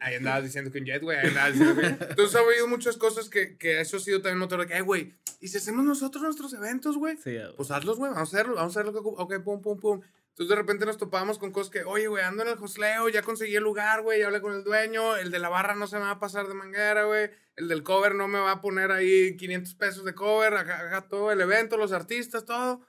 Ahí 0.00 0.16
andabas 0.16 0.44
diciendo 0.44 0.70
que 0.70 0.78
un 0.78 0.84
jet, 0.86 1.02
güey. 1.02 1.18
Ahí 1.18 1.28
andabas 1.28 1.52
diciendo 1.54 1.80
que... 1.80 1.86
Entonces 1.86 2.34
ha 2.36 2.40
habido 2.40 2.66
muchas 2.68 2.96
cosas 2.96 3.28
que, 3.28 3.56
que 3.56 3.80
eso 3.80 3.96
ha 3.96 4.00
sido 4.00 4.20
también 4.20 4.38
motor 4.38 4.60
de 4.60 4.66
que, 4.66 4.76
eh, 4.76 4.80
güey, 4.82 5.12
¿y 5.40 5.48
si 5.48 5.56
hacemos 5.58 5.84
nosotros 5.84 6.22
nuestros 6.22 6.52
eventos, 6.54 6.96
güey? 6.96 7.16
Sí, 7.22 7.36
Pues 7.56 7.70
hazlos, 7.70 7.98
güey, 7.98 8.12
vamos 8.12 8.32
a 8.32 8.36
hacerlo, 8.36 8.54
vamos 8.56 8.76
a 8.76 8.80
hacer 8.80 8.92
lo 8.92 9.02
que... 9.02 9.08
Ok, 9.08 9.42
pum, 9.44 9.60
pum, 9.62 9.78
pum. 9.78 10.00
Entonces 10.32 10.48
de 10.48 10.56
repente 10.56 10.86
nos 10.86 10.96
topábamos 10.96 11.38
con 11.38 11.52
cosas 11.52 11.70
que, 11.70 11.84
oye, 11.84 12.06
güey, 12.06 12.24
ando 12.24 12.42
en 12.42 12.48
el 12.48 12.56
josleo, 12.56 13.10
ya 13.10 13.20
conseguí 13.20 13.54
el 13.54 13.62
lugar, 13.62 14.00
güey, 14.00 14.20
ya 14.20 14.26
hablé 14.26 14.40
con 14.40 14.54
el 14.54 14.64
dueño, 14.64 15.16
el 15.18 15.30
de 15.30 15.38
la 15.38 15.50
barra 15.50 15.74
no 15.74 15.86
se 15.86 15.96
me 15.96 16.04
va 16.04 16.12
a 16.12 16.20
pasar 16.20 16.48
de 16.48 16.54
manguera, 16.54 17.04
güey, 17.04 17.30
el 17.56 17.68
del 17.68 17.82
cover 17.82 18.14
no 18.14 18.28
me 18.28 18.38
va 18.38 18.52
a 18.52 18.60
poner 18.62 18.92
ahí 18.92 19.36
500 19.36 19.74
pesos 19.74 20.04
de 20.06 20.14
cover, 20.14 20.54
haga 20.54 21.06
todo 21.08 21.30
el 21.32 21.40
evento, 21.42 21.76
los 21.76 21.92
artistas, 21.92 22.46
todo. 22.46 22.80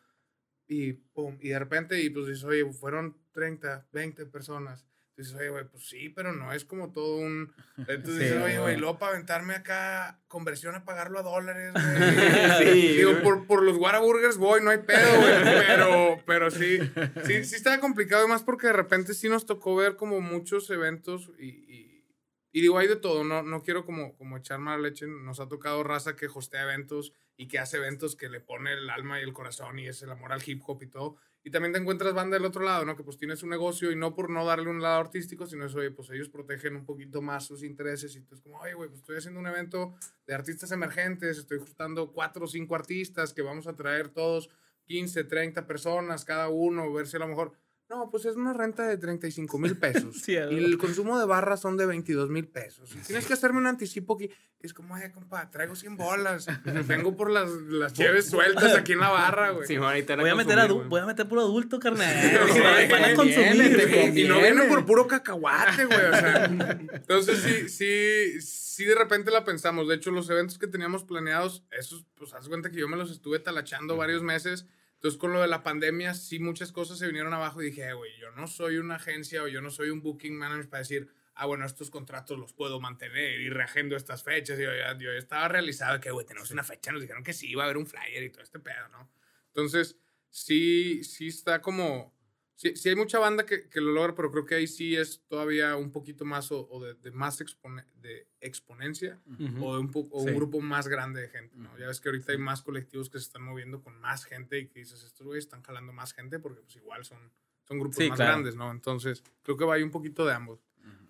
Y 0.68 0.94
pum, 0.94 1.38
y 1.42 1.50
de 1.50 1.60
repente, 1.60 2.02
y 2.02 2.10
pues 2.10 2.28
dices, 2.28 2.46
oye, 2.46 2.64
fueron 2.72 3.18
30, 3.34 3.90
20 3.92 4.26
personas. 4.28 4.86
Dices, 5.16 5.36
oye, 5.36 5.50
güey, 5.50 5.66
pues 5.66 5.88
sí, 5.88 6.10
pero 6.10 6.34
no 6.34 6.52
es 6.54 6.66
como 6.66 6.92
todo 6.92 7.18
un... 7.18 7.54
Entonces 7.78 8.16
Sí, 8.16 8.24
dices, 8.24 8.42
oye, 8.42 8.58
güey. 8.58 8.78
luego 8.78 8.98
para 8.98 9.12
aventarme 9.14 9.54
acá 9.54 10.20
conversión 10.28 10.74
a 10.74 10.86
pagarlo 10.86 11.20
a 11.20 11.24
dólares, 11.24 11.72
güey. 12.60 12.72
Sí, 12.74 12.98
Digo, 12.98 13.22
por, 13.22 13.46
por 13.46 13.62
los 13.62 13.78
Whataburgers 13.78 14.38
voy, 14.38 14.62
no 14.62 14.72
hay 14.72 14.80
pedo, 14.80 15.20
güey. 15.20 15.34
Pero, 15.68 16.20
pero 16.26 16.50
sí, 16.52 16.80
sí, 17.26 17.44
sí 17.44 17.56
estaba 17.56 17.80
complicado. 17.80 18.26
Y 18.26 18.30
más 18.30 18.42
porque 18.44 18.68
de 18.68 18.74
repente 18.74 19.14
sí 19.14 19.30
nos 19.30 19.46
tocó 19.46 19.76
ver 19.76 19.96
como 19.96 20.20
muchos 20.20 20.70
eventos 20.72 21.30
y, 21.38 21.48
y, 21.48 22.06
y 22.52 22.62
digo, 22.62 22.80
hay 22.80 22.88
de 22.88 22.96
todo. 22.96 23.24
No, 23.24 23.44
no 23.44 23.62
quiero 23.62 23.86
como, 23.86 24.16
como 24.18 24.38
echar 24.38 24.58
mala 24.60 24.82
leche. 24.82 25.06
Nos 25.08 25.40
ha 25.40 25.48
tocado 25.48 25.84
raza 25.84 26.16
que 26.16 26.26
hostea 26.26 26.64
eventos 26.64 27.14
y 27.38 27.48
que 27.48 27.60
hace 27.60 27.78
eventos 27.78 28.16
que 28.16 28.30
le 28.30 28.40
pone 28.40 28.74
el 28.74 28.90
alma 28.90 29.20
y 29.20 29.24
el 29.24 29.34
corazón 29.34 29.78
y 29.80 29.88
es 29.88 30.02
el 30.02 30.10
amor 30.12 30.32
al 30.34 30.42
hip 30.46 30.62
hop 30.66 30.82
y 30.84 30.88
todo. 30.88 31.18
Y 31.46 31.52
también 31.52 31.74
te 31.74 31.80
encuentras 31.80 32.14
banda 32.14 32.38
del 32.38 32.46
otro 32.46 32.64
lado, 32.64 32.86
¿no? 32.86 32.96
Que 32.96 33.04
pues 33.04 33.18
tienes 33.18 33.44
un 33.44 33.50
negocio 33.50 33.92
y 33.92 33.98
no 33.98 34.16
por 34.16 34.30
no 34.30 34.46
darle 34.46 34.70
un 34.70 34.82
lado 34.82 35.02
artístico, 35.02 35.46
sino 35.46 35.66
eso, 35.66 35.80
oye, 35.80 35.92
pues 35.92 36.10
ellos 36.10 36.30
protegen 36.30 36.78
un 36.78 36.86
poquito 36.86 37.22
más 37.22 37.46
sus 37.46 37.64
intereses 37.64 38.16
y 38.16 38.22
tú 38.22 38.36
es 38.36 38.42
como, 38.42 38.60
oye, 38.60 38.74
güey, 38.74 38.88
pues 38.88 39.02
estoy 39.02 39.18
haciendo 39.18 39.42
un 39.42 39.48
evento 39.48 39.94
de 40.26 40.34
artistas 40.34 40.72
emergentes, 40.72 41.38
estoy 41.38 41.60
juntando 41.60 42.14
cuatro 42.14 42.46
o 42.46 42.48
cinco 42.48 42.76
artistas 42.76 43.34
que 43.34 43.42
vamos 43.42 43.68
a 43.68 43.76
traer 43.76 44.08
todos 44.08 44.50
15, 44.86 45.26
30 45.26 45.68
personas 45.68 46.24
cada 46.24 46.48
uno, 46.48 46.92
ver 46.94 47.08
si 47.08 47.18
a 47.18 47.20
lo 47.20 47.28
mejor, 47.28 47.52
no, 47.90 48.10
pues 48.10 48.26
es 48.26 48.36
una 48.36 48.54
renta 48.54 48.88
de 48.88 48.98
35 48.98 49.58
mil 49.60 49.78
pesos. 49.78 50.16
Sí, 50.24 50.36
a 50.38 50.52
y 50.52 50.58
el 50.64 50.78
consumo 50.78 51.20
de 51.20 51.26
barras 51.26 51.62
son 51.62 51.78
de 51.78 51.86
22 51.86 52.30
mil 52.30 52.48
pesos. 52.48 52.96
Y 52.96 53.00
tienes 53.00 53.26
que 53.28 53.34
hacerme 53.34 53.60
un 53.60 53.68
anticipo 53.68 54.16
aquí. 54.16 54.30
Es 54.62 54.74
como, 54.74 54.96
ay, 54.96 55.12
compa, 55.12 55.52
traigo 55.52 55.76
100 55.76 55.98
bolas. 55.98 56.48
Vengo 56.88 57.16
por 57.18 57.30
las, 57.30 57.50
las 57.52 57.92
cheves 57.94 58.30
sueltas 58.30 58.74
aquí 58.76 58.94
en 58.94 59.00
la 59.02 59.10
barra, 59.10 59.52
güey. 59.52 59.68
Sí, 59.68 59.78
Voy 59.78 59.90
a, 59.90 59.94
meter 59.96 60.18
consumir, 60.18 60.58
adu- 60.58 60.76
güey. 60.76 60.88
voy 60.88 61.02
a 61.02 61.06
meter 61.06 61.28
puro 61.28 61.42
adulto, 61.42 61.80
carnal. 61.80 62.16
Sí, 62.52 62.60
Van- 62.90 63.04
a 63.04 63.14
consumir. 63.14 64.14
y 64.16 64.24
no 64.28 64.40
vienen 64.40 64.70
por 64.70 64.86
puro 64.86 65.06
cacahuate, 65.06 65.86
güey. 65.86 65.98
O 66.06 66.14
sea, 66.14 66.46
entonces 66.94 67.40
sí, 67.40 67.68
sí, 67.70 68.42
sí 68.42 68.86
de 68.86 68.96
repente 68.96 69.30
la 69.32 69.44
pensamos. 69.44 69.88
De 69.90 69.96
hecho, 69.96 70.12
los 70.12 70.30
eventos 70.30 70.58
que 70.58 70.68
teníamos 70.68 71.04
planeados, 71.04 71.66
esos, 71.72 72.06
pues 72.16 72.34
haz 72.34 72.48
cuenta 72.48 72.72
que 72.72 72.78
yo 72.80 72.88
me 72.88 72.96
los 72.98 73.12
estuve 73.12 73.40
talachando 73.40 73.98
varios 73.98 74.24
meses. 74.24 74.66
Entonces, 75.04 75.20
con 75.20 75.34
lo 75.34 75.42
de 75.42 75.50
la 75.50 75.64
pandemia, 75.64 76.14
sí 76.14 76.40
muchas 76.40 76.72
cosas 76.72 76.98
se 76.98 77.08
vinieron 77.08 77.34
abajo 77.34 77.62
y 77.62 77.66
dije, 77.66 77.90
"Eh, 77.90 77.94
güey, 77.94 78.18
yo 78.22 78.32
no 78.32 78.48
soy 78.48 78.78
una 78.78 78.96
agencia 78.96 79.44
o 79.44 79.50
yo 79.50 79.60
no 79.62 79.70
soy 79.70 79.90
un 79.90 80.02
booking 80.02 80.34
manager 80.38 80.70
para 80.70 80.80
decir, 80.80 81.10
ah, 81.36 81.46
bueno, 81.46 81.66
estos 81.66 81.90
contratos 81.90 82.40
los 82.40 82.54
puedo 82.54 82.80
mantener 82.80 83.42
y 83.42 83.50
reagendo 83.50 83.98
estas 83.98 84.24
fechas. 84.24 84.58
Y 84.58 84.64
yo 84.64 84.74
ya, 84.74 84.98
yo 84.98 85.12
estaba 85.12 85.50
realizado 85.50 86.00
que, 86.00 86.10
güey, 86.12 86.26
tenemos 86.26 86.52
una 86.52 86.64
fecha, 86.64 86.94
nos 86.94 87.02
dijeron 87.02 87.22
que 87.22 87.34
sí, 87.34 87.50
iba 87.50 87.64
a 87.64 87.66
haber 87.66 87.78
un 87.78 87.86
flyer 87.86 88.24
y 88.24 88.30
todo 88.32 88.44
este 88.44 88.60
pedo, 88.60 88.88
¿no? 88.94 89.12
Entonces, 89.48 89.98
sí, 90.30 91.04
sí 91.04 91.28
está 91.28 91.62
como, 91.62 92.16
Sí, 92.56 92.76
sí 92.76 92.90
hay 92.90 92.96
mucha 92.96 93.18
banda 93.20 93.46
que, 93.46 93.68
que 93.68 93.82
lo 93.82 93.92
logra, 93.92 94.14
pero 94.16 94.32
creo 94.32 94.46
que 94.46 94.56
ahí 94.56 94.68
sí 94.68 94.96
es 94.96 95.22
todavía 95.28 95.76
un 95.76 95.92
poquito 95.92 96.24
más 96.24 96.52
o, 96.52 96.68
o 96.70 96.84
de, 96.84 96.94
de 96.94 97.12
más 97.12 97.42
expone- 97.42 97.86
de 97.96 98.28
exponencia 98.42 99.20
o, 99.60 99.74
de 99.76 99.80
un, 99.82 99.92
o 100.12 100.22
un 100.22 100.28
Sí. 100.30 100.34
grupo 100.36 100.62
más 100.62 100.88
grande 100.88 101.22
de 101.22 101.30
gente, 101.30 101.56
¿no? 101.58 101.76
Ya 101.78 101.88
ves 101.88 102.00
que 102.00 102.10
ahorita 102.10 102.32
hay 102.32 102.38
más 102.38 102.62
colectivos 102.62 103.10
que 103.10 103.18
se 103.18 103.24
están 103.26 103.42
moviendo 103.44 103.82
con 103.82 104.00
más 104.00 104.26
gente 104.26 104.60
y 104.60 104.68
que 104.68 104.80
dices, 104.80 105.04
estos 105.04 105.26
güeyes 105.26 105.46
están 105.46 105.64
jalando 105.64 105.94
más 105.94 106.14
gente 106.14 106.40
porque 106.40 106.62
pues 106.62 106.76
igual 106.76 107.04
son, 107.04 107.32
son 107.68 107.80
grupos 107.80 107.98
Sí, 107.98 108.08
más 108.10 108.18
claro. 108.18 108.34
grandes, 108.34 108.56
¿no? 108.56 108.70
Entonces, 108.72 109.24
creo 109.42 109.58
que 109.58 109.66
va 109.66 109.74
ahí 109.76 109.84
un 109.84 109.92
poquito 109.92 110.26
de 110.26 110.34
ambos. 110.34 110.60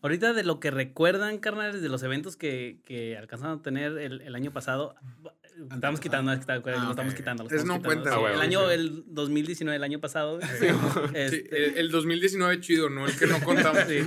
Ahorita 0.01 0.33
de 0.33 0.43
lo 0.43 0.59
que 0.59 0.69
recuerdan, 0.69 1.37
carnales, 1.39 1.81
de 1.81 1.87
los 1.89 2.03
eventos 2.03 2.35
que, 2.35 2.81
que 2.83 3.17
alcanzaron 3.17 3.59
a 3.59 3.61
tener 3.61 3.97
el, 3.97 4.19
el 4.21 4.35
año 4.35 4.51
pasado, 4.51 4.95
estamos 5.73 5.99
quitando, 5.99 6.31
no, 6.33 6.39
está- 6.39 6.57
no 6.59 6.63
Ah, 6.65 6.87
estamos 6.89 7.13
quitando. 7.13 7.43
No 7.65 7.81
cuenta. 7.81 8.15
Sí, 8.15 8.21
el 8.33 8.39
año, 8.41 8.69
el 8.71 9.03
2019, 9.07 9.75
el 9.77 9.83
año 9.83 9.99
pasado. 9.99 10.39
Sí, 10.41 10.67
este, 11.13 11.65
el, 11.67 11.77
el 11.77 11.91
2019 11.91 12.59
chido, 12.61 12.89
¿no? 12.89 13.05
El 13.07 13.17
que 13.17 13.27
no 13.27 13.39
contamos. 13.43 13.83
Sí. 13.87 13.99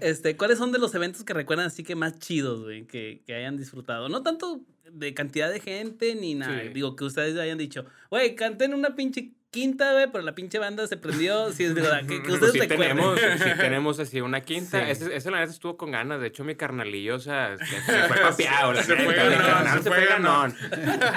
Este, 0.00 0.36
¿cuáles 0.36 0.58
son 0.58 0.72
de 0.72 0.78
los 0.78 0.94
eventos 0.94 1.24
que 1.24 1.34
recuerdan 1.34 1.66
así 1.66 1.82
que 1.82 1.94
más 1.94 2.18
chidos, 2.18 2.62
güey, 2.62 2.86
que, 2.86 3.22
que 3.26 3.34
hayan 3.34 3.56
disfrutado? 3.56 4.08
No 4.08 4.22
tanto 4.22 4.60
de 4.90 5.12
cantidad 5.14 5.50
de 5.50 5.60
gente 5.60 6.14
ni 6.14 6.34
nada. 6.34 6.60
Digo, 6.72 6.96
que 6.96 7.04
ustedes 7.04 7.36
hayan 7.38 7.58
dicho, 7.58 7.84
güey, 8.10 8.34
canté 8.34 8.64
en 8.64 8.74
una 8.74 8.94
pinche 8.96 9.32
quinta, 9.50 9.92
güey, 9.92 10.06
pero 10.12 10.22
la 10.22 10.34
pinche 10.34 10.58
banda 10.58 10.86
se 10.86 10.96
prendió. 10.96 11.52
Sí, 11.52 11.64
es 11.64 11.74
verdad. 11.74 12.00
Que, 12.02 12.16
que 12.22 12.28
Pues 12.28 12.34
ustedes 12.34 12.52
sí 12.52 12.58
recuerden. 12.60 12.88
tenemos, 12.96 13.20
sí 13.20 13.50
tenemos 13.60 14.00
así 14.00 14.20
una 14.20 14.40
quinta. 14.42 14.84
Sí. 14.84 14.90
Ese, 14.90 15.16
ese 15.16 15.30
la 15.30 15.40
neta 15.40 15.52
estuvo 15.52 15.76
con 15.76 15.90
ganas. 15.90 16.20
De 16.20 16.28
hecho, 16.28 16.44
mi 16.44 16.54
carnalillo, 16.54 17.16
o 17.16 17.18
sea, 17.18 17.56
se, 17.58 17.64
fue 18.06 18.16
papeado. 18.20 18.74
Se 18.82 18.96
fue 18.96 19.14
ganón, 19.16 19.76
se 19.78 19.82
se 19.82 19.90
fue 19.90 20.06
ganón. 20.06 20.54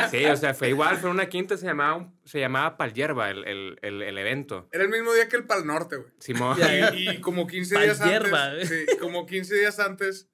Sí, 0.10 0.26
o 0.26 0.36
sea, 0.38 0.54
fue 0.54 0.70
igual, 0.70 0.98
fue 0.98 1.10
una 1.10 1.28
quinta, 1.28 1.58
se 1.58 1.65
llamaba, 1.65 1.96
un- 1.96 2.15
se 2.26 2.39
llamaba 2.39 2.78
Palyerba 2.78 3.30
el, 3.30 3.44
el, 3.46 3.78
el, 3.82 4.02
el 4.02 4.17
evento. 4.17 4.67
Era 4.72 4.84
el 4.86 4.89
mismo 4.89 5.13
día 5.13 5.28
que 5.28 5.36
el 5.36 5.44
Pal 5.46 5.65
Norte, 5.67 5.98
güey. 5.98 6.10
Simón. 6.20 6.58
Y, 6.96 7.10
y 7.10 7.17
como 7.22 7.46
15 7.48 7.76
Pal 7.76 7.84
días 7.84 8.04
hierba, 8.06 8.46
antes, 8.46 8.70
sí, 8.70 8.98
como 9.00 9.26
15 9.26 9.56
días 9.56 9.80
antes, 9.80 10.30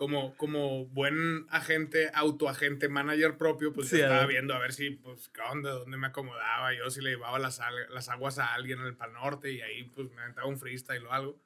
como, 0.00 0.34
como 0.38 0.86
buen 0.86 1.44
agente, 1.50 2.10
autoagente, 2.14 2.88
manager 2.88 3.36
propio, 3.36 3.70
pues 3.74 3.88
Sí, 3.88 3.98
yo 3.98 4.04
estaba 4.04 4.24
viendo 4.24 4.54
a 4.54 4.58
ver 4.58 4.72
si, 4.72 4.92
pues, 4.92 5.28
qué 5.28 5.42
onda, 5.42 5.72
dónde 5.72 5.98
me 5.98 6.06
acomodaba, 6.06 6.72
yo 6.72 6.88
si 6.88 7.02
le 7.02 7.10
llevaba 7.10 7.38
las, 7.38 7.60
las 7.90 8.08
aguas 8.08 8.38
a 8.38 8.54
alguien 8.54 8.78
en 8.80 8.86
el 8.86 8.96
Pal 8.96 9.12
Norte 9.12 9.52
y 9.52 9.60
ahí, 9.60 9.84
pues, 9.94 10.10
me 10.12 10.22
aventaba 10.22 10.46
un 10.48 10.56
freestyle 10.58 11.04
o 11.04 11.12
algo. 11.12 11.42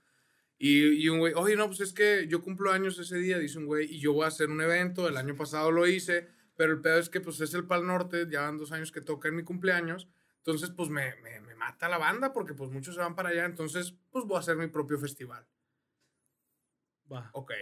Y, 0.56 1.04
y 1.04 1.08
un 1.08 1.18
güey, 1.18 1.32
oye, 1.34 1.56
no, 1.56 1.66
pues 1.66 1.80
es 1.80 1.92
que 1.92 2.28
yo 2.28 2.42
cumplo 2.42 2.70
años 2.70 2.96
ese 3.00 3.18
día, 3.18 3.40
dice 3.40 3.58
un 3.58 3.66
güey, 3.66 3.92
y 3.92 3.98
yo 3.98 4.12
voy 4.12 4.24
a 4.24 4.28
hacer 4.28 4.48
un 4.50 4.60
evento, 4.60 5.08
el 5.08 5.16
año 5.16 5.34
pasado 5.34 5.72
lo 5.72 5.88
hice, 5.88 6.28
pero 6.54 6.74
el 6.74 6.80
pedo 6.80 7.00
es 7.00 7.08
que, 7.08 7.20
pues, 7.20 7.40
es 7.40 7.54
el 7.54 7.66
Pal 7.66 7.84
Norte, 7.84 8.28
ya 8.30 8.42
van 8.42 8.56
dos 8.56 8.70
años 8.70 8.92
que 8.92 9.00
toca 9.00 9.28
en 9.28 9.34
mi 9.34 9.42
cumpleaños, 9.42 10.08
entonces, 10.36 10.70
pues, 10.70 10.90
me, 10.90 11.16
me, 11.22 11.40
me 11.40 11.56
mata 11.56 11.88
la 11.88 11.98
banda 11.98 12.32
porque, 12.32 12.54
pues, 12.54 12.70
muchos 12.70 12.94
se 12.94 13.00
van 13.00 13.16
para 13.16 13.30
allá, 13.30 13.46
entonces, 13.46 13.96
pues, 14.12 14.24
voy 14.26 14.36
a 14.36 14.40
hacer 14.40 14.56
mi 14.56 14.68
propio 14.68 14.96
festival. 14.96 15.44
Va. 17.10 17.28
Ok. 17.32 17.52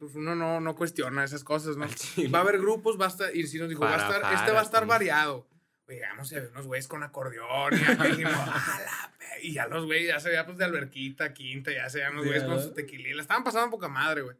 Pues 0.00 0.14
uno 0.14 0.34
no, 0.34 0.60
no 0.60 0.74
cuestiona 0.74 1.22
esas 1.22 1.44
cosas, 1.44 1.76
¿no? 1.76 1.86
Va 2.34 2.38
a 2.38 2.42
haber 2.42 2.58
grupos, 2.58 2.98
va 3.00 3.04
a 3.04 3.08
estar, 3.08 3.36
y 3.36 3.46
si 3.46 3.58
nos 3.58 3.68
dijo, 3.68 3.82
va 3.82 3.90
a 3.90 3.92
Para, 3.92 4.06
estar, 4.08 4.22
para, 4.22 4.34
este 4.40 4.50
va 4.52 4.60
a 4.60 4.62
estar 4.62 4.82
sí. 4.82 4.88
variado. 4.88 5.46
Llegamos 5.86 6.30
y 6.32 6.36
había 6.36 6.48
unos 6.50 6.66
güeyes 6.66 6.88
con 6.88 7.02
acordeón 7.02 7.74
y 7.78 7.82
acá 7.84 8.04
dijimos, 8.16 8.32
"A 8.32 8.46
la 8.46 9.12
pe-". 9.18 9.42
Y 9.46 9.52
ya 9.52 9.66
los 9.66 9.84
güeyes, 9.84 10.08
ya 10.08 10.18
se 10.20 10.28
veía 10.30 10.46
pues 10.46 10.56
de 10.56 10.64
alberquita, 10.64 11.34
quinta, 11.34 11.70
ya 11.72 11.88
se 11.90 11.98
veían 11.98 12.14
los 12.16 12.24
güeyes 12.24 12.44
con 12.44 12.62
su 12.62 12.72
tequilía. 12.72 13.14
La 13.14 13.22
estaban 13.22 13.44
pasando 13.44 13.70
poca 13.70 13.88
madre, 13.88 14.22
güey. 14.22 14.36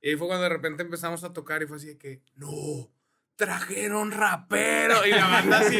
Y 0.00 0.10
ahí 0.10 0.16
fue 0.16 0.26
cuando 0.26 0.42
de 0.42 0.48
repente 0.48 0.82
empezamos 0.82 1.22
a 1.22 1.32
tocar 1.32 1.62
y 1.62 1.66
fue 1.66 1.76
así 1.76 1.86
de 1.86 1.96
que, 1.98 2.20
no, 2.34 2.90
trajeron 3.36 4.10
rapero. 4.10 5.06
Y 5.06 5.10
la 5.10 5.26
banda 5.28 5.58
así, 5.58 5.78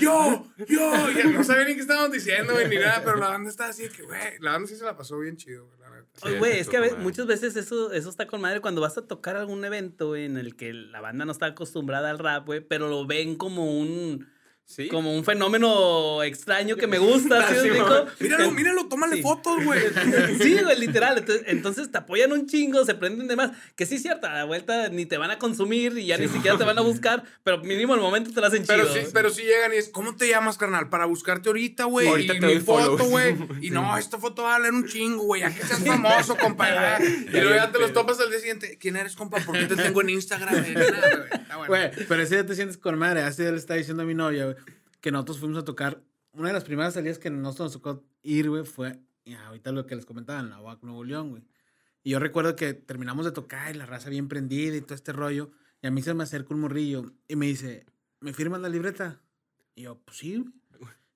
yo, 0.00 0.46
yo. 0.68 1.10
Y 1.10 1.28
no 1.32 1.44
sabía 1.44 1.64
ni 1.64 1.74
qué 1.74 1.80
estábamos 1.80 2.12
diciendo, 2.12 2.52
güey, 2.54 2.68
ni 2.68 2.76
nada, 2.76 3.02
pero 3.04 3.16
la 3.16 3.28
banda 3.28 3.50
estaba 3.50 3.70
así 3.70 3.84
de 3.84 3.90
que, 3.90 4.02
güey, 4.02 4.38
la 4.40 4.52
banda 4.52 4.68
sí 4.68 4.76
se 4.76 4.84
la 4.84 4.96
pasó 4.96 5.18
bien 5.18 5.36
chido, 5.36 5.66
güey. 5.66 5.76
Oye, 6.22 6.32
Sí, 6.32 6.38
Güey, 6.38 6.58
es 6.60 6.68
que 6.68 6.78
a 6.78 6.80
ve- 6.80 6.86
estuvo 6.86 6.98
madre. 7.00 7.10
muchas 7.10 7.26
veces 7.26 7.56
eso, 7.56 7.92
eso 7.92 8.08
está 8.08 8.26
con 8.26 8.40
madre 8.40 8.60
cuando 8.62 8.80
vas 8.80 8.96
a 8.96 9.06
tocar 9.06 9.36
algún 9.36 9.62
evento, 9.66 10.08
güey, 10.08 10.24
en 10.24 10.38
el 10.38 10.56
que 10.56 10.72
la 10.72 11.00
banda 11.02 11.24
no 11.26 11.32
está 11.32 11.46
acostumbrada 11.46 12.08
al 12.10 12.18
rap, 12.18 12.46
güey, 12.46 12.60
pero 12.60 12.88
lo 12.88 13.06
ven 13.06 13.36
como 13.36 13.78
un, 13.78 14.26
Sí. 14.68 14.88
como 14.88 15.14
un 15.14 15.24
fenómeno 15.24 16.24
extraño 16.24 16.76
que 16.76 16.88
me 16.88 16.98
gusta, 16.98 17.48
¿sí 17.48 17.54
Sí. 17.62 18.24
Míralo, 18.24 18.50
míralo, 18.50 18.88
tómale 18.88 19.16
Sí. 19.16 19.22
fotos, 19.22 19.64
güey. 19.64 19.80
Sí, 20.42 20.58
güey, 20.60 20.78
literal. 20.80 21.16
Entonces, 21.18 21.44
entonces 21.46 21.90
te 21.92 21.98
apoyan 21.98 22.32
un 22.32 22.46
chingo, 22.46 22.84
se 22.84 22.94
prenden 22.96 23.28
de 23.28 23.36
más. 23.36 23.52
Que 23.76 23.86
sí 23.86 23.94
es 23.94 24.02
cierto, 24.02 24.26
a 24.26 24.34
la 24.34 24.44
vuelta 24.44 24.88
ni 24.88 25.06
te 25.06 25.18
van 25.18 25.30
a 25.30 25.38
consumir 25.38 25.96
y 25.96 26.06
ya 26.06 26.18
ni 26.18 26.26
siquiera 26.28 26.58
te 26.58 26.64
van 26.64 26.76
a 26.78 26.82
buscar, 26.82 27.22
pero 27.44 27.58
mínimo 27.58 27.94
al 27.94 28.00
momento 28.00 28.32
te 28.32 28.40
la 28.40 28.48
hacen 28.48 28.64
Pero 28.66 28.82
chido. 28.88 28.94
sí, 29.06 29.10
pero 29.14 29.30
sí 29.30 29.42
llegan 29.42 29.72
y 29.72 29.76
es, 29.76 29.88
¿cómo 29.88 30.16
te 30.16 30.28
llamas, 30.28 30.58
carnal? 30.58 30.88
Para 30.88 31.06
buscarte 31.06 31.48
ahorita, 31.48 31.84
güey. 31.84 32.08
Ahorita 32.08 32.34
y 32.34 32.40
te 32.40 32.46
mi 32.46 32.54
doy 32.54 32.62
foto, 32.62 33.04
güey. 33.04 33.36
Y 33.62 33.70
no, 33.70 33.96
esta 33.96 34.18
foto 34.18 34.42
va 34.42 34.56
a 34.56 34.58
valer 34.58 34.72
un 34.72 34.86
chingo, 34.86 35.22
güey. 35.22 35.42
Aquí 35.44 35.60
seas 35.66 35.84
famoso, 35.84 36.36
compa. 36.36 36.98
y 37.00 37.30
luego 37.30 37.54
ya 37.54 37.70
te 37.70 37.78
los 37.78 37.92
topas 37.92 38.18
al 38.20 38.30
día 38.30 38.40
siguiente. 38.40 38.78
¿Quién 38.80 38.96
eres, 38.96 39.14
compa? 39.14 39.38
¿Por 39.38 39.56
qué 39.56 39.66
te 39.66 39.76
tengo 39.76 40.00
en 40.02 40.10
Instagram? 40.10 40.54
güey? 40.60 40.74
Nada, 40.74 41.16
güey. 41.16 41.40
Está 41.40 41.56
bueno. 41.56 41.90
Pero 42.08 42.22
ese 42.22 42.34
día 42.34 42.46
te 42.46 42.54
sientes 42.56 42.76
con 42.78 42.98
madre. 42.98 43.22
Día 43.36 43.50
le 43.52 43.58
estaba 43.58 43.76
diciendo 43.78 44.02
a 44.02 44.06
mi 44.06 44.14
novia, 44.14 44.44
güey, 44.44 44.55
que 45.06 45.12
nosotros 45.12 45.38
fuimos 45.38 45.58
a 45.58 45.64
tocar. 45.64 46.02
Una 46.32 46.48
de 46.48 46.54
las 46.54 46.64
primeras 46.64 46.94
salidas 46.94 47.20
que 47.20 47.30
nosotros 47.30 47.66
nos 47.66 47.72
tocó 47.74 48.04
ir, 48.24 48.50
güey, 48.50 48.64
fue 48.64 48.98
ahorita 49.46 49.70
lo 49.70 49.86
que 49.86 49.94
les 49.94 50.04
comentaba 50.04 50.40
en 50.40 50.50
la 50.50 50.60
UAC 50.60 50.82
Nuevo 50.82 51.04
León, 51.04 51.30
güey. 51.30 51.44
Y 52.02 52.10
yo 52.10 52.18
recuerdo 52.18 52.56
que 52.56 52.74
terminamos 52.74 53.24
de 53.24 53.30
tocar 53.30 53.72
y 53.72 53.78
la 53.78 53.86
raza 53.86 54.10
bien 54.10 54.26
prendida 54.26 54.74
y 54.74 54.80
todo 54.80 54.96
este 54.96 55.12
rollo. 55.12 55.52
Y 55.80 55.86
a 55.86 55.92
mí 55.92 56.02
se 56.02 56.12
me 56.12 56.24
acerca 56.24 56.52
un 56.54 56.60
morrillo 56.60 57.12
y 57.28 57.36
me 57.36 57.46
dice, 57.46 57.86
¿me 58.18 58.32
firman 58.32 58.62
la 58.62 58.68
libreta? 58.68 59.20
Y 59.76 59.82
yo, 59.82 59.96
pues 60.04 60.16
sí. 60.16 60.44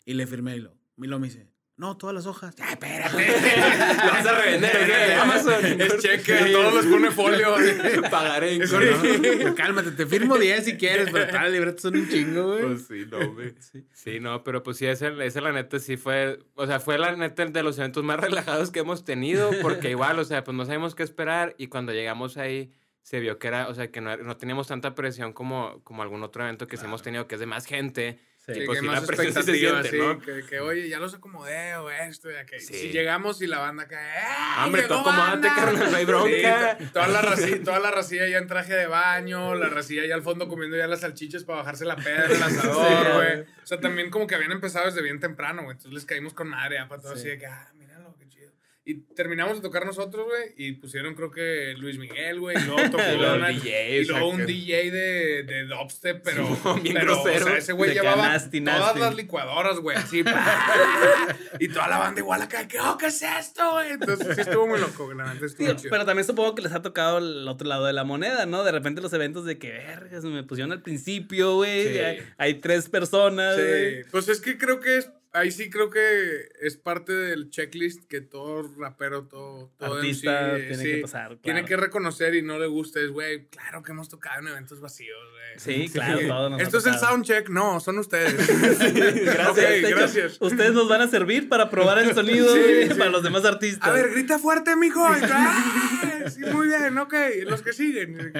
Y 0.04 0.14
le 0.14 0.24
firmé 0.28 0.54
y 0.54 0.60
lo, 0.60 0.70
y 0.96 1.06
luego 1.08 1.18
me 1.18 1.26
dice, 1.26 1.48
no, 1.80 1.96
todas 1.96 2.14
las 2.14 2.26
hojas. 2.26 2.54
¡Ah, 2.60 2.72
espérate! 2.72 3.16
¿Lo 4.04 4.12
vas 4.12 4.26
a 4.26 4.38
revender 4.38 5.12
Amazon. 5.18 5.64
Es 5.80 5.96
cheque, 5.96 6.52
todos 6.52 6.74
les 6.74 6.92
pone 6.92 7.10
folio. 7.10 7.54
Pagaré. 8.10 8.58
¿no? 8.58 9.54
Cálmate, 9.54 9.92
te 9.92 10.04
firmo 10.04 10.36
10 10.36 10.62
si 10.62 10.76
quieres, 10.76 11.08
pero 11.10 11.28
todas 11.28 11.44
las 11.44 11.52
libretas 11.52 11.80
son 11.80 11.96
un 11.96 12.06
chingo, 12.06 12.48
güey. 12.48 12.62
Pues 12.66 12.86
sí, 12.86 13.06
no, 13.10 13.32
güey. 13.32 13.54
Sí. 13.94 14.20
no, 14.20 14.44
pero 14.44 14.62
pues 14.62 14.76
sí, 14.76 14.84
ese, 14.84 15.10
ese 15.24 15.40
la 15.40 15.52
neta 15.52 15.78
sí 15.78 15.96
fue, 15.96 16.40
o 16.54 16.66
sea, 16.66 16.80
fue 16.80 16.98
la 16.98 17.16
neta 17.16 17.46
de 17.46 17.62
los 17.62 17.78
eventos 17.78 18.04
más 18.04 18.20
relajados 18.20 18.70
que 18.70 18.80
hemos 18.80 19.06
tenido, 19.06 19.50
porque 19.62 19.88
igual, 19.88 20.18
o 20.18 20.24
sea, 20.24 20.44
pues 20.44 20.54
no 20.54 20.66
sabíamos 20.66 20.94
qué 20.94 21.02
esperar 21.02 21.54
y 21.56 21.68
cuando 21.68 21.92
llegamos 21.92 22.36
ahí 22.36 22.72
se 23.00 23.20
vio 23.20 23.38
que 23.38 23.48
era, 23.48 23.68
o 23.68 23.74
sea, 23.74 23.90
que 23.90 24.02
no, 24.02 24.14
no 24.18 24.36
teníamos 24.36 24.66
tanta 24.66 24.94
presión 24.94 25.32
como, 25.32 25.80
como 25.82 26.02
algún 26.02 26.22
otro 26.22 26.42
evento 26.42 26.66
que 26.66 26.76
sí 26.76 26.84
hemos 26.84 27.00
tenido, 27.00 27.26
que 27.26 27.36
es 27.36 27.40
de 27.40 27.46
más 27.46 27.64
gente. 27.64 28.18
Sí. 28.46 28.54
Sí, 28.54 28.62
Y 28.62 28.66
pues 28.66 28.80
que 28.80 28.86
más 28.86 29.00
la 29.02 29.06
presión 29.06 29.26
sí 29.28 29.32
se 29.32 29.38
expectativa, 29.52 29.82
siente, 29.82 29.90
sí, 29.90 29.98
¿no? 29.98 30.18
que, 30.18 30.46
que, 30.48 30.60
oye, 30.60 30.88
ya 30.88 30.98
los 30.98 31.12
acomodé 31.14 31.76
o 31.76 31.90
esto 31.90 32.30
y 32.30 32.36
aquello. 32.36 32.66
Sí. 32.66 32.74
Si 32.74 32.88
llegamos 32.88 33.40
y 33.42 33.46
la 33.46 33.58
banda 33.58 33.86
cae, 33.86 34.18
¡eh! 34.18 34.64
Hombre, 34.64 34.82
tú 34.82 34.88
llegó 34.94 35.00
acomódate, 35.00 35.30
banda! 35.30 35.54
carnal, 35.54 35.90
no 35.90 35.96
hay 35.96 36.04
bronca. 36.06 36.78
Toda, 36.92 37.08
la 37.08 37.20
racilla, 37.22 37.62
toda 37.62 37.78
la 37.80 37.90
racilla 37.90 38.26
ya 38.28 38.38
en 38.38 38.46
traje 38.46 38.72
de 38.74 38.86
baño, 38.86 39.54
la 39.54 39.68
racilla 39.68 40.06
ya 40.06 40.14
al 40.14 40.22
fondo 40.22 40.48
comiendo 40.48 40.76
ya 40.76 40.86
las 40.86 41.00
salchichas 41.00 41.44
para 41.44 41.58
bajarse 41.58 41.84
la 41.84 41.96
pedra 41.96 42.26
del 42.28 42.42
asador, 42.42 42.86
Sí, 42.88 43.12
güey. 43.14 43.40
o 43.62 43.66
sea, 43.66 43.78
también 43.78 44.10
como 44.10 44.26
que 44.26 44.34
habían 44.34 44.52
empezado 44.52 44.86
desde 44.86 45.02
bien 45.02 45.20
temprano, 45.20 45.62
güey. 45.62 45.72
Entonces 45.76 45.92
les 45.92 46.04
caímos 46.06 46.32
con 46.34 46.48
madre, 46.48 46.76
ya 46.76 46.88
para 46.88 47.02
todo 47.02 47.12
Sí. 47.14 47.20
así 47.20 47.28
de 47.28 47.38
que, 47.38 47.46
ah, 47.46 47.70
míralo, 47.74 48.16
qué 48.18 48.26
chido. 48.26 48.50
Y 48.90 48.94
terminamos 49.14 49.56
de 49.56 49.62
tocar 49.62 49.86
nosotros, 49.86 50.26
güey, 50.26 50.52
y 50.56 50.72
pusieron 50.72 51.14
creo 51.14 51.30
que 51.30 51.74
Luis 51.78 51.96
Miguel, 51.98 52.40
güey, 52.40 52.56
y 52.56 52.62
luego 52.66 52.82
tocó 52.90 53.02
una- 53.36 53.48
DJ, 53.48 53.98
y 54.00 54.04
luego 54.06 54.28
un 54.30 54.46
DJ 54.46 54.90
de, 54.90 55.42
de 55.44 55.64
dubstep, 55.66 56.22
pero, 56.24 56.46
Sí, 56.46 56.80
bien 56.82 56.94
pero 56.98 57.20
o 57.20 57.22
grosero. 57.22 57.46
sea, 57.46 57.56
ese 57.58 57.72
güey 57.72 57.92
llevaba 57.92 58.16
todas 58.16 58.42
nasty. 58.50 58.60
las 59.00 59.14
licuadoras, 59.14 59.78
güey, 59.78 59.96
así, 59.96 60.24
y 61.60 61.68
toda 61.68 61.88
la 61.88 61.98
banda 61.98 62.20
igual 62.20 62.42
acá, 62.42 62.66
¿qué, 62.66 62.80
oh, 62.80 62.96
¿qué 62.98 63.06
es 63.06 63.22
esto, 63.22 63.70
güey? 63.72 63.92
Entonces 63.92 64.34
sí 64.34 64.40
estuvo 64.40 64.66
muy 64.66 64.80
loco, 64.80 65.12
la 65.14 65.32
estuvo 65.34 65.74
pero 65.90 66.04
también 66.04 66.26
supongo 66.26 66.54
que 66.54 66.62
les 66.62 66.72
ha 66.72 66.82
tocado 66.82 67.18
el 67.18 67.46
otro 67.48 67.68
lado 67.68 67.86
de 67.86 67.92
la 67.92 68.04
moneda, 68.04 68.46
¿no? 68.46 68.64
De 68.64 68.72
repente 68.72 69.00
los 69.00 69.12
eventos 69.12 69.44
de 69.44 69.58
que, 69.58 69.70
vergas, 69.70 70.24
me 70.24 70.42
pusieron 70.42 70.72
al 70.72 70.82
principio, 70.82 71.54
güey. 71.56 71.92
Sí. 71.92 71.98
Hay, 71.98 72.22
hay 72.38 72.54
tres 72.54 72.88
personas, 72.88 73.56
güey. 73.56 74.02
Sí, 74.02 74.08
pues 74.10 74.28
es 74.28 74.40
que 74.40 74.58
creo 74.58 74.80
que 74.80 74.98
es, 74.98 75.10
ahí 75.32 75.50
sí 75.50 75.70
creo 75.70 75.90
que 75.90 76.48
es 76.60 76.76
parte 76.76 77.12
del 77.12 77.50
checklist 77.50 78.04
que 78.06 78.20
todo 78.20 78.62
rapero, 78.78 79.24
todo, 79.26 79.70
todo 79.78 79.94
Artista 79.94 80.52
MC, 80.52 80.66
tiene 80.68 80.76
sí, 80.76 80.90
que 80.92 80.98
pasar, 81.02 81.36
Tiene 81.42 81.60
claro. 81.60 81.68
que 81.68 81.76
reconocer 81.76 82.34
y 82.34 82.42
no 82.42 82.58
le 82.58 82.66
gusta, 82.66 83.00
es, 83.00 83.10
güey, 83.10 83.46
claro 83.46 83.82
que 83.82 83.92
hemos 83.92 84.08
tocado 84.08 84.40
en 84.40 84.48
eventos 84.48 84.80
vacíos, 84.80 85.18
güey. 85.30 85.40
Sí, 85.58 85.92
claro, 85.92 86.20
todo 86.26 86.50
nos 86.50 86.60
Esto 86.62 86.78
es 86.78 86.86
el 86.86 86.98
soundcheck, 86.98 87.48
no, 87.48 87.80
son 87.80 87.98
ustedes. 87.98 88.34
Gracias, 89.24 89.48
Ok, 89.48 89.56
de 89.56 89.78
hecho, 89.78 89.96
gracias. 89.96 90.38
Ustedes 90.40 90.72
nos 90.72 90.88
van 90.88 91.02
a 91.02 91.08
servir 91.08 91.48
para 91.48 91.70
probar 91.70 91.98
el 91.98 92.14
sonido 92.14 92.54
Sí, 92.54 92.88
sí. 92.88 92.94
para 92.94 93.10
los 93.10 93.22
demás 93.22 93.44
artistas. 93.44 93.88
A 93.88 93.92
ver, 93.92 94.10
grita 94.10 94.38
fuerte, 94.38 94.76
mijo. 94.76 95.04
¡Ah! 95.04 96.28
Sí, 96.28 96.40
muy 96.52 96.68
bien, 96.68 96.96
ok. 96.98 97.14
Los 97.46 97.62
que 97.62 97.72
siguen. 97.72 98.32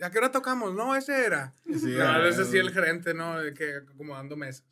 ¿A 0.00 0.10
qué 0.10 0.18
hora 0.18 0.30
tocamos? 0.30 0.74
No, 0.74 0.94
ese 0.94 1.24
era. 1.24 1.54
Sí, 1.66 1.86
no, 1.86 2.04
ah, 2.04 2.28
ese 2.28 2.44
sí 2.44 2.58
el 2.58 2.70
gerente, 2.70 3.14
¿no? 3.14 3.36
Que 3.56 3.76
acomodando 3.76 4.36
mesas. 4.36 4.64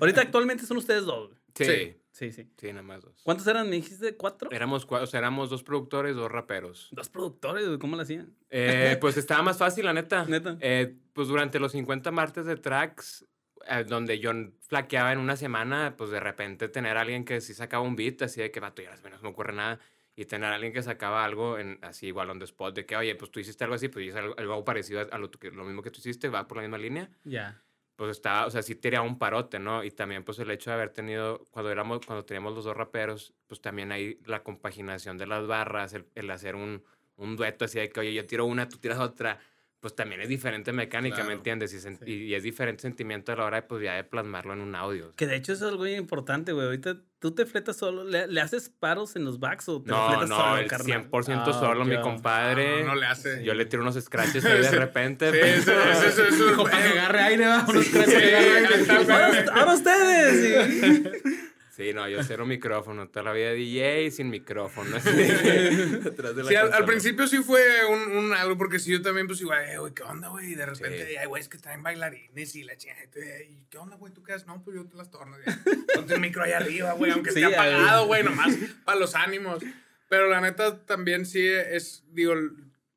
Ahorita 0.00 0.22
actualmente 0.22 0.66
son 0.66 0.78
ustedes 0.78 1.04
dos. 1.08 1.32
Sí, 1.56 1.64
Sí. 1.64 1.96
sí, 2.12 2.32
Sí, 2.32 2.48
sí. 2.56 2.68
nada 2.68 2.82
más 2.82 3.02
dos. 3.02 3.20
¿Cuántos 3.24 3.46
eran? 3.48 3.68
¿Me 3.68 3.76
dijiste 3.76 4.16
cuatro? 4.16 4.50
Éramos, 4.52 4.86
cua- 4.86 5.02
o 5.02 5.06
sea, 5.06 5.18
éramos 5.18 5.50
dos 5.50 5.62
productores, 5.64 6.14
dos 6.14 6.30
raperos. 6.30 6.88
Dos 6.92 7.08
productores. 7.08 7.66
¿Cómo 7.78 7.96
lo 7.96 8.02
hacían? 8.02 8.32
Eh, 8.50 8.96
pues 9.00 9.16
estaba 9.16 9.42
más 9.42 9.58
fácil, 9.58 9.84
la 9.86 9.92
neta. 9.92 10.24
Neta. 10.26 10.56
Eh, 10.60 10.94
pues 11.12 11.26
durante 11.28 11.58
los 11.58 11.72
50 11.72 12.10
martes 12.12 12.46
de 12.46 12.56
tracks, 12.56 13.26
eh, 13.68 13.84
donde 13.86 14.18
yo 14.20 14.30
flaqueaba 14.68 15.12
en 15.12 15.18
una 15.18 15.36
semana, 15.36 15.94
pues 15.96 16.10
de 16.10 16.20
repente 16.20 16.68
tener 16.68 16.96
a 16.96 17.00
alguien 17.00 17.24
que 17.24 17.40
sí 17.40 17.54
sacaba 17.54 17.82
un 17.82 17.96
beat, 17.96 18.22
así 18.22 18.40
de 18.40 18.50
que, 18.52 18.60
vato, 18.60 18.82
ya 18.82 18.90
las 18.90 19.02
venas 19.02 19.20
no 19.22 19.28
me 19.28 19.32
ocurre 19.32 19.52
nada. 19.52 19.80
Y 20.16 20.24
tener 20.24 20.50
a 20.50 20.54
alguien 20.56 20.72
que 20.72 20.82
sacaba 20.82 21.24
algo 21.24 21.58
en, 21.58 21.78
así 21.82 22.08
igual 22.08 22.30
on 22.30 22.40
the 22.40 22.44
spot, 22.44 22.74
de 22.74 22.84
que, 22.84 22.96
oye, 22.96 23.14
pues 23.14 23.30
tú 23.30 23.38
hiciste 23.38 23.62
algo 23.62 23.76
así, 23.76 23.88
pues 23.88 24.04
yo 24.04 24.10
hice 24.10 24.18
algo, 24.18 24.34
algo 24.36 24.64
parecido 24.64 25.00
a 25.12 25.18
lo, 25.18 25.30
lo 25.52 25.64
mismo 25.64 25.80
que 25.82 25.90
tú 25.92 25.98
hiciste, 26.00 26.28
va 26.28 26.48
por 26.48 26.56
la 26.58 26.62
misma 26.62 26.78
línea 26.78 27.08
Ya. 27.22 27.62
Pues 27.98 28.12
estaba, 28.12 28.46
o 28.46 28.50
sea, 28.50 28.62
sí 28.62 28.76
tenía 28.76 29.02
un 29.02 29.18
parote, 29.18 29.58
¿no? 29.58 29.82
Y 29.82 29.90
también, 29.90 30.22
pues, 30.24 30.38
el 30.38 30.50
hecho 30.52 30.70
de 30.70 30.74
haber 30.74 30.90
tenido, 30.90 31.44
cuando 31.50 31.72
éramos, 31.72 31.98
cuando 32.06 32.24
teníamos 32.24 32.54
los 32.54 32.64
dos 32.64 32.76
raperos, 32.76 33.34
pues 33.48 33.60
también 33.60 33.90
hay 33.90 34.20
la 34.24 34.44
compaginación 34.44 35.18
de 35.18 35.26
las 35.26 35.48
barras, 35.48 35.92
el, 35.94 36.06
el 36.14 36.30
hacer 36.30 36.54
un, 36.54 36.84
un 37.16 37.34
dueto 37.36 37.64
así 37.64 37.80
de 37.80 37.88
que, 37.90 37.98
oye, 37.98 38.14
yo 38.14 38.24
tiro 38.24 38.46
una, 38.46 38.68
tú 38.68 38.78
tiras 38.78 39.00
otra, 39.00 39.40
pues 39.80 39.94
también 39.94 40.20
es 40.20 40.28
diferente 40.28 40.72
mecánica, 40.72 41.16
Claro. 41.16 41.28
¿me 41.30 41.34
entiendes? 41.34 41.72
Y, 41.72 41.76
sen- 41.76 41.98
Sí. 42.04 42.10
y- 42.10 42.24
y 42.24 42.34
es 42.34 42.42
diferente 42.42 42.82
sentimiento 42.82 43.30
a 43.32 43.36
la 43.36 43.44
hora 43.44 43.56
de, 43.58 43.62
pues, 43.62 43.82
ya 43.82 43.94
de 43.94 44.04
plasmarlo 44.04 44.52
en 44.52 44.60
un 44.60 44.74
audio. 44.74 45.12
Que 45.14 45.26
de 45.26 45.36
hecho 45.36 45.52
es 45.52 45.62
algo 45.62 45.84
bien 45.84 45.98
importante, 45.98 46.52
güey. 46.52 46.66
Ahorita 46.66 46.96
tú 47.20 47.32
te 47.34 47.46
fletas 47.46 47.76
solo. 47.76 48.02
¿Le, 48.04 48.26
le 48.26 48.40
haces 48.40 48.68
paros 48.70 49.14
en 49.16 49.24
los 49.24 49.38
backs 49.38 49.68
o 49.68 49.80
te 49.82 49.90
No, 49.90 50.08
fletas 50.08 50.28
no, 50.28 50.36
solo, 50.36 50.56
el 50.58 50.66
carnal? 50.68 50.86
100% 50.86 51.50
Ah, 51.50 51.52
solo, 51.60 51.84
mi 51.84 52.00
compadre. 52.00 52.80
No, 52.82 52.88
no 52.88 52.94
le 52.96 53.06
hace. 53.06 53.44
Yo 53.44 53.54
le 53.54 53.66
tiro 53.66 53.82
unos 53.82 53.94
scratches 54.02 54.44
ahí 54.44 54.60
de 54.62 54.70
repente. 54.86 55.30
Sí, 55.30 55.38
pero- 55.40 55.46
eso, 55.46 55.72
eso, 55.72 56.06
eso, 56.08 56.24
eso, 56.24 56.48
Dijo, 56.48 56.64
para 56.64 56.82
que 56.82 56.88
agarre 56.98 57.20
aire, 57.20 57.46
va. 57.46 57.64
Unos 57.68 57.84
Sí, 57.84 57.92
tres 57.92 58.06
que 58.08 58.36
agarre 58.36 59.14
aire. 59.36 59.50
Ahora, 59.52 59.74
ustedes. 59.74 61.02
Sí, 61.78 61.94
no, 61.94 62.08
yo 62.08 62.24
cero 62.24 62.44
micrófono, 62.44 63.08
toda 63.08 63.26
la 63.26 63.32
vida 63.32 63.52
DJ 63.52 64.10
sin 64.10 64.30
micrófono. 64.30 64.96
así 64.96 65.08
de- 65.12 66.42
la 66.42 66.44
Sí, 66.48 66.54
al, 66.56 66.72
al 66.72 66.84
principio 66.84 67.28
sí 67.28 67.38
fue 67.38 67.62
un, 67.86 68.16
un 68.16 68.32
algo, 68.32 68.58
porque 68.58 68.80
sí, 68.80 68.90
yo 68.90 69.00
también, 69.00 69.28
pues 69.28 69.40
igual, 69.40 69.64
eh, 69.64 69.78
güey, 69.78 69.94
¿qué 69.94 70.02
onda, 70.02 70.26
güey? 70.26 70.52
Y 70.52 70.54
de 70.56 70.66
repente, 70.66 71.06
Sí. 71.06 71.16
hay 71.16 71.26
güeyes 71.28 71.48
que 71.48 71.58
traen 71.58 71.84
bailarines 71.84 72.56
y 72.56 72.64
la 72.64 72.76
chingada. 72.76 73.00
y 73.04 73.18
eh, 73.20 73.48
¿y 73.50 73.64
¿Qué 73.70 73.78
onda, 73.78 73.94
güey? 73.94 74.12
¿Tú 74.12 74.24
qué 74.24 74.32
haces? 74.32 74.48
No, 74.48 74.60
pues 74.64 74.74
yo 74.76 74.86
te 74.86 74.96
las 74.96 75.08
tornas. 75.10 75.38
ya. 75.46 75.56
Ponte 75.94 76.14
el 76.14 76.20
micro 76.20 76.42
ahí 76.42 76.50
arriba, 76.52 76.94
güey, 76.94 77.12
aunque 77.12 77.30
Sí, 77.30 77.40
esté 77.42 77.54
apagado, 77.54 78.06
güey, 78.06 78.24
nomás 78.24 78.52
para 78.84 78.98
los 78.98 79.14
ánimos. 79.14 79.62
Pero 80.08 80.26
la 80.28 80.40
neta 80.40 80.84
también 80.84 81.26
sí 81.26 81.46
es, 81.46 82.02
digo, 82.10 82.34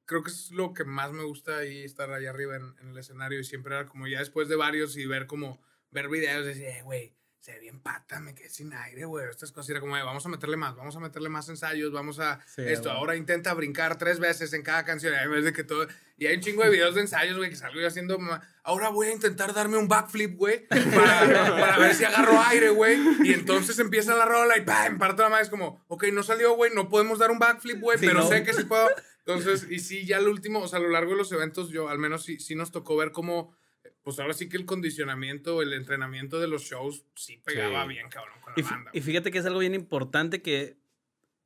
creo 0.05 0.23
que 0.23 0.31
es 0.31 0.49
lo 0.49 0.73
que 0.73 0.85
más 0.85 1.11
me 1.11 1.23
gusta 1.23 1.57
ahí 1.57 1.83
estar 1.83 2.11
ahí 2.11 2.25
arriba 2.25 2.55
en, 2.55 2.73
en 2.81 2.89
el 2.89 2.97
escenario 2.97 3.39
y 3.39 3.43
siempre 3.43 3.75
era 3.75 3.85
como 3.87 4.07
ya 4.07 4.17
después 4.19 4.47
de 4.49 4.55
varios 4.55 4.97
y 4.97 5.05
ver 5.05 5.27
como, 5.27 5.61
ver 5.91 6.09
videos, 6.09 6.45
decir, 6.47 6.63
eh, 6.65 6.81
güey, 6.83 7.13
se 7.41 7.53
ve 7.53 7.59
bien 7.59 7.79
pata, 7.81 8.19
me 8.19 8.35
quedé 8.35 8.49
sin 8.49 8.71
aire, 8.71 9.03
güey. 9.05 9.27
Estas 9.27 9.51
cosas 9.51 9.71
era 9.71 9.79
como, 9.79 9.97
eh, 9.97 10.03
vamos 10.03 10.23
a 10.25 10.29
meterle 10.29 10.57
más, 10.57 10.75
vamos 10.75 10.95
a 10.95 10.99
meterle 10.99 11.27
más 11.27 11.49
ensayos, 11.49 11.91
vamos 11.91 12.19
a 12.19 12.39
Sí, 12.45 12.61
esto. 12.63 12.91
Ahora 12.91 13.15
intenta 13.15 13.51
brincar 13.55 13.97
tres 13.97 14.19
veces 14.19 14.53
en 14.53 14.61
cada 14.61 14.85
canción, 14.85 15.15
en 15.15 15.31
vez 15.31 15.43
de 15.43 15.51
que 15.51 15.63
todo. 15.63 15.87
Y 16.19 16.27
hay 16.27 16.35
un 16.35 16.41
chingo 16.41 16.63
de 16.63 16.69
videos 16.69 16.93
de 16.93 17.01
ensayos, 17.01 17.35
güey, 17.37 17.49
que 17.49 17.55
salgo 17.55 17.81
yo 17.81 17.87
haciendo. 17.87 18.19
Ahora 18.63 18.89
voy 18.89 19.07
a 19.07 19.11
intentar 19.11 19.55
darme 19.55 19.77
un 19.77 19.87
backflip, 19.87 20.37
güey, 20.37 20.67
para, 20.67 21.55
para 21.59 21.77
ver 21.79 21.95
si 21.95 22.03
agarro 22.03 22.39
aire, 22.43 22.69
güey. 22.69 22.99
Y 23.23 23.33
entonces 23.33 23.79
empieza 23.79 24.13
la 24.15 24.25
rola 24.25 24.55
y 24.57 24.61
¡pam! 24.61 24.99
Parte 24.99 25.23
la 25.23 25.29
madre. 25.29 25.43
Es 25.43 25.49
como, 25.49 25.83
ok, 25.87 26.05
no 26.13 26.21
salió, 26.21 26.53
güey, 26.53 26.71
no 26.75 26.89
podemos 26.89 27.17
dar 27.17 27.31
un 27.31 27.39
backflip, 27.39 27.79
güey, 27.81 27.97
Sí, 27.97 28.05
pero 28.05 28.19
no. 28.19 28.27
sé 28.27 28.43
que 28.43 28.53
sí 28.53 28.65
puedo. 28.65 28.87
Entonces, 29.25 29.65
y 29.69 29.79
sí, 29.79 30.05
ya 30.05 30.19
lo 30.19 30.29
último, 30.29 30.59
o 30.59 30.67
sea, 30.67 30.77
a 30.77 30.81
lo 30.83 30.89
largo 30.89 31.11
de 31.11 31.17
los 31.17 31.31
eventos, 31.31 31.69
yo 31.69 31.89
al 31.89 31.97
menos 31.97 32.23
sí, 32.23 32.39
sí 32.39 32.53
nos 32.53 32.71
tocó 32.71 32.95
ver 32.97 33.11
cómo. 33.11 33.55
Pues 34.03 34.19
ahora 34.19 34.33
sí 34.33 34.49
que 34.49 34.57
el 34.57 34.65
condicionamiento, 34.65 35.61
el 35.61 35.73
entrenamiento 35.73 36.39
de 36.39 36.47
los 36.47 36.63
shows 36.63 37.05
sí 37.15 37.37
pegaba 37.37 37.83
Sí. 37.83 37.89
bien, 37.89 38.09
cabrón, 38.09 38.35
con 38.41 38.53
Y, 38.57 38.61
la 38.63 38.69
banda. 38.69 38.91
y 38.93 39.01
fíjate 39.01 39.29
que 39.31 39.37
es 39.37 39.45
algo 39.45 39.59
bien 39.59 39.75
importante 39.75 40.41
que 40.41 40.77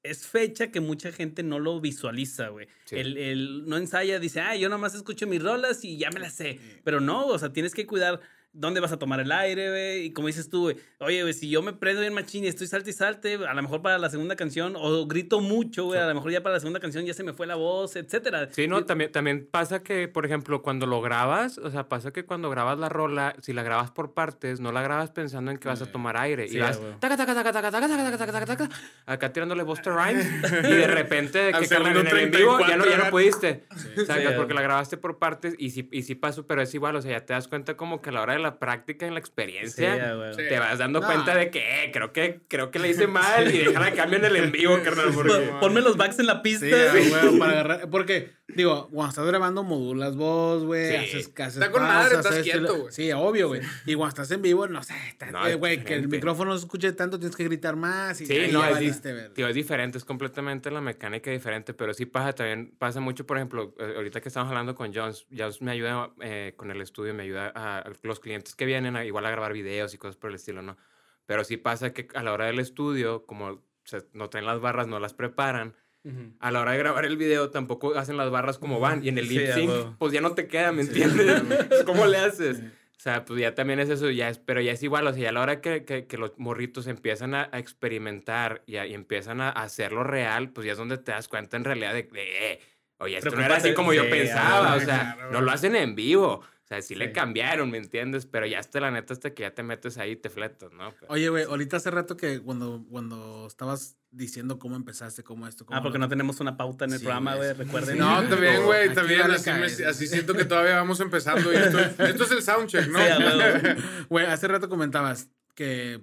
es 0.03 0.28
fecha 0.28 0.72
que 0.72 0.80
mucha 0.82 1.12
gente 1.12 1.41
no 1.43 1.58
lo 1.60 1.82
visualiza, 1.82 2.49
güey. 2.49 2.68
Sí. 2.86 2.95
El, 2.97 3.18
el 3.18 3.66
no 3.66 3.76
ensaya, 3.78 4.20
dice, 4.20 4.39
ah, 4.39 4.56
yo 4.56 4.70
nomás 4.70 4.93
escucho 4.95 5.26
mis 5.28 5.41
rolas 5.41 5.84
y 5.84 5.97
ya 5.97 6.12
me 6.12 6.20
las 6.20 6.34
sé. 6.36 6.60
Pero 6.84 6.99
no, 7.01 7.26
o 7.26 7.39
sea, 7.39 7.51
tienes 7.51 7.74
que 7.74 7.88
cuidar 7.88 8.22
dónde 8.56 8.80
vas 8.80 8.91
a 8.91 8.97
tomar 8.97 9.20
el 9.20 9.32
aire, 9.32 9.70
güey. 9.70 10.06
Y 10.06 10.14
como 10.14 10.28
dices 10.28 10.49
tú, 10.49 10.64
güey, 10.64 10.78
oye, 10.99 11.22
güey, 11.22 11.34
si 11.34 11.49
yo 11.49 11.62
me 11.62 11.74
prendo 11.74 12.01
bien 12.01 12.14
machín 12.14 12.43
y 12.43 12.47
estoy 12.47 12.68
salte 12.68 12.89
y 12.89 12.93
salte, 12.93 13.36
a 13.36 13.53
lo 13.53 13.62
mejor 13.62 13.82
para 13.82 13.97
la 13.97 14.10
segunda 14.10 14.36
canción, 14.36 14.76
o 14.78 15.06
grito 15.08 15.41
mucho, 15.41 15.86
güey, 15.86 15.99
a 15.99 16.08
lo 16.08 16.16
mejor 16.16 16.32
ya 16.32 16.41
para 16.41 16.53
la 16.56 16.60
segunda 16.60 16.80
canción 16.80 17.06
ya 17.06 17.14
se 17.14 17.24
me 17.24 17.34
fue 17.34 17.45
la 17.47 17.56
voz, 17.56 17.95
etcétera. 17.95 18.49
Sí, 18.51 18.68
no, 18.68 18.80
Y- 18.80 18.86
también, 18.86 19.12
también 19.12 19.47
pasa 19.49 19.84
que, 19.84 20.08
por 20.08 20.26
ejemplo, 20.26 20.62
cuando 20.62 20.86
lo 20.86 21.01
grabas, 21.01 21.58
o 21.58 21.70
sea, 21.70 21.88
pasa 21.89 22.12
que 22.12 22.26
cuando 22.26 22.49
grabas 22.49 22.80
la 22.80 22.89
rola, 22.89 23.36
si 23.41 23.53
la 23.53 23.64
grabas 23.64 23.91
por 23.91 24.14
partes, 24.14 24.60
no 24.60 24.72
la 24.72 24.82
grabas 24.82 25.12
pensando 25.12 25.51
en 25.51 25.58
que 25.58 25.68
vas 25.68 25.82
a 25.82 25.91
tomar 25.91 26.18
aire. 26.18 26.47
Sí, 26.47 26.58
y 26.58 26.60
vas 26.60 26.80
taca, 26.99 27.18
taca, 27.18 27.34
taca, 27.36 27.51
taca, 27.51 27.72
taca, 27.72 27.88
taca, 27.88 28.03
taca, 28.12 28.18
taca, 28.18 28.32
taca, 28.32 28.45
taca, 28.68 28.76
acá 29.06 29.34
tirándole 29.34 29.64
Buster 29.64 29.93
Rhymes, 29.93 30.26
y 30.64 30.74
de 30.74 30.88
repente, 30.88 31.51
que 31.60 31.68
carnal, 31.68 31.97
en 31.97 32.08
el 32.08 32.18
en 32.18 32.32
vivo 32.32 32.60
ya 32.60 32.78
no, 32.78 32.84
34 32.84 32.91
ya 32.91 32.97
no 33.06 33.10
pudiste. 33.12 33.64
Sí, 33.76 34.06
Sacas, 34.06 34.34
a 34.34 34.36
porque 34.38 34.53
la 34.53 34.62
grabaste 34.62 34.97
por 34.97 35.18
partes 35.18 35.56
y 35.58 35.72
sí, 35.72 35.89
y 35.91 36.03
sí 36.03 36.16
pasó, 36.16 36.45
pero 36.47 36.62
es 36.62 36.74
igual, 36.74 36.95
o 36.95 37.01
sea, 37.01 37.12
ya 37.20 37.26
te 37.26 37.34
das 37.34 37.47
cuenta 37.47 37.76
como 37.76 38.01
que 38.01 38.10
a 38.10 38.14
la 38.14 38.22
hora 38.22 38.34
de 38.34 38.39
la 38.46 38.60
práctica, 38.60 39.06
en 39.06 39.14
la 39.14 39.20
Sí, 39.20 39.22
experiencia. 39.22 40.16
Sí. 40.36 40.41
te 40.50 40.60
vas 40.60 40.78
dando 40.78 41.02
No. 41.02 41.06
cuenta 41.08 41.36
de 41.36 41.50
que, 41.52 41.60
eh, 41.86 41.91
creo 41.91 42.14
que, 42.14 42.41
creo 42.48 42.72
que 42.72 42.80
le 42.80 42.89
hice 42.89 43.08
mal 43.08 43.54
y 43.54 43.58
déjala 43.60 43.91
que 43.91 43.98
cambien 43.98 44.24
el 44.26 44.36
en 44.36 44.52
vivo, 44.52 44.80
carnal, 44.84 45.12
porque... 45.14 45.32
Pon- 45.34 45.60
Ponme 45.60 45.82
los 45.82 45.98
backs 45.98 46.20
en 46.20 46.28
la 46.28 46.41
pista. 46.41 46.66
Sí, 46.93 47.12
huevo, 47.12 47.38
para 47.39 47.52
agarrar. 47.54 47.89
Porque, 47.89 48.32
digo, 48.48 48.88
cuando 48.91 49.10
estás 49.10 49.26
grabando, 49.26 49.64
modulas 49.64 50.16
voz, 50.16 50.64
güey. 50.64 50.89
Sí. 50.89 50.96
Haces, 50.96 51.32
haces 51.39 51.54
Está 51.56 51.72
con 51.72 51.82
madre, 51.84 52.16
estás 52.16 52.39
quieto, 52.39 52.78
güey. 52.82 52.91
Sí, 52.93 53.12
obvio, 53.12 53.48
güey. 53.48 53.62
Y 53.86 53.96
cuando 53.96 54.10
estás 54.10 54.32
en 54.32 54.41
vivo, 54.41 54.68
no 54.68 54.84
sé, 54.84 54.93
No, 55.32 55.58
güey, 55.58 55.78
es 55.78 55.84
que 55.86 55.96
el 55.96 56.08
micrófono 56.08 56.52
no 56.52 56.58
se 56.58 56.66
escuche 56.66 56.91
tanto, 56.93 57.18
tienes 57.20 57.36
que 57.36 57.43
gritar 57.46 57.76
más. 57.76 58.22
Y 58.22 58.26
Sí, 58.26 58.34
ahí 58.38 58.52
no, 58.52 58.60
ya 58.62 58.68
es, 58.68 58.74
valiste, 58.74 59.30
tío, 59.30 59.48
es 59.48 59.56
diferente, 59.56 59.98
es 59.98 60.06
completamente 60.06 60.70
la 60.72 60.82
mecánica 60.82 61.32
diferente, 61.32 61.74
pero 61.74 61.93
sí 61.93 62.06
pasa 62.06 62.34
también, 62.34 62.74
pasa 62.78 63.00
mucho, 63.00 63.26
por 63.26 63.38
ejemplo, 63.38 63.74
eh, 63.80 63.93
ahorita 63.96 64.22
que 64.22 64.28
estamos 64.30 64.50
hablando 64.50 64.76
con 64.76 64.93
Jones, 64.93 65.26
Jones 65.36 65.62
me 65.62 65.72
ayuda 65.72 66.12
eh, 66.22 66.54
con 66.56 66.70
el 66.72 66.82
estudio, 66.82 67.14
me 67.14 67.24
ayuda 67.24 67.52
a, 67.56 67.80
a 67.80 67.91
los 68.04 68.20
clientes 68.20 68.34
que 68.43 68.65
vienen 68.65 68.95
a, 68.95 69.05
igual 69.05 69.25
a 69.25 69.31
grabar 69.31 69.53
videos 69.53 69.93
y 69.93 69.97
cosas 69.97 70.17
por 70.17 70.29
el 70.29 70.36
estilo, 70.36 70.61
¿no? 70.61 70.77
Pero 71.25 71.43
sí 71.43 71.57
pasa 71.57 71.93
que 71.93 72.07
a 72.13 72.21
la 72.23 72.33
hora 72.33 72.45
del 72.45 72.59
estudio, 72.59 73.25
como 73.25 73.63
se- 73.83 74.05
no 74.13 74.29
traen 74.29 74.45
las 74.45 74.59
barras, 74.59 74.88
no 74.88 74.99
las 74.99 75.13
preparan, 75.13 75.75
Ujú. 76.03 76.33
a 76.39 76.51
la 76.51 76.61
hora 76.61 76.73
de 76.73 76.77
grabar 76.77 77.05
el 77.05 77.17
video 77.17 77.49
tampoco 77.49 77.95
hacen 77.97 78.17
las 78.17 78.29
barras 78.29 78.59
como 78.59 78.79
van, 78.79 79.03
y 79.03 79.09
en 79.09 79.17
el 79.17 79.27
Sí, 79.27 79.39
lip 79.39 79.47
sync, 79.53 79.97
pues 79.97 80.13
ya 80.13 80.21
no 80.21 80.33
te 80.36 80.47
queda, 80.47 80.71
¿me 80.71 80.81
entiendes? 80.83 81.41
¿Cómo 81.86 82.05
le 82.05 82.17
haces? 82.17 82.59
O 82.97 82.99
sea, 83.05 83.25
pues 83.25 83.39
ya 83.41 83.53
también 83.55 83.79
es 83.79 83.89
eso, 83.89 84.09
ya 84.09 84.29
es, 84.29 84.39
pero 84.39 84.61
ya 84.61 84.71
es 84.71 84.81
igual, 84.83 85.05
o 85.07 85.13
sea, 85.13 85.21
ya 85.23 85.29
a 85.29 85.31
la 85.33 85.41
hora 85.41 85.61
que, 85.61 85.83
que, 85.83 86.05
que 86.07 86.17
los 86.17 86.38
morritos 86.38 86.88
empiezan 86.88 87.33
a, 87.36 87.49
a 87.51 87.59
experimentar 87.59 88.63
y, 88.65 88.77
a- 88.77 88.86
y 88.88 88.93
empiezan 88.93 89.41
a 89.41 89.49
hacerlo 89.49 90.03
real, 90.03 90.49
pues 90.51 90.65
ya 90.65 90.71
es 90.73 90.77
donde 90.77 90.97
te 90.97 91.11
das 91.11 91.27
cuenta 91.27 91.57
en 91.57 91.63
realidad 91.65 91.93
de, 91.93 92.03
de, 92.03 92.51
eh, 92.53 92.59
oye, 92.99 93.17
esto 93.17 93.31
no 93.36 93.43
era 93.43 93.55
así 93.57 93.73
como 93.73 93.93
yo 93.93 94.03
sí, 94.03 94.09
pensaba, 94.09 94.75
o 94.75 94.79
sea, 94.79 95.17
no 95.31 95.41
lo 95.41 95.51
hacen 95.51 95.75
en 95.75 95.95
vivo. 95.95 96.41
O 96.66 96.68
sea, 96.68 96.82
sí, 96.82 96.95
le 96.95 97.11
cambiaron, 97.11 97.70
¿me 97.70 97.78
entiendes? 97.78 98.26
Pero 98.26 98.47
ya 98.47 98.57
hasta 98.57 98.80
la 98.80 98.89
neta, 98.89 99.13
hasta 99.13 99.36
que 99.36 99.43
ya 99.43 99.53
te 99.53 99.61
metes 99.61 99.99
ahí, 99.99 100.16
te 100.16 100.32
fletas, 100.32 100.72
¿no? 100.72 100.95
Pero- 100.99 101.13
Oye, 101.13 101.30
güey, 101.30 101.43
ahorita 101.43 101.78
hace 101.78 101.91
rato 101.91 102.18
que 102.18 102.39
cuando, 102.39 102.84
cuando 102.89 103.45
estabas 103.45 103.97
diciendo 104.09 104.57
cómo 104.57 104.76
empezaste, 104.76 105.24
cómo 105.24 105.47
esto, 105.47 105.63
cómo 105.68 105.78
Ah, 105.78 105.84
porque 105.84 105.99
lo- 105.99 106.05
no 106.05 106.09
tenemos 106.09 106.39
una 106.39 106.57
pauta 106.57 106.86
en 106.86 106.93
el 106.93 106.97
Sí, 106.97 107.03
programa, 107.05 107.36
güey. 107.36 107.53
recuerden. 107.53 107.99
No, 107.99 108.28
también, 108.28 108.63
güey, 108.63 108.91
también. 108.95 109.22
Así, 109.30 109.51
me- 109.51 109.86
así 109.88 110.07
siento 110.07 110.34
que 110.34 110.43
todavía 110.45 110.76
vamos 110.78 110.99
empezando. 111.01 111.53
Y 111.53 111.55
esto, 111.55 111.78
esto 112.03 112.24
es 112.24 112.32
el 112.32 112.41
soundcheck, 112.41 112.88
¿no? 112.88 112.97
Güey, 114.09 114.26
hace 114.26 114.47
rato 114.47 114.68
comentabas 114.68 115.30
que 115.53 116.01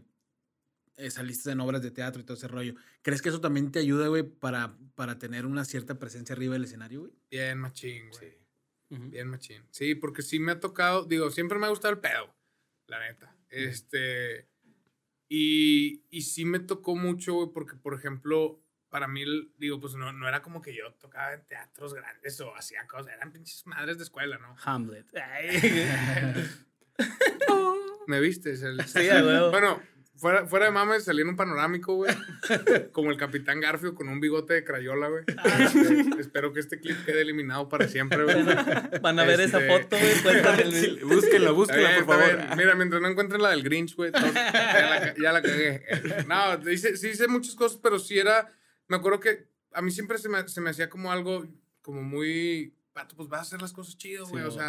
eh, 0.96 1.10
saliste 1.10 1.50
en 1.50 1.58
obras 1.58 1.82
de 1.82 1.90
teatro 1.90 2.20
y 2.22 2.24
todo 2.24 2.36
ese 2.36 2.46
rollo. 2.46 2.74
¿Crees 3.02 3.20
que 3.20 3.30
eso 3.30 3.40
también 3.40 3.72
te 3.72 3.80
ayuda, 3.80 4.06
güey, 4.06 4.22
para, 4.22 4.76
para 4.94 5.18
tener 5.18 5.44
una 5.44 5.64
cierta 5.64 5.98
presencia 5.98 6.34
arriba 6.34 6.52
del 6.52 6.64
escenario, 6.64 7.00
güey? 7.00 7.12
Bien 7.32 7.58
machín, 7.58 8.08
güey. 8.10 8.30
Sí. 8.30 8.36
Ujú. 8.92 9.10
Bien 9.10 9.28
machín. 9.28 9.62
Sí, 9.70 9.94
porque 9.94 10.22
sí 10.22 10.38
me 10.38 10.52
ha 10.52 10.60
tocado, 10.60 11.04
digo, 11.04 11.30
siempre 11.30 11.58
me 11.58 11.66
ha 11.66 11.70
gustado 11.70 11.94
el 11.94 12.00
pedo, 12.00 12.34
la 12.86 13.00
neta. 13.00 13.34
Este, 13.48 14.48
y, 15.28 16.04
y 16.10 16.22
sí 16.22 16.44
me 16.44 16.58
tocó 16.60 16.94
mucho, 16.94 17.34
güey, 17.34 17.48
porque, 17.52 17.76
por 17.76 17.94
ejemplo, 17.94 18.60
para 18.90 19.08
mí, 19.08 19.24
digo, 19.56 19.80
pues 19.80 19.94
no, 19.94 20.12
no 20.12 20.28
era 20.28 20.42
como 20.42 20.60
que 20.60 20.74
yo 20.74 20.92
tocaba 20.94 21.32
en 21.32 21.44
teatros 21.46 21.94
grandes 21.94 22.38
o 22.40 22.54
hacía 22.54 22.86
cosas, 22.86 23.14
eran 23.14 23.32
pinches 23.32 23.66
madres 23.66 23.96
de 23.96 24.04
escuela, 24.04 24.38
¿no? 24.38 24.54
Hamlet. 24.64 25.06
Ay. 25.16 25.48
¿Me 28.06 28.20
viste? 28.20 28.50
El- 28.52 28.84
Sí. 28.86 29.00
Bueno, 29.50 29.82
fuera, 30.22 30.46
fuera 30.46 30.64
de 30.66 30.70
mames, 30.72 31.04
salí 31.04 31.20
en 31.20 31.28
un 31.28 31.36
panorámico, 31.36 31.94
güey. 31.96 32.14
Como 32.92 33.10
el 33.10 33.16
Capitán 33.18 33.60
Garfio 33.60 33.94
con 33.94 34.08
un 34.08 34.20
bigote 34.20 34.54
de 34.54 34.64
crayola, 34.64 35.08
güey. 35.08 35.24
Este, 35.26 36.20
espero 36.20 36.52
que 36.52 36.60
este 36.60 36.80
clip 36.80 37.04
quede 37.04 37.20
eliminado 37.20 37.68
para 37.68 37.88
siempre, 37.88 38.22
güey. 38.24 38.44
Van 39.02 39.18
a 39.18 39.24
ver 39.24 39.40
esa 39.40 39.58
Este- 39.60 39.68
foto, 39.82 39.96
güey. 39.98 41.00
búsquenla, 41.04 41.50
búsquenla, 41.50 41.96
por 42.04 42.16
favor. 42.16 42.36
bien. 42.36 42.48
Mira, 42.56 42.74
mientras 42.74 43.02
no 43.02 43.08
encuentren 43.08 43.42
la 43.42 43.50
del 43.50 43.62
Grinch, 43.62 43.94
güey, 43.96 44.12
todo- 44.12 44.32
ya, 44.32 45.14
ya 45.20 45.32
la 45.32 45.42
cagué. 45.42 45.84
No, 46.26 46.70
hice, 46.70 46.96
sí 46.96 47.08
hice 47.08 47.28
muchas 47.28 47.54
cosas, 47.54 47.78
pero 47.82 47.98
sí 47.98 48.18
era. 48.18 48.50
Me 48.88 48.96
acuerdo 48.96 49.20
que 49.20 49.48
a 49.72 49.82
mí 49.82 49.90
siempre 49.90 50.18
se 50.18 50.28
me, 50.28 50.46
se 50.48 50.60
me 50.60 50.70
hacía 50.70 50.88
como 50.88 51.10
algo, 51.12 51.46
como 51.82 52.02
muy. 52.02 52.74
Pato, 52.92 53.16
pues 53.16 53.28
vas 53.28 53.40
a 53.40 53.42
hacer 53.42 53.62
las 53.62 53.72
cosas 53.72 53.96
chido, 53.96 54.26
Sí, 54.26 54.32
güey. 54.32 54.44
o 54.44 54.50
güey. 54.50 54.64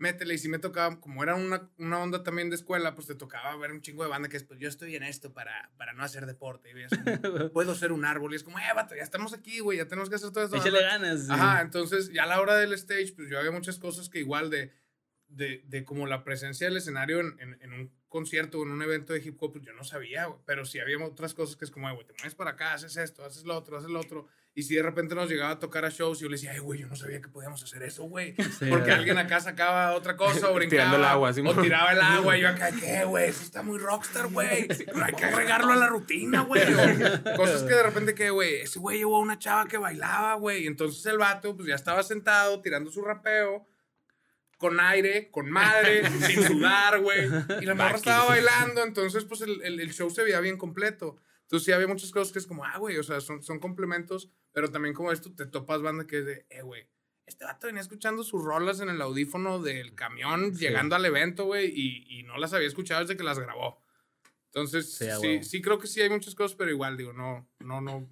Métele. 0.00 0.34
Y 0.34 0.38
si 0.38 0.48
me 0.48 0.58
tocaba, 0.58 1.00
como 1.00 1.22
era 1.22 1.36
una, 1.36 1.70
una 1.78 1.98
onda 2.00 2.22
también 2.24 2.50
de 2.50 2.56
escuela, 2.56 2.94
pues 2.96 3.06
te 3.06 3.14
tocaba 3.14 3.56
ver 3.56 3.70
un 3.70 3.80
chingo 3.82 4.02
de 4.02 4.08
banda 4.10 4.28
que 4.28 4.36
es, 4.36 4.42
pues 4.44 4.58
yo 4.58 4.68
estoy 4.68 4.96
en 4.96 5.04
esto 5.04 5.32
para, 5.32 5.70
para 5.76 5.92
no 5.92 6.02
hacer 6.02 6.26
deporte. 6.26 6.70
Y 6.74 6.82
es 6.82 6.90
como, 6.90 7.50
puedo 7.52 7.74
ser 7.76 7.92
un 7.92 8.04
árbol. 8.04 8.32
Y 8.32 8.36
es 8.36 8.42
como, 8.42 8.58
eh, 8.58 8.62
vato, 8.74 8.96
ya 8.96 9.02
estamos 9.02 9.32
aquí, 9.32 9.60
güey, 9.60 9.78
ya 9.78 9.86
tenemos 9.86 10.08
que 10.08 10.16
hacer 10.16 10.30
todo 10.32 10.44
esto. 10.44 10.56
Échale 10.56 10.82
ganas. 10.82 11.20
sí. 11.26 11.28
Ajá, 11.30 11.60
entonces 11.60 12.10
ya 12.12 12.24
a 12.24 12.26
la 12.26 12.40
hora 12.40 12.56
del 12.56 12.72
stage, 12.72 13.12
pues 13.14 13.28
yo 13.30 13.38
había 13.38 13.52
muchas 13.52 13.78
cosas 13.78 14.08
que 14.08 14.18
igual 14.18 14.50
de 14.50 14.72
de, 15.28 15.62
de 15.68 15.84
como 15.84 16.08
la 16.08 16.24
presencia 16.24 16.66
del 16.66 16.76
escenario 16.78 17.20
en, 17.20 17.38
en, 17.38 17.56
en 17.62 17.72
un 17.72 17.92
concierto 18.08 18.58
o 18.58 18.64
en 18.64 18.72
un 18.72 18.82
evento 18.82 19.12
de 19.12 19.20
hip 19.20 19.40
hop, 19.40 19.52
pues 19.52 19.64
yo 19.64 19.72
no 19.74 19.84
sabía, 19.84 20.24
güey. 20.26 20.40
Pero 20.44 20.64
sí 20.64 20.80
había 20.80 20.98
otras 21.04 21.34
cosas 21.34 21.54
que 21.54 21.64
es 21.64 21.70
como, 21.70 21.86
"Ay, 21.86 21.94
güey, 21.94 22.04
te 22.04 22.14
mueves 22.14 22.34
para 22.34 22.50
acá, 22.50 22.74
haces 22.74 22.96
esto, 22.96 23.24
haces 23.24 23.44
lo 23.44 23.56
otro, 23.56 23.76
haces 23.78 23.90
lo 23.90 24.00
otro. 24.00 24.26
Y 24.52 24.64
si 24.64 24.74
de 24.74 24.82
repente 24.82 25.14
nos 25.14 25.30
llegaba 25.30 25.52
a 25.52 25.58
tocar 25.60 25.84
a 25.84 25.90
shows, 25.90 26.18
yo 26.18 26.28
le 26.28 26.34
decía, 26.34 26.50
ay, 26.50 26.58
güey, 26.58 26.80
yo 26.80 26.88
no 26.88 26.96
sabía 26.96 27.20
que 27.20 27.28
podíamos 27.28 27.62
hacer 27.62 27.84
eso, 27.84 28.02
güey. 28.04 28.34
Porque 28.68 28.90
alguien 28.90 29.16
acá 29.16 29.38
sacaba 29.40 29.92
otra 29.94 30.16
cosa 30.16 30.50
o 30.50 30.54
brincaba. 30.54 30.68
Tirando 30.90 30.96
el 30.96 31.04
agua, 31.04 31.30
O 31.30 31.62
tiraba 31.62 31.92
el 31.92 32.00
agua 32.00 32.36
y 32.36 32.40
yo 32.42 32.48
acá, 32.48 32.70
¿qué, 32.80 33.04
güey? 33.04 33.28
Eso 33.28 33.42
está 33.44 33.62
muy 33.62 33.78
rockstar, 33.78 34.26
güey. 34.26 34.66
Pero 34.66 35.04
hay 35.04 35.12
que 35.14 35.24
agregarlo 35.24 35.72
a 35.72 35.76
la 35.76 35.86
rutina, 35.86 36.42
güey. 36.42 36.62
Cosas 37.36 37.62
que 37.62 37.74
de 37.74 37.82
repente 37.84 38.14
que, 38.14 38.30
güey, 38.30 38.56
ese 38.62 38.80
güey 38.80 38.98
llevó 38.98 39.16
a 39.16 39.20
una 39.20 39.38
chava 39.38 39.66
que 39.68 39.78
bailaba, 39.78 40.34
güey. 40.34 40.64
Y 40.64 40.66
entonces 40.66 41.06
el 41.06 41.18
vato, 41.18 41.54
pues 41.56 41.68
ya 41.68 41.76
estaba 41.76 42.02
sentado 42.02 42.60
tirando 42.60 42.90
su 42.90 43.02
rapeo 43.02 43.68
con 44.58 44.78
aire, 44.80 45.30
con 45.30 45.48
madre, 45.48 46.02
sin 46.26 46.42
sudar, 46.42 46.98
güey. 47.00 47.26
Y 47.62 47.66
la 47.66 47.74
morra 47.74 47.96
estaba 47.96 48.24
bailando, 48.26 48.82
entonces 48.82 49.24
pues 49.24 49.40
el, 49.42 49.62
el- 49.62 49.80
el 49.80 49.92
show 49.94 50.10
se 50.10 50.22
veía 50.24 50.40
bien 50.40 50.58
completo. 50.58 51.16
Entonces 51.50 51.66
sí 51.66 51.72
había 51.72 51.88
muchas 51.88 52.12
cosas 52.12 52.32
que 52.32 52.38
es 52.38 52.46
como, 52.46 52.64
ah, 52.64 52.78
güey, 52.78 52.96
o 52.96 53.02
sea, 53.02 53.20
son, 53.20 53.42
son 53.42 53.58
complementos, 53.58 54.30
pero 54.52 54.70
también 54.70 54.94
como 54.94 55.10
esto 55.10 55.34
te 55.34 55.46
topas 55.46 55.82
banda 55.82 56.06
que 56.06 56.18
es 56.20 56.24
de, 56.24 56.46
eh, 56.48 56.62
güey, 56.62 56.88
este 57.26 57.44
vato 57.44 57.66
venía 57.66 57.82
escuchando 57.82 58.22
sus 58.22 58.44
rolas 58.44 58.78
en 58.80 58.88
el 58.88 59.00
audífono 59.02 59.60
del 59.60 59.96
camión 59.96 60.54
llegando 60.54 60.94
al 60.94 61.04
evento, 61.04 61.46
güey, 61.46 61.66
y, 61.74 62.20
y 62.20 62.22
no 62.22 62.38
las 62.38 62.52
había 62.52 62.68
escuchado 62.68 63.00
desde 63.00 63.16
que 63.16 63.24
las 63.24 63.40
grabó. 63.40 63.80
Entonces, 64.46 64.94
Sí, 64.94 65.06
sí, 65.20 65.42
sí, 65.42 65.60
creo 65.60 65.78
que 65.80 65.88
sí 65.88 66.00
hay 66.00 66.08
muchas 66.08 66.36
cosas, 66.36 66.56
pero 66.56 66.70
igual, 66.70 66.96
digo, 66.96 67.12
no, 67.12 67.48
no, 67.58 67.80
no, 67.80 68.08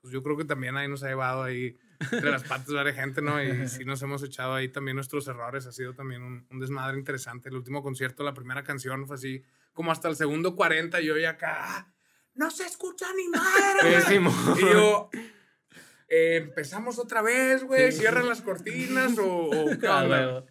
pues 0.00 0.10
yo 0.12 0.22
creo 0.22 0.38
que 0.38 0.46
también 0.46 0.76
ahí 0.78 0.88
nos 0.88 1.02
ha 1.02 1.08
llevado 1.08 1.42
ahí 1.42 1.76
entre 2.00 2.30
las 2.30 2.44
patas 2.44 2.72
varias 2.72 2.96
gente, 2.96 3.20
¿no? 3.20 3.42
Y 3.42 3.68
sí 3.68 3.84
nos 3.84 4.00
hemos 4.00 4.22
echado 4.22 4.54
ahí 4.54 4.68
también 4.68 4.94
nuestros 4.94 5.28
errores. 5.28 5.66
Ha 5.66 5.72
sido 5.72 5.92
también 5.94 6.22
un, 6.22 6.46
un 6.50 6.58
desmadre 6.58 6.96
interesante. 6.98 7.50
El 7.50 7.56
último 7.56 7.82
concierto, 7.82 8.22
la 8.22 8.32
primera 8.34 8.62
canción 8.62 9.06
fue 9.06 9.16
así, 9.16 9.42
como 9.74 9.92
hasta 9.92 10.08
el 10.08 10.16
segundo 10.16 10.54
40, 10.56 11.00
y 11.02 11.06
yo 11.06 11.16
ya 11.18 11.30
acá, 11.30 11.56
"Ah, 11.58 11.94
no 12.38 12.50
se 12.50 12.64
escucha 12.64 13.06
ni 13.14 13.28
madre. 13.28 13.80
güey". 13.82 13.94
Pésimo. 13.94 14.32
y 14.56 14.60
yo, 14.62 15.10
"Eh, 16.08 16.36
empezamos 16.36 16.98
otra 16.98 17.20
vez, 17.22 17.64
güey, 17.64 17.92
Sí. 17.92 17.98
cierran 18.00 18.28
las 18.28 18.40
cortinas 18.40 19.18
o, 19.18 19.26
o 19.26 19.50
qué 19.80 19.86
Ah, 19.86 20.02
onda?". 20.04 20.08
huevo. 20.08 20.46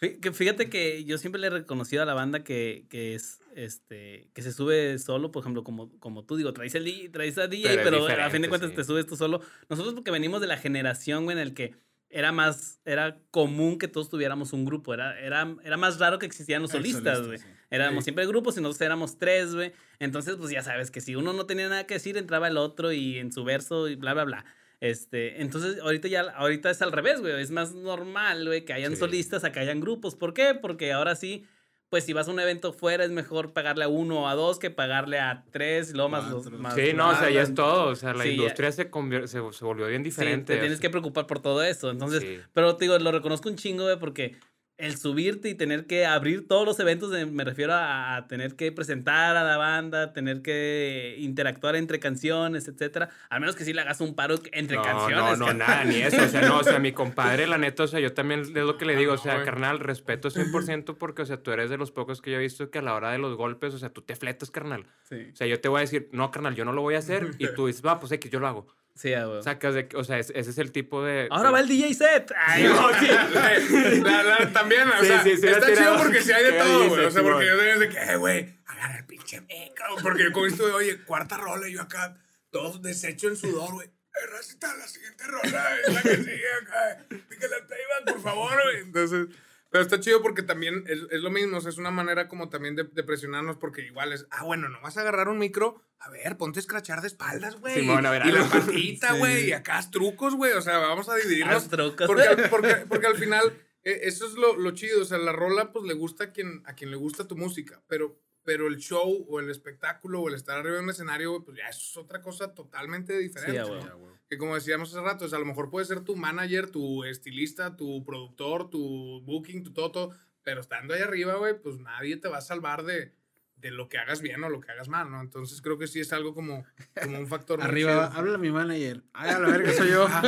Fí- 0.00 0.20
que 0.20 0.32
Fíjate 0.32 0.68
que 0.68 1.04
yo 1.04 1.16
siempre 1.18 1.40
le 1.40 1.46
he 1.46 1.50
reconocido 1.50 2.02
a 2.02 2.06
la 2.06 2.14
banda 2.14 2.42
que, 2.44 2.84
que 2.90 3.14
es 3.14 3.38
este 3.54 4.28
que 4.34 4.42
se 4.42 4.52
sube 4.52 4.98
solo, 4.98 5.30
por 5.30 5.42
ejemplo, 5.42 5.62
como, 5.64 5.96
como 6.00 6.24
tú 6.24 6.36
digo, 6.36 6.52
traes 6.52 6.74
el 6.74 6.84
DJ, 6.84 7.08
traes 7.10 7.38
a 7.38 7.46
DJ, 7.46 7.76
Pero 7.84 8.04
pero, 8.06 8.22
a 8.24 8.28
fin 8.30 8.42
de 8.42 8.48
cuentas 8.48 8.70
sí. 8.70 8.76
te 8.76 8.84
subes 8.84 9.06
tú 9.06 9.16
solo. 9.16 9.40
Nosotros 9.70 9.94
porque 9.94 10.10
venimos 10.10 10.40
de 10.40 10.48
la 10.48 10.58
generación 10.58 11.24
güey, 11.24 11.36
en 11.36 11.42
el 11.42 11.54
que 11.54 11.74
era 12.10 12.32
más, 12.32 12.80
era 12.84 13.18
común 13.30 13.78
que 13.78 13.88
todos 13.88 14.08
tuviéramos 14.10 14.52
un 14.52 14.64
grupo, 14.64 14.92
era, 14.94 15.18
era, 15.18 15.52
era 15.64 15.76
más 15.76 15.98
raro 15.98 16.18
que 16.18 16.26
existían 16.26 16.62
los 16.62 16.72
El 16.74 16.80
solistas, 16.82 17.18
solista, 17.18 17.26
güey. 17.26 17.38
sí. 17.38 17.63
Éramos 17.74 18.04
Sí. 18.04 18.06
siempre 18.06 18.26
grupos 18.26 18.56
y 18.56 18.60
nosotros 18.60 18.80
éramos 18.82 19.18
tres, 19.18 19.54
güey. 19.54 19.72
Entonces, 19.98 20.36
pues 20.36 20.50
ya 20.50 20.62
sabes 20.62 20.90
que 20.90 21.00
si 21.00 21.16
uno 21.16 21.32
no 21.32 21.46
tenía 21.46 21.68
nada 21.68 21.86
que 21.86 21.94
decir, 21.94 22.16
entraba 22.16 22.48
el 22.48 22.56
otro 22.56 22.92
y 22.92 23.18
en 23.18 23.32
su 23.32 23.44
verso 23.44 23.88
y 23.88 23.96
bla, 23.96 24.14
bla, 24.14 24.24
bla. 24.24 24.44
Este, 24.80 25.40
entonces, 25.40 25.78
ahorita 25.80 26.08
ya, 26.08 26.22
ahorita 26.22 26.70
es 26.70 26.82
al 26.82 26.92
revés, 26.92 27.20
güey. 27.20 27.40
Es 27.40 27.50
más 27.50 27.72
normal, 27.74 28.46
güey, 28.46 28.64
que 28.64 28.72
hayan 28.74 28.92
Sí. 28.92 28.98
solistas 28.98 29.42
a 29.44 29.52
que 29.52 29.60
hayan 29.60 29.80
grupos. 29.80 30.14
¿Por 30.14 30.34
qué? 30.34 30.54
Porque 30.54 30.92
ahora 30.92 31.16
sí, 31.16 31.46
pues 31.88 32.04
si 32.04 32.12
vas 32.12 32.26
a 32.28 32.32
un 32.32 32.40
evento 32.40 32.72
fuera, 32.72 33.04
es 33.04 33.10
mejor 33.10 33.52
pagarle 33.52 33.84
a 33.84 33.88
uno 33.88 34.22
o 34.22 34.28
a 34.28 34.34
dos 34.34 34.58
que 34.58 34.70
pagarle 34.70 35.20
a 35.20 35.44
tres 35.52 35.90
y 35.90 35.94
luego 35.94 36.08
más 36.08 36.24
más 36.52 36.74
Sí, 36.74 36.92
no, 36.92 37.10
o 37.10 37.14
sea, 37.14 37.30
ya 37.30 37.42
es 37.42 37.50
más- 37.50 37.54
todo. 37.54 37.86
O 37.90 37.94
sea, 37.94 38.12
la 38.14 38.24
Sí, 38.24 38.30
industria 38.30 38.72
se, 38.72 38.82
se, 39.26 39.28
se 39.28 39.64
volvió 39.64 39.86
bien 39.86 40.00
Sí, 40.02 40.10
diferente. 40.10 40.54
te 40.54 40.60
tienes 40.60 40.80
que 40.80 40.90
preocupar 40.90 41.26
por 41.26 41.40
todo 41.40 41.62
eso. 41.62 41.90
Entonces, 41.90 42.20
sí. 42.20 42.38
pero 42.52 42.76
te 42.76 42.84
digo, 42.86 42.98
lo 42.98 43.12
reconozco 43.12 43.48
un 43.48 43.56
chingo, 43.56 43.84
güey, 43.84 43.98
porque 43.98 44.36
el 44.76 44.96
subirte 44.96 45.48
y 45.48 45.54
tener 45.54 45.86
que 45.86 46.04
abrir 46.04 46.48
todos 46.48 46.66
los 46.66 46.80
eventos, 46.80 47.10
de- 47.10 47.26
me 47.26 47.44
refiero 47.44 47.72
a, 47.74 48.16
a 48.16 48.26
tener 48.26 48.56
que 48.56 48.72
presentar 48.72 49.36
a 49.36 49.44
la 49.44 49.56
banda, 49.56 50.12
tener 50.12 50.42
que 50.42 51.14
interactuar 51.18 51.76
entre 51.76 52.00
canciones, 52.00 52.66
etcétera. 52.66 53.08
Al 53.30 53.40
menos 53.40 53.54
que 53.54 53.64
sí 53.64 53.72
le 53.72 53.82
hagas 53.82 54.00
un 54.00 54.14
paro 54.16 54.34
entre 54.52 54.76
no, 54.76 54.82
canciones. 54.82 55.38
No, 55.38 55.46
no, 55.46 55.54
nada, 55.54 55.84
ni 55.84 55.96
eso. 55.96 56.22
O 56.22 56.28
sea, 56.28 56.42
no, 56.42 56.58
o 56.58 56.64
sea, 56.64 56.78
mi 56.80 56.92
compadre, 57.04 57.46
la 57.46 57.56
neta, 57.58 57.84
o 57.84 57.86
sea, 57.86 58.00
yo 58.00 58.12
también 58.14 58.40
es 58.40 58.48
lo 58.50 58.76
que 58.76 58.84
le 58.84 58.96
digo, 58.96 59.12
o 59.12 59.18
sea, 59.18 59.42
carnal, 59.44 59.78
respeto 59.78 60.28
100% 60.30 60.96
porque, 60.98 61.22
o 61.22 61.26
sea, 61.26 61.36
tú 61.36 61.52
eres 61.52 61.70
de 61.70 61.76
los 61.76 61.92
pocos 61.92 62.20
que 62.20 62.32
yo 62.32 62.38
he 62.38 62.40
visto 62.40 62.70
que 62.70 62.78
a 62.78 62.82
la 62.82 62.94
hora 62.94 63.12
de 63.12 63.18
los 63.18 63.36
golpes, 63.36 63.74
o 63.74 63.78
sea, 63.78 63.90
tú 63.90 64.02
te 64.02 64.16
fletas, 64.16 64.50
carnal. 64.50 64.86
Sí, 65.08 65.28
O 65.32 65.36
sea, 65.36 65.46
yo 65.46 65.60
te 65.60 65.68
voy 65.68 65.78
a 65.78 65.80
decir, 65.82 66.08
no, 66.12 66.30
carnal, 66.30 66.54
yo 66.56 66.64
no 66.64 66.72
lo 66.72 66.82
voy 66.82 66.96
a 66.96 66.98
hacer, 66.98 67.30
y 67.38 67.46
tú 67.54 67.66
dices, 67.68 67.84
va, 67.84 68.00
pues 68.00 68.10
X, 68.12 68.30
yo 68.30 68.40
lo 68.40 68.48
hago. 68.48 68.66
Sí, 68.94 69.12
ah, 69.14 69.24
güey. 69.26 69.42
Sacas 69.42 69.74
de, 69.74 69.88
o 69.94 70.04
sea, 70.04 70.18
es- 70.18 70.30
ese 70.34 70.50
es 70.50 70.58
el 70.58 70.72
tipo 70.72 71.02
de... 71.02 71.28
Ahora 71.30 71.50
va 71.50 71.60
el 71.60 71.68
DJ 71.68 71.94
set. 71.94 72.32
Ay, 72.36 72.64
no, 72.64 72.88
sí. 72.98 74.00
La- 74.02 74.22
la- 74.22 74.52
también, 74.52 74.88
o 74.88 75.00
Sí, 75.00 75.06
sea, 75.06 75.22
sí, 75.22 75.36
sí, 75.36 75.46
está 75.46 75.74
chido 75.74 75.96
porque 75.98 76.22
sí 76.22 76.32
hay 76.32 76.44
de 76.44 76.50
¿Qué 76.52 76.58
todo, 76.58 76.88
güey. 76.88 77.04
O 77.04 77.10
sea, 77.10 77.22
porque 77.22 77.46
yo 77.46 77.58
tenía 77.58 77.78
de 77.78 77.88
que, 77.88 77.98
eh, 77.98 78.16
güey, 78.16 78.54
agarra 78.66 78.98
el 78.98 79.04
pinche 79.06 79.40
micro. 79.42 79.86
Porque 80.02 80.30
con 80.32 80.46
esto, 80.46 80.66
de, 80.66 80.72
oye, 80.72 81.04
cuarta 81.04 81.36
rola, 81.36 81.68
y 81.68 81.72
yo 81.74 81.82
acá, 81.82 82.16
todo 82.50 82.78
deshecho 82.78 83.28
en 83.28 83.36
sudor, 83.36 83.72
güey. 83.72 83.88
Eh, 83.88 84.26
Racita, 84.32 84.72
la 84.76 84.86
siguiente 84.86 85.24
rola 85.24 85.76
es 85.86 85.92
la 85.94 86.02
que 86.02 86.16
sigue 86.16 86.44
acá. 86.62 87.04
Pícale 87.28 87.54
al 87.56 87.66
playback, 87.66 88.12
por 88.12 88.22
favor, 88.22 88.52
güey. 88.62 88.78
Entonces, 88.82 89.26
pero 89.74 89.82
está 89.82 89.98
chido 89.98 90.22
porque 90.22 90.44
también 90.44 90.84
es, 90.86 91.00
es 91.10 91.20
lo 91.20 91.30
mismo, 91.32 91.56
o 91.56 91.60
sea, 91.60 91.70
es 91.70 91.78
una 91.78 91.90
manera 91.90 92.28
como 92.28 92.48
también 92.48 92.76
de, 92.76 92.84
de 92.84 93.02
presionarnos 93.02 93.56
porque 93.56 93.82
igual 93.82 94.12
es, 94.12 94.24
ah, 94.30 94.44
bueno, 94.44 94.68
no 94.68 94.80
vas 94.80 94.96
a 94.96 95.00
agarrar 95.00 95.28
un 95.28 95.36
micro, 95.40 95.82
a 95.98 96.10
ver, 96.10 96.36
ponte 96.36 96.60
a 96.60 96.62
escrachar 96.62 97.00
de 97.00 97.08
espaldas, 97.08 97.56
güey. 97.56 97.74
Simón, 97.74 98.06
a 98.06 98.10
ver, 98.12 98.24
y 98.26 98.30
la 98.30 98.42
algo. 98.42 98.50
patita, 98.50 99.14
güey, 99.14 99.48
y 99.48 99.52
acá 99.52 99.78
haz 99.78 99.90
trucos, 99.90 100.36
güey, 100.36 100.52
o 100.52 100.62
sea, 100.62 100.78
vamos 100.78 101.08
a 101.08 101.16
dividirnos. 101.16 101.56
Haz 101.56 101.68
trucos. 101.68 102.06
Porque, 102.06 102.22
al- 102.22 102.48
porque, 102.50 102.74
porque 102.88 103.06
al 103.08 103.16
final, 103.16 103.52
eh, 103.82 104.02
eso 104.04 104.28
es 104.28 104.34
lo, 104.34 104.56
lo 104.56 104.70
chido. 104.70 105.02
O 105.02 105.04
sea, 105.04 105.18
la 105.18 105.32
rola, 105.32 105.72
pues 105.72 105.84
le 105.86 105.94
gusta 105.94 106.22
a 106.24 106.32
quien, 106.32 106.62
a 106.66 106.74
quien 106.76 106.92
le 106.92 106.96
gusta 106.96 107.26
tu 107.26 107.36
música. 107.36 107.82
Pero, 107.88 108.16
pero 108.44 108.66
el 108.68 108.76
show 108.76 109.24
o 109.28 109.40
el 109.40 109.50
espectáculo 109.50 110.20
o 110.20 110.28
el 110.28 110.34
estar 110.34 110.58
arriba 110.58 110.76
de 110.76 110.82
un 110.82 110.90
escenario, 110.90 111.42
pues 111.44 111.56
ya 111.56 111.68
eso 111.68 111.80
es 111.80 111.96
otra 111.96 112.20
cosa 112.22 112.54
totalmente 112.54 113.16
diferente. 113.18 113.54
Ya, 113.56 113.64
güey. 113.64 113.82
Que 114.28 114.38
como 114.38 114.54
decíamos 114.54 114.90
hace 114.90 115.00
rato, 115.00 115.24
o 115.24 115.28
sea, 115.28 115.36
a 115.36 115.40
lo 115.40 115.46
mejor 115.46 115.70
puede 115.70 115.86
ser 115.86 116.00
tu 116.00 116.14
manager, 116.16 116.70
tu 116.70 117.04
estilista, 117.04 117.76
tu 117.76 118.04
productor, 118.04 118.70
tu 118.70 119.20
booking, 119.22 119.62
tu 119.64 119.72
toto. 119.72 120.10
Pero 120.42 120.60
estando 120.60 120.92
ahí 120.94 121.00
arriba, 121.00 121.34
güey, 121.36 121.58
pues 121.58 121.78
nadie 121.78 122.16
te 122.18 122.28
va 122.28 122.36
a 122.38 122.42
salvar 122.42 122.82
de, 122.84 123.14
de 123.56 123.70
lo 123.70 123.88
que 123.88 123.96
hagas 123.96 124.20
bien 124.20 124.44
o 124.44 124.50
lo 124.50 124.60
que 124.60 124.70
hagas 124.72 124.88
mal, 124.88 125.10
¿no? 125.10 125.22
Entonces 125.22 125.62
creo 125.62 125.78
que 125.78 125.86
sí 125.86 126.00
es 126.00 126.12
algo 126.12 126.34
como, 126.34 126.66
como 127.02 127.18
un 127.18 127.26
factor. 127.26 127.58
muy 127.60 127.66
Arriba, 127.68 128.06
habla 128.14 128.36
mi 128.36 128.50
manager. 128.50 129.02
Ay, 129.14 129.30
a 129.30 129.38
la 129.38 129.48
verga, 129.48 129.72
soy 129.72 129.88
yo. 129.90 130.06
Ah, 130.06 130.22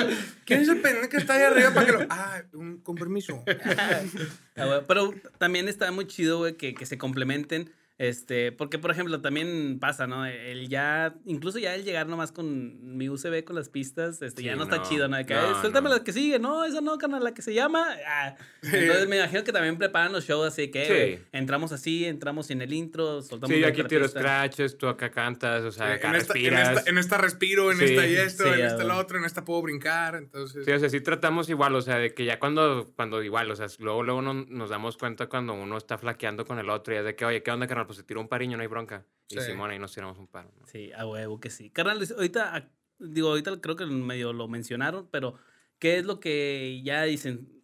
¿Quién 0.46 0.60
es 0.62 0.68
el 0.68 0.80
pendejo 0.80 1.10
que 1.10 1.18
está 1.18 1.34
ahí 1.34 1.42
arriba 1.42 1.74
para 1.74 1.86
que 1.86 1.92
lo.? 1.92 1.98
Ah, 2.08 2.42
un- 2.54 2.78
con 2.78 2.94
permiso. 2.94 3.44
Ah, 4.56 4.82
Pero 4.88 5.12
también 5.38 5.68
está 5.68 5.90
muy 5.92 6.06
chido, 6.06 6.38
güey, 6.38 6.56
que, 6.56 6.74
que 6.74 6.86
se 6.86 6.96
complementen. 6.96 7.70
Este, 7.98 8.52
porque, 8.52 8.78
por 8.78 8.90
ejemplo, 8.90 9.22
también 9.22 9.78
pasa, 9.80 10.06
¿no? 10.06 10.26
El 10.26 10.68
ya, 10.68 11.14
incluso 11.24 11.58
ya 11.58 11.74
el 11.74 11.82
llegar 11.82 12.06
nomás 12.06 12.30
con 12.30 12.96
mi 12.98 13.08
USB 13.08 13.42
con 13.42 13.56
las 13.56 13.70
pistas, 13.70 14.20
este, 14.20 14.42
ya 14.42 14.52
Sí, 14.52 14.58
no 14.58 14.64
está 14.64 14.82
chido, 14.82 15.08
¿no? 15.08 15.16
De 15.16 15.24
que, 15.24 15.32
No, 15.32 15.40
"Eh, 15.52 15.54
suéltame 15.62 15.88
no. 15.88 15.94
la 15.96 16.04
que 16.04 16.12
sigue, 16.12 16.38
no, 16.38 16.64
esa 16.66 16.82
no, 16.82 16.98
carnal, 16.98 17.24
la 17.24 17.32
que 17.32 17.40
se 17.40 17.54
llama. 17.54 17.86
Ah. 18.06 18.36
Entonces 18.62 19.08
me 19.08 19.16
imagino 19.16 19.44
que 19.44 19.52
también 19.52 19.78
preparan 19.78 20.12
los 20.12 20.26
shows 20.26 20.46
así 20.48 20.70
que 20.70 21.16
Sí. 21.18 21.24
entramos 21.32 21.72
así, 21.72 22.04
entramos 22.04 22.50
en 22.50 22.60
el 22.60 22.72
intro, 22.74 23.22
soltamos 23.22 23.54
Sí, 23.54 23.62
yo 23.62 23.68
aquí 23.68 23.82
tiro 23.84 24.02
pista. 24.02 24.20
scratches, 24.20 24.76
tú 24.76 24.88
acá 24.88 25.10
cantas, 25.10 25.62
o 25.64 25.72
sea, 25.72 25.94
acá 25.94 26.10
en, 26.10 26.16
esta, 26.16 26.34
en, 26.34 26.44
respiras. 26.44 26.76
esta, 26.78 26.90
en 26.90 26.98
esta 26.98 27.16
respiro, 27.18 27.72
en 27.72 27.78
Sí, 27.78 27.84
esta 27.84 28.06
y 28.06 28.14
esto, 28.16 28.44
sí, 28.44 28.60
en 28.60 28.66
esta 28.66 28.84
la 28.84 28.98
otra, 28.98 29.18
en 29.18 29.24
esta 29.24 29.42
puedo 29.42 29.62
brincar. 29.62 30.16
Entonces, 30.16 30.66
Sí, 30.66 30.70
o 30.70 30.78
sea, 30.78 30.90
sí 30.90 31.00
tratamos 31.00 31.48
igual, 31.48 31.74
o 31.74 31.80
sea, 31.80 31.96
de 31.96 32.12
que 32.12 32.26
ya 32.26 32.38
cuando, 32.38 32.92
cuando 32.94 33.22
igual, 33.22 33.50
o 33.50 33.56
sea, 33.56 33.68
luego, 33.78 34.02
luego 34.02 34.20
no- 34.20 34.34
nos 34.34 34.68
damos 34.68 34.98
cuenta 34.98 35.28
cuando 35.28 35.54
uno 35.54 35.78
está 35.78 35.96
flaqueando 35.96 36.44
con 36.44 36.58
el 36.58 36.68
otro 36.68 36.92
y 36.92 36.98
es 36.98 37.04
de 37.04 37.14
que, 37.16 37.24
oye, 37.24 37.42
¿qué 37.42 37.50
onda, 37.50 37.66
carnal? 37.66 37.85
Pues 37.86 37.98
se 37.98 38.04
tiró 38.04 38.20
un 38.20 38.28
pariño, 38.28 38.56
no 38.56 38.62
hay 38.62 38.68
bronca. 38.68 39.04
Y 39.28 39.34
Sí. 39.34 39.40
Simón, 39.46 39.70
ahí 39.70 39.78
nos 39.78 39.92
tiramos 39.92 40.18
un 40.18 40.26
paro. 40.26 40.52
¿no? 40.58 40.66
Sí, 40.66 40.92
a 40.92 41.06
huevo 41.06 41.40
que 41.40 41.50
sí. 41.50 41.70
Carnal, 41.70 42.00
ahorita, 42.16 42.56
ah, 42.56 42.68
digo, 42.98 43.28
ahorita 43.30 43.60
creo 43.60 43.76
que 43.76 43.86
medio 43.86 44.32
lo 44.32 44.48
mencionaron, 44.48 45.08
pero 45.10 45.34
¿qué 45.78 45.98
es 45.98 46.04
lo 46.04 46.20
que 46.20 46.80
ya 46.84 47.02
dicen? 47.04 47.62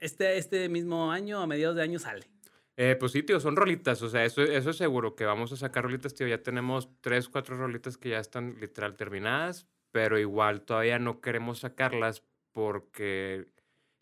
Este, 0.00 0.38
este 0.38 0.68
mismo 0.68 1.12
año, 1.12 1.40
a 1.40 1.46
mediados 1.46 1.76
de 1.76 1.82
año, 1.82 1.98
sale. 1.98 2.26
Eh, 2.76 2.96
pues 2.98 3.12
sí, 3.12 3.22
tío, 3.22 3.38
son 3.40 3.56
rolitas, 3.56 4.00
o 4.00 4.08
sea, 4.08 4.24
eso, 4.24 4.40
eso 4.42 4.70
es 4.70 4.76
seguro, 4.76 5.14
que 5.14 5.26
vamos 5.26 5.52
a 5.52 5.56
sacar 5.56 5.84
rolitas, 5.84 6.14
tío, 6.14 6.26
ya 6.26 6.42
tenemos 6.42 6.88
tres, 7.02 7.28
cuatro 7.28 7.58
rolitas 7.58 7.98
que 7.98 8.08
ya 8.10 8.18
están 8.18 8.56
literal 8.58 8.96
terminadas, 8.96 9.66
pero 9.90 10.18
igual 10.18 10.62
todavía 10.62 10.98
no 10.98 11.20
queremos 11.20 11.58
sacarlas 11.58 12.24
porque 12.52 13.52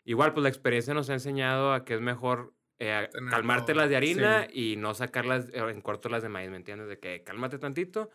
igual 0.05 0.33
pues 0.33 0.43
la 0.43 0.49
experiencia 0.49 0.93
nos 0.93 1.09
ha 1.09 1.13
enseñado 1.13 1.73
a 1.73 1.83
que 1.83 1.95
es 1.95 2.01
mejor 2.01 2.53
eh, 2.79 3.09
calmarte 3.29 3.75
las 3.75 3.89
de 3.89 3.97
harina 3.97 4.47
y 4.51 4.75
no 4.77 4.93
sacarlas 4.93 5.45
eh, 5.53 5.59
en 5.69 5.81
corto 5.81 6.09
las 6.09 6.23
de 6.23 6.29
maíz, 6.29 6.49
¿me 6.49 6.57
entiendes? 6.57 6.87
De 6.87 6.97
que 6.99 7.23
cálmate 7.23 7.57
tantito 7.59 8.09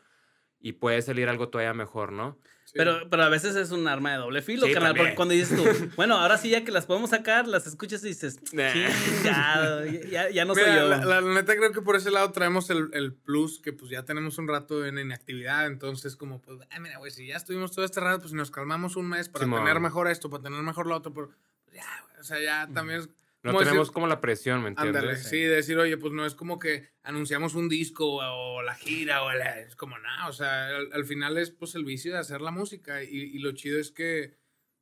y 0.61 0.73
puede 0.73 1.03
salir 1.03 1.29
algo 1.29 1.49
todavía 1.51 1.75
mejor, 1.75 2.13
¿no? 2.13 2.39
sí. 2.65 2.73
Pero, 2.77 3.11
pero 3.11 3.23
a 3.25 3.29
veces 3.29 3.55
es 3.57 3.71
un 3.73 3.87
arma 3.87 4.13
de 4.13 4.17
doble 4.17 4.41
filo, 4.41 4.67
Sí, 4.67 4.73
carnal. 4.73 4.97
Porque 4.97 5.15
cuando 5.15 5.35
dices 5.35 5.55
tú, 5.55 5.63
bueno, 5.97 6.17
ahora 6.17 6.39
sí 6.39 6.49
ya 6.49 6.65
que 6.65 6.71
las 6.73 6.87
podemos 6.87 7.11
sacar, 7.11 7.47
las 7.47 7.67
escuchas 7.67 8.03
y 8.05 8.09
dices, 8.09 8.41
chingado, 8.43 9.85
ya, 9.87 10.31
ya 10.31 10.45
no 10.47 10.55
soy 10.55 10.65
Mira, 10.65 10.77
yo. 10.77 10.89
la, 10.89 11.21
la 11.21 11.35
neta 11.35 11.55
creo 11.57 11.73
que 11.73 11.83
por 11.83 11.97
ese 11.97 12.11
lado 12.11 12.33
traemos 12.33 12.71
el, 12.71 12.89
el 12.95 13.13
plus 13.13 13.59
que 13.61 13.73
pues 13.73 13.91
ya 13.91 14.05
tenemos 14.05 14.39
un 14.39 14.49
rato 14.49 14.85
en 14.87 14.99
inactividad, 14.99 15.67
entonces 15.67 16.17
como 16.17 16.41
pues, 16.41 16.59
ah, 16.71 16.81
mira, 16.81 16.99
güey, 16.99 17.11
si 17.11 17.27
ya 17.27 17.37
estuvimos 17.37 17.73
todo 17.73 17.85
este 17.85 18.01
rato, 18.01 18.21
pues 18.21 18.31
si 18.31 18.37
nos 18.37 18.51
calmamos 18.51 18.97
un 18.97 19.09
mes 19.09 19.29
para 19.29 19.45
Simón. 19.45 19.61
tener 19.65 19.81
mejor 19.81 20.09
esto, 20.09 20.31
para 20.31 20.43
tener 20.45 20.63
mejor 20.63 20.87
lo 20.87 20.97
otro, 20.97 21.13
pero 21.13 21.29
pues, 21.29 21.77
ya, 21.77 21.87
güey, 22.07 22.21
o 22.21 22.25
sea, 22.25 22.41
ya 22.41 22.69
también 22.73 23.01
es 23.01 23.09
No 23.45 23.51
Como 23.51 23.61
decir- 23.61 23.71
tenemos 23.73 23.91
como 23.93 24.07
la 24.09 24.21
presión, 24.21 24.63
¿me 24.63 24.71
entiendes? 24.71 25.03
Ándale, 25.03 25.17
sí, 25.19 25.37
de 25.39 25.49
decir, 25.57 25.77
oye, 25.79 25.97
pues 25.99 26.13
no 26.13 26.25
es 26.27 26.35
como 26.35 26.59
que 26.59 26.89
anunciamos 27.03 27.55
un 27.55 27.69
disco 27.69 28.17
o 28.17 28.63
la 28.63 28.75
gira 28.75 29.23
o 29.23 29.33
la, 29.33 29.61
es 29.61 29.77
como 29.77 29.97
nada, 29.99 30.29
o 30.29 30.33
sea, 30.33 30.69
al, 30.69 30.93
al 30.93 31.05
final 31.05 31.37
es 31.39 31.51
pues 31.51 31.75
el 31.77 31.85
vicio 31.85 32.13
de 32.13 32.19
hacer 32.19 32.41
la 32.41 32.51
música 32.51 33.05
y, 33.05 33.09
y 33.11 33.39
lo 33.39 33.53
chido 33.53 33.79
es 33.79 33.91
que 33.93 34.35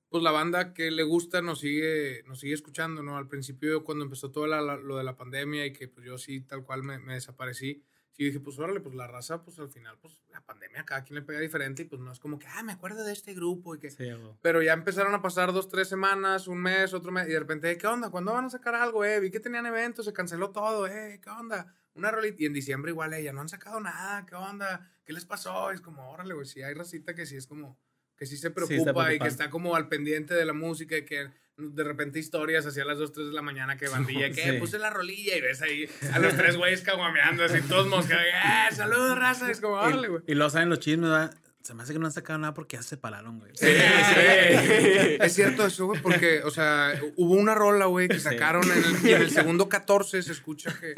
pues 0.09 0.23
la 0.23 0.31
banda 0.31 0.75
que 0.75 0.91
le 0.91 1.03
gusta 1.03 1.43
nos 1.43 1.61
sigue, 1.61 2.23
nos 2.27 2.39
sigue 2.41 2.55
escuchando, 2.55 3.03
¿no? 3.03 3.17
Al 3.17 3.29
principio 3.29 3.83
cuando 3.83 4.05
empezó 4.05 4.31
todo 4.31 4.47
la- 4.47 4.61
la- 4.63 4.77
lo 4.77 4.97
de 4.97 5.05
la 5.05 5.17
pandemia 5.17 5.67
y 5.67 5.73
que 5.73 5.89
pues 5.89 6.07
yo 6.07 6.17
sí 6.19 6.41
tal 6.43 6.63
cual 6.65 6.83
me, 6.85 6.99
me 6.99 7.15
desaparecí, 7.15 7.83
sí 8.13 8.25
dije, 8.25 8.41
pues 8.41 8.59
órale, 8.59 8.81
pues 8.81 8.95
la 8.95 9.07
raza, 9.07 9.43
pues 9.43 9.59
al 9.59 9.71
final, 9.71 9.99
pues 10.01 10.19
la 10.31 10.45
pandemia 10.45 10.85
cada 10.85 11.03
quien 11.03 11.17
le 11.17 11.23
pega 11.23 11.41
diferente 11.41 11.83
y 11.83 11.85
pues 11.87 12.01
no 12.01 12.13
es 12.13 12.19
como 12.19 12.39
que, 12.39 12.47
ah, 12.47 12.63
me 12.63 12.73
acuerdo 12.73 13.05
de 13.05 13.13
este 13.13 13.35
grupo 13.35 13.75
y 13.75 13.79
que... 13.79 13.91
Sí. 13.91 14.09
Pero 14.43 14.63
ya 14.63 14.73
empezaron 14.73 15.15
a 15.15 15.23
pasar 15.23 15.53
dos, 15.53 15.69
tres 15.69 15.89
semanas, 15.89 16.47
un 16.47 16.59
mes, 16.59 16.95
otro 16.95 17.11
mes, 17.11 17.27
y 17.29 17.33
de 17.33 17.39
repente, 17.39 17.77
¿qué 17.79 17.87
onda? 17.87 18.11
¿Cuándo 18.11 18.33
van 18.33 18.45
a 18.45 18.51
sacar 18.51 18.75
algo, 18.75 19.05
eh? 19.05 19.21
Vi 19.21 19.31
que 19.31 19.41
tenían 19.41 19.67
eventos, 19.67 20.05
se 20.05 20.13
canceló 20.13 20.51
todo, 20.51 20.87
eh, 20.87 21.21
¿qué 21.23 21.31
onda? 21.31 21.75
Una 21.95 22.11
rolita, 22.11 22.43
y 22.43 22.47
en 22.47 22.53
diciembre 22.53 22.91
igual, 22.91 23.13
eh, 23.15 23.23
ya 23.23 23.33
no 23.33 23.41
han 23.41 23.49
sacado 23.49 23.81
nada, 23.81 24.25
¿qué 24.27 24.35
onda? 24.35 24.91
¿Qué 25.05 25.13
les 25.13 25.25
pasó? 25.25 25.71
Es 25.71 25.81
como, 25.81 26.11
órale, 26.11 26.35
güey, 26.35 26.47
sí 26.47 26.63
hay 26.63 26.75
racita 26.75 27.15
que 27.15 27.27
sí 27.27 27.37
es 27.37 27.47
como, 27.47 27.79
que 28.17 28.27
sí 28.27 28.37
se 28.37 28.51
preocupa 28.51 29.13
y 29.13 29.19
que 29.19 29.29
está 29.29 29.51
como 29.51 29.75
al 29.75 29.89
pendiente 29.89 30.35
de 30.35 30.45
la 30.45 30.53
música 30.53 30.97
y 30.97 31.05
que 31.05 31.31
de 31.59 31.85
repente 31.85 32.19
historias 32.19 32.67
hacia 32.67 32.85
las 32.85 32.99
2, 32.99 33.13
3 33.13 33.27
de 33.29 33.33
la 33.35 33.43
mañana 33.43 33.77
que 33.77 33.89
bandilla, 33.89 34.29
que 34.33 34.43
Sí. 34.43 34.49
"Eh, 34.49 34.53
puse 34.59 34.79
la 34.79 34.91
rolilla 34.91 35.37
y 35.37 35.41
ves 35.41 35.61
ahí 35.63 35.87
a 36.13 36.19
los 36.19 36.35
tres 36.37 36.57
güeyes 36.57 36.81
caguameando 36.83 37.45
así 37.45 37.61
todos 37.63 37.87
moscados, 37.89 38.25
¡eh, 38.25 38.75
saludos, 38.75 39.19
raza! 39.19 39.51
Es 39.51 39.61
como, 39.61 39.75
órale, 39.75 40.09
güey. 40.09 40.23
Y 40.27 40.35
luego 40.35 40.51
saben 40.51 40.69
los 40.71 40.79
chismes, 40.81 41.11
¿verdad? 41.11 41.35
Se 41.63 41.75
me 41.75 41.83
hace 41.85 41.93
que 41.93 41.99
no 42.01 42.07
han 42.07 42.13
sacado 42.13 42.39
nada 42.41 42.55
porque 42.55 42.77
ya 42.77 42.83
se 42.83 42.91
separaron, 42.91 43.39
güey. 43.39 43.53
Sí, 43.55 43.67
sí. 43.67 45.17
Es 45.21 45.33
cierto 45.35 45.67
eso, 45.67 45.87
güey, 45.87 46.01
porque, 46.03 46.41
o 46.45 46.51
sea, 46.51 46.93
hubo 47.17 47.35
una 47.35 47.55
rola, 47.55 47.87
güey, 47.87 48.09
que 48.09 48.19
sacaron 48.19 48.65
en 48.65 48.79
el, 48.85 49.07
y 49.09 49.13
en 49.15 49.23
el 49.23 49.31
segundo 49.31 49.69
14 49.69 50.23
se 50.23 50.33
escucha 50.33 50.75
que... 50.81 50.95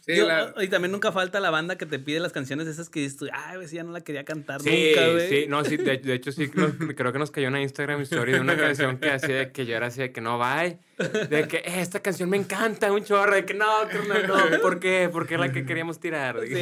Sí, 0.00 0.16
Yo- 0.16 0.26
la- 0.26 0.54
Y 0.62 0.68
también 0.68 0.92
nunca 0.92 1.12
falta 1.12 1.40
la 1.40 1.50
banda 1.50 1.76
que 1.76 1.86
te 1.86 1.98
pide 1.98 2.20
las 2.20 2.32
canciones 2.32 2.66
esas 2.66 2.88
que 2.88 3.00
dices 3.00 3.18
tú, 3.18 3.26
ay, 3.32 3.56
güey, 3.56 3.68
si 3.68 3.76
ya 3.76 3.82
no 3.84 3.92
la 3.92 4.00
quería 4.02 4.24
cantar 4.24 4.62
Sí, 4.62 4.92
nunca, 4.94 5.08
güey. 5.10 5.28
sí, 5.28 5.46
no, 5.48 5.64
sí, 5.64 5.76
de, 5.76 5.98
de 5.98 6.14
hecho 6.14 6.32
sí, 6.32 6.50
nos- 6.54 6.72
creo 6.96 7.12
que 7.12 7.18
nos 7.18 7.30
cayó 7.30 7.48
una 7.48 7.60
Instagram 7.60 8.00
story 8.02 8.32
de 8.32 8.40
una 8.40 8.56
canción 8.56 8.98
que 8.98 9.10
hacía 9.10 9.52
que 9.52 9.66
yo 9.66 9.76
era 9.76 9.88
así 9.88 10.00
de 10.00 10.12
que 10.12 10.20
no, 10.20 10.38
bye, 10.38 10.78
de 10.98 11.48
que 11.48 11.56
"Eh, 11.58 11.80
esta 11.80 12.00
canción 12.00 12.30
me 12.30 12.36
encanta 12.36 12.92
un 12.92 13.04
chorro, 13.04 13.34
de 13.34 13.44
que 13.44 13.54
no, 13.54 13.66
carnal, 13.90 14.26
no, 14.26 14.60
¿por 14.60 14.78
qué? 14.80 15.08
Porque 15.12 15.34
es 15.34 15.40
la 15.40 15.52
que 15.52 15.64
queríamos 15.66 16.00
tirar. 16.00 16.40
Sí. 16.46 16.54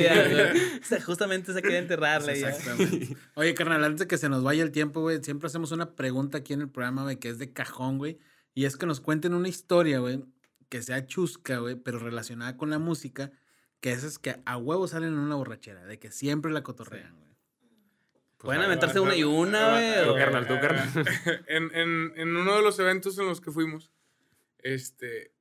O 0.80 0.84
sea, 0.84 1.00
justamente 1.02 1.52
se 1.52 1.62
quería 1.62 1.78
enterrarle 1.78 2.38
ya. 2.38 2.50
Exactamente. 2.50 3.16
Oye, 3.34 3.54
carnal, 3.54 3.84
antes 3.84 4.00
de 4.00 4.06
que 4.06 4.18
se 4.18 4.28
nos 4.28 4.42
vaya 4.42 4.62
el 4.62 4.70
tiempo, 4.72 5.00
güey, 5.00 5.22
siempre 5.22 5.46
hacemos 5.48 5.72
una 5.72 5.94
pregunta 5.94 6.38
aquí 6.38 6.52
en 6.52 6.62
el 6.62 6.68
programa, 6.68 7.02
güey, 7.02 7.16
que 7.18 7.28
es 7.28 7.38
de 7.38 7.52
cajón, 7.52 7.98
güey. 7.98 8.18
Y 8.54 8.64
es 8.64 8.76
que 8.76 8.86
nos 8.86 9.00
cuenten 9.00 9.34
una 9.34 9.48
historia, 9.48 9.98
güey, 10.00 10.24
que 10.68 10.82
sea 10.82 11.06
chusca, 11.06 11.58
güey, 11.58 11.76
pero 11.76 11.98
relacionada 11.98 12.56
con 12.56 12.70
la 12.70 12.78
música, 12.78 13.30
que 13.80 13.92
esas 13.92 14.18
que 14.18 14.36
a 14.46 14.56
huevo 14.56 14.86
salen 14.88 15.10
en 15.14 15.18
una 15.18 15.34
borrachera, 15.36 15.84
de 15.84 15.98
que 15.98 16.10
siempre 16.10 16.52
la 16.52 16.62
cotorrean, 16.62 17.14
güey. 17.18 17.32
Pueden 18.38 18.58
a 18.60 18.62
ver, 18.66 18.70
aventarse 18.72 18.98
una 18.98 19.14
y 19.14 19.22
una, 19.22 19.70
güey. 19.70 20.04
Tú, 20.04 20.10
o- 20.10 20.16
carnal, 20.16 20.46
tú, 20.48 20.54
carnal. 20.60 20.88
en, 21.46 21.74
en, 21.76 22.12
en 22.16 22.36
uno 22.36 22.56
de 22.56 22.62
los 22.62 22.78
eventos 22.80 23.16
en 23.18 23.26
los 23.26 23.40
que 23.40 23.52
fuimos, 23.52 23.90
este, 24.62 25.32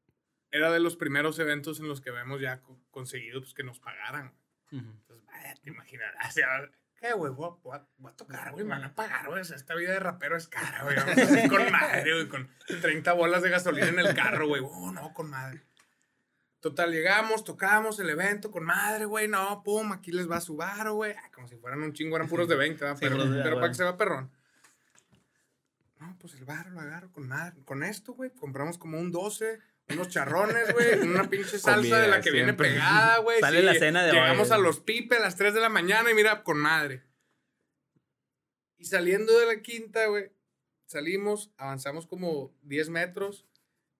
era 0.52 0.72
de 0.72 0.80
los 0.80 0.96
primeros 0.98 1.40
eventos 1.40 1.80
en 1.80 1.88
los 1.88 2.02
que 2.02 2.10
habíamos 2.10 2.42
ya 2.42 2.60
co- 2.62 2.80
conseguido 2.92 3.40
pues, 3.42 3.54
que 3.54 3.64
nos 3.64 3.80
pagaran. 3.80 4.34
Ujú. 4.72 4.80
Entonces, 4.90 5.26
vaya, 5.26 5.56
te 5.62 5.70
imaginarás, 5.70 6.36
¿qué, 7.00 7.14
güey? 7.14 7.32
Voy, 7.34 7.50
a- 7.50 7.62
voy 7.64 7.78
a- 7.78 7.88
voy 7.98 8.12
a 8.12 8.16
tocar, 8.16 8.52
güey, 8.52 8.64
me 8.66 8.72
van 8.72 8.84
a 8.84 8.94
pagar, 8.96 9.28
güey. 9.28 9.42
O 9.42 9.44
sea, 9.46 9.56
esta 9.56 9.76
vida 9.76 9.92
de 9.92 10.00
rapero 10.00 10.36
es 10.38 10.48
cara, 10.48 10.84
güey. 10.84 10.96
Vamos 10.98 11.18
así 11.18 11.48
con 11.50 11.72
madre, 11.72 12.14
güey, 12.14 12.28
con 12.28 12.50
30 12.82 13.14
bolas 13.14 13.42
de 13.42 13.50
gasolina 13.50 13.88
en 13.88 14.00
el 14.00 14.14
carro, 14.16 14.48
güey. 14.48 14.62
Oh, 14.64 14.92
no, 14.92 15.14
con 15.14 15.30
madre. 15.30 15.62
Total, 16.60 16.92
llegamos, 16.92 17.44
tocamos 17.44 18.00
el 18.00 18.10
evento 18.12 18.52
con 18.52 18.64
madre, 18.66 19.06
güey. 19.06 19.28
No, 19.28 19.64
pum, 19.64 19.92
aquí 19.94 20.12
les 20.12 20.30
va 20.30 20.40
su 20.42 20.56
varo, 20.56 20.94
güey. 20.94 21.14
Ah, 21.14 21.32
Como 21.34 21.48
si 21.48 21.56
fueran 21.58 21.82
un 21.82 21.92
chingo, 21.94 22.16
eran 22.18 22.28
puros 22.30 22.48
de 22.48 22.56
20, 22.56 22.84
¿verdad? 22.86 23.00
Sí, 23.00 23.06
pero, 23.10 23.26
de- 23.28 23.42
pero 23.42 23.58
ah, 23.58 23.62
para 23.62 23.70
que 23.70 23.76
se 23.76 23.84
vea 23.84 23.98
perrón. 23.98 24.30
No, 26.02 26.18
pues 26.20 26.34
el 26.34 26.46
varo 26.46 26.72
lo 26.72 26.80
agarro 26.80 27.12
con 27.12 27.28
madre. 27.28 27.64
Con 27.64 27.84
esto, 27.84 28.14
güey, 28.14 28.32
compramos 28.32 28.80
como 28.80 29.00
un 29.00 29.12
12, 29.12 29.60
unos 29.90 30.10
charrones, 30.10 30.74
güey, 30.74 31.00
una 31.08 31.30
pinche 31.30 31.60
salsa 31.60 31.76
Comida, 31.76 32.02
de 32.02 32.08
la 32.08 32.22
que 32.22 32.32
viene 32.32 32.48
siempre. 32.48 32.70
pegada, 32.70 33.20
güey. 33.20 33.40
Sale 33.40 33.62
la 33.62 33.76
cena 33.76 34.04
de 34.04 34.10
hoy, 34.10 34.16
Llegamos 34.18 34.50
a 34.50 34.56
güey. 34.56 34.66
los 34.66 34.80
pipe 34.80 35.18
a 35.18 35.20
las 35.20 35.36
3 35.36 35.54
de 35.54 35.62
la 35.62 35.70
mañana 35.70 36.10
y 36.10 36.16
mira, 36.16 36.44
con 36.44 36.58
madre. 36.58 37.04
Y 38.80 38.86
saliendo 38.86 39.38
de 39.38 39.46
la 39.46 39.62
quinta, 39.62 40.08
güey, 40.08 40.32
salimos, 40.88 41.54
avanzamos 41.58 42.08
como 42.08 42.52
10 42.64 42.90
metros 42.90 43.46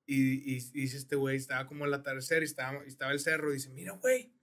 y, 0.08 0.60
dice 0.72 0.98
este 0.98 1.16
güey, 1.16 1.38
estaba 1.38 1.68
como 1.68 1.86
el 1.86 1.94
atardecer 1.94 2.42
y 2.42 2.46
estaba, 2.46 2.84
y 2.84 2.88
estaba 2.88 3.12
el 3.12 3.20
cerro 3.20 3.52
y 3.52 3.56
dice, 3.56 3.70
mira, 3.70 3.92
güey, 3.94 4.34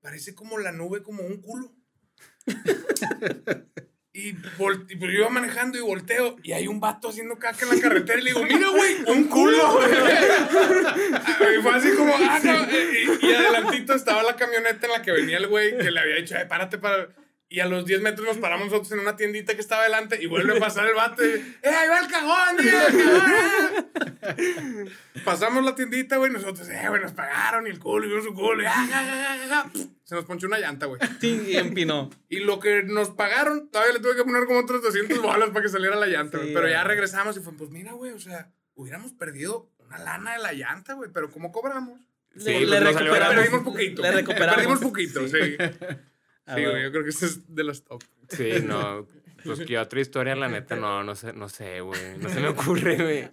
parece 0.00 0.32
como 0.36 0.58
la 0.58 0.70
nube, 0.70 1.02
como 1.02 1.24
un 1.24 1.42
culo. 1.42 1.74
Y, 4.12 4.32
vol- 4.58 4.86
y 4.88 4.96
pues 4.96 5.12
yo 5.12 5.20
iba 5.20 5.28
manejando 5.28 5.78
y 5.78 5.82
volteo 5.82 6.34
y 6.42 6.50
hay 6.52 6.66
un 6.66 6.80
vato 6.80 7.10
haciendo 7.10 7.38
caca 7.38 7.64
en 7.64 7.76
la 7.76 7.80
carretera 7.80 8.18
y 8.18 8.24
le 8.24 8.30
digo, 8.32 8.42
mira, 8.44 8.68
güey, 8.70 8.96
un 9.06 9.28
culo. 9.28 9.80
y 11.58 11.62
fue 11.62 11.74
así 11.74 11.92
como, 11.96 12.12
ah, 12.16 12.40
no. 12.42 12.66
Y, 12.72 13.26
y 13.26 13.32
adelantito 13.34 13.94
estaba 13.94 14.24
la 14.24 14.34
camioneta 14.34 14.86
en 14.86 14.92
la 14.92 15.02
que 15.02 15.12
venía 15.12 15.36
el 15.38 15.46
güey 15.46 15.78
que 15.78 15.90
le 15.92 16.00
había 16.00 16.16
dicho, 16.16 16.34
"Eh, 16.36 16.44
párate 16.46 16.78
para... 16.78 17.08
Y 17.52 17.58
a 17.60 17.66
los 17.66 17.84
10 17.84 18.00
metros 18.02 18.26
nos 18.28 18.36
paramos 18.38 18.66
nosotros 18.66 18.92
en 18.92 19.00
una 19.00 19.16
tiendita 19.16 19.54
que 19.54 19.60
estaba 19.60 19.82
adelante 19.82 20.18
y 20.22 20.26
vuelve 20.26 20.56
a 20.56 20.60
pasar 20.60 20.86
el 20.86 20.94
vato 20.94 21.24
y, 21.24 21.30
¡eh, 21.30 21.68
ahí 21.68 21.88
va 21.88 21.98
el 21.98 22.06
cagón, 22.06 22.56
tío, 22.58 22.78
el! 24.38 24.92
Pasamos 25.24 25.64
la 25.64 25.74
tiendita, 25.74 26.16
güey, 26.16 26.30
nosotros, 26.32 26.68
eh, 26.68 26.84
güey, 26.88 27.00
nos 27.02 27.10
pagaron 27.12 27.66
y 27.66 27.70
el 27.70 27.78
culo 27.80 28.06
y 28.06 28.08
vimos 28.08 28.24
su 28.24 28.34
culo 28.34 28.62
y, 28.62 28.66
ah, 28.66 28.86
ja, 28.88 29.38
ja. 29.48 29.70
Se 30.10 30.16
nos 30.16 30.24
ponchó 30.24 30.48
una 30.48 30.58
llanta, 30.58 30.86
güey. 30.86 31.00
Sí, 31.20 31.40
y 31.50 31.56
empinó. 31.56 32.10
Y 32.28 32.40
lo 32.40 32.58
que 32.58 32.82
nos 32.82 33.10
pagaron, 33.10 33.70
todavía 33.70 33.92
le 33.94 34.00
tuve 34.00 34.16
que 34.16 34.24
poner 34.24 34.44
como 34.44 34.58
otros 34.58 34.82
200 34.82 35.22
bolas 35.22 35.50
para 35.50 35.62
que 35.62 35.68
saliera 35.68 35.94
la 35.94 36.08
llanta, 36.08 36.38
güey. 36.38 36.48
Sí, 36.48 36.54
Pero 36.56 36.68
ya 36.68 36.82
regresamos 36.82 37.36
y 37.36 37.40
fue, 37.40 37.52
pues 37.56 37.70
mira, 37.70 37.92
güey, 37.92 38.10
o 38.10 38.18
sea, 38.18 38.50
hubiéramos 38.74 39.12
perdido 39.12 39.70
una 39.78 39.98
lana 39.98 40.32
de 40.32 40.40
la 40.42 40.52
llanta, 40.52 40.94
güey, 40.94 41.10
pero 41.14 41.30
¿cómo 41.30 41.52
cobramos? 41.52 42.00
Sí, 42.36 42.44
Le- 42.46 42.58
pues 42.58 42.70
le 42.70 42.80
recuperamos. 42.80 43.34
Perdimos 43.36 43.62
poquito. 43.62 44.02
Le 44.02 44.10
recuperamos. 44.10 44.54
Perdimos 44.56 44.80
poquito, 44.80 45.28
sí. 45.28 45.56
Ah, 46.46 46.54
Sí, 46.56 46.62
bueno. 46.62 46.70
güey, 46.70 46.82
yo 46.82 46.90
creo 46.90 47.04
que 47.04 47.10
ese 47.10 47.26
es 47.26 47.54
de 47.54 47.62
los 47.62 47.84
top. 47.84 48.02
Sí, 48.30 48.50
no. 48.64 49.06
Pues 49.44 49.60
que 49.60 49.78
otra 49.78 50.00
historia, 50.00 50.34
la 50.34 50.48
neta, 50.48 50.74
no, 50.74 51.04
no 51.04 51.14
sé, 51.14 51.32
no 51.34 51.48
sé, 51.48 51.80
güey. 51.82 52.18
No 52.18 52.28
se 52.28 52.40
me 52.40 52.48
ocurre, 52.48 52.96
güey. 52.96 53.30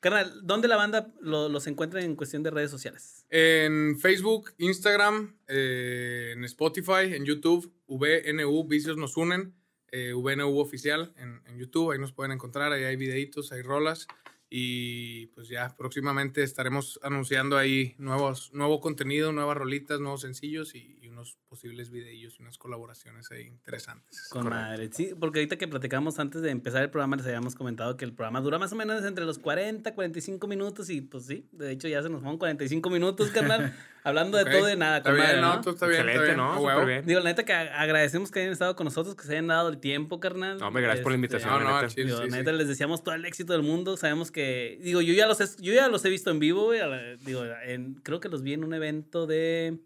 Carnal, 0.00 0.32
¿dónde 0.44 0.68
la 0.68 0.76
banda 0.76 1.12
lo- 1.20 1.48
los 1.48 1.66
encuentra 1.66 2.02
en 2.02 2.14
cuestión 2.14 2.42
de 2.42 2.50
redes 2.50 2.70
sociales? 2.70 3.26
En 3.30 3.98
Facebook, 3.98 4.52
Instagram, 4.58 5.36
eh, 5.48 6.32
en 6.36 6.44
Spotify, 6.44 7.14
en 7.14 7.24
YouTube, 7.24 7.72
VNU, 7.88 8.64
Vicios 8.68 8.96
Nos 8.96 9.16
Unen, 9.16 9.54
eh, 9.90 10.12
VNU 10.14 10.58
Oficial 10.60 11.12
en, 11.16 11.40
en 11.46 11.58
YouTube, 11.58 11.90
ahí 11.92 11.98
nos 11.98 12.12
pueden 12.12 12.32
encontrar, 12.32 12.72
ahí 12.72 12.84
hay 12.84 12.96
videitos, 12.96 13.50
hay 13.52 13.62
rolas 13.62 14.06
y 14.50 15.26
pues 15.28 15.48
ya 15.48 15.74
próximamente 15.76 16.42
estaremos 16.42 16.98
anunciando 17.02 17.56
ahí 17.58 17.94
nuevos, 17.98 18.52
nuevo 18.54 18.80
contenido, 18.80 19.32
nuevas 19.32 19.56
rolitas, 19.56 20.00
nuevos 20.00 20.20
sencillos 20.22 20.74
y 20.74 20.97
unos 21.18 21.36
posibles 21.48 21.90
videillos 21.90 22.38
y 22.38 22.42
unas 22.42 22.58
colaboraciones 22.58 23.30
ahí 23.32 23.42
interesantes. 23.46 24.28
Con 24.30 24.44
Correcto. 24.44 24.64
madre. 24.64 24.90
Sí, 24.92 25.14
porque 25.18 25.40
ahorita 25.40 25.56
que 25.56 25.66
platicamos 25.66 26.18
antes 26.18 26.42
de 26.42 26.50
empezar 26.50 26.82
el 26.82 26.90
programa, 26.90 27.16
les 27.16 27.26
habíamos 27.26 27.54
comentado 27.56 27.96
que 27.96 28.04
el 28.04 28.12
programa 28.14 28.40
dura 28.40 28.58
más 28.58 28.72
o 28.72 28.76
menos 28.76 29.04
entre 29.04 29.24
los 29.24 29.38
40, 29.38 29.94
45 29.94 30.46
minutos 30.46 30.88
y 30.90 31.00
pues 31.00 31.26
sí, 31.26 31.48
de 31.52 31.72
hecho 31.72 31.88
ya 31.88 32.02
se 32.02 32.08
nos 32.08 32.20
fueron 32.20 32.38
45 32.38 32.88
minutos, 32.90 33.30
carnal, 33.30 33.74
hablando 34.04 34.38
de 34.38 34.44
todo 34.44 34.68
y 34.68 34.70
de 34.70 34.76
nada. 34.76 34.98
Está 34.98 35.10
Con 35.10 35.16
bien, 35.16 35.26
madre, 35.28 35.40
¿no? 35.40 35.54
¿no? 35.56 35.60
Todo 35.60 35.74
está 35.74 35.86
bien, 35.86 35.98
está 36.00 36.12
Excelente, 36.12 36.36
bien. 36.36 36.36
¿no? 36.36 36.60
Súper 36.60 36.86
bien. 36.86 37.06
Digo, 37.06 37.20
la 37.20 37.30
neta 37.30 37.44
que 37.44 37.52
agradecemos 37.52 38.30
que 38.30 38.40
hayan 38.40 38.52
estado 38.52 38.76
con 38.76 38.84
nosotros, 38.84 39.16
que 39.16 39.24
se 39.24 39.32
hayan 39.32 39.48
dado 39.48 39.68
el 39.70 39.78
tiempo, 39.78 40.20
carnal. 40.20 40.52
Este, 40.52 40.60
No, 40.62 40.68
hombre, 40.68 40.82
gracias 40.84 41.02
por 41.02 41.12
la 41.12 41.16
invitación, 41.16 41.50
No, 41.50 41.58
la 41.58 41.64
no, 41.64 41.82
neta. 41.82 41.94
Digo, 41.94 42.22
sí, 42.22 42.30
neta, 42.30 42.50
sí. 42.52 42.56
les 42.58 42.68
deseamos 42.68 43.02
todo 43.02 43.14
el 43.16 43.24
éxito 43.24 43.52
del 43.54 43.62
mundo. 43.62 43.96
Sabemos 43.96 44.30
que, 44.30 44.78
digo, 44.82 45.00
yo 45.00 45.14
ya 45.14 45.26
los 45.26 45.40
he, 45.40 45.46
yo 45.62 45.72
ya 45.72 45.88
los 45.88 46.04
he 46.04 46.10
visto 46.10 46.30
en 46.30 46.38
vivo, 46.38 46.66
güey. 46.66 46.80
Digo, 47.24 47.44
en- 47.64 47.94
creo 48.04 48.20
que 48.20 48.28
los 48.28 48.42
vi 48.42 48.52
en 48.52 48.62
un 48.64 48.72
evento 48.74 49.26
de, 49.26 49.78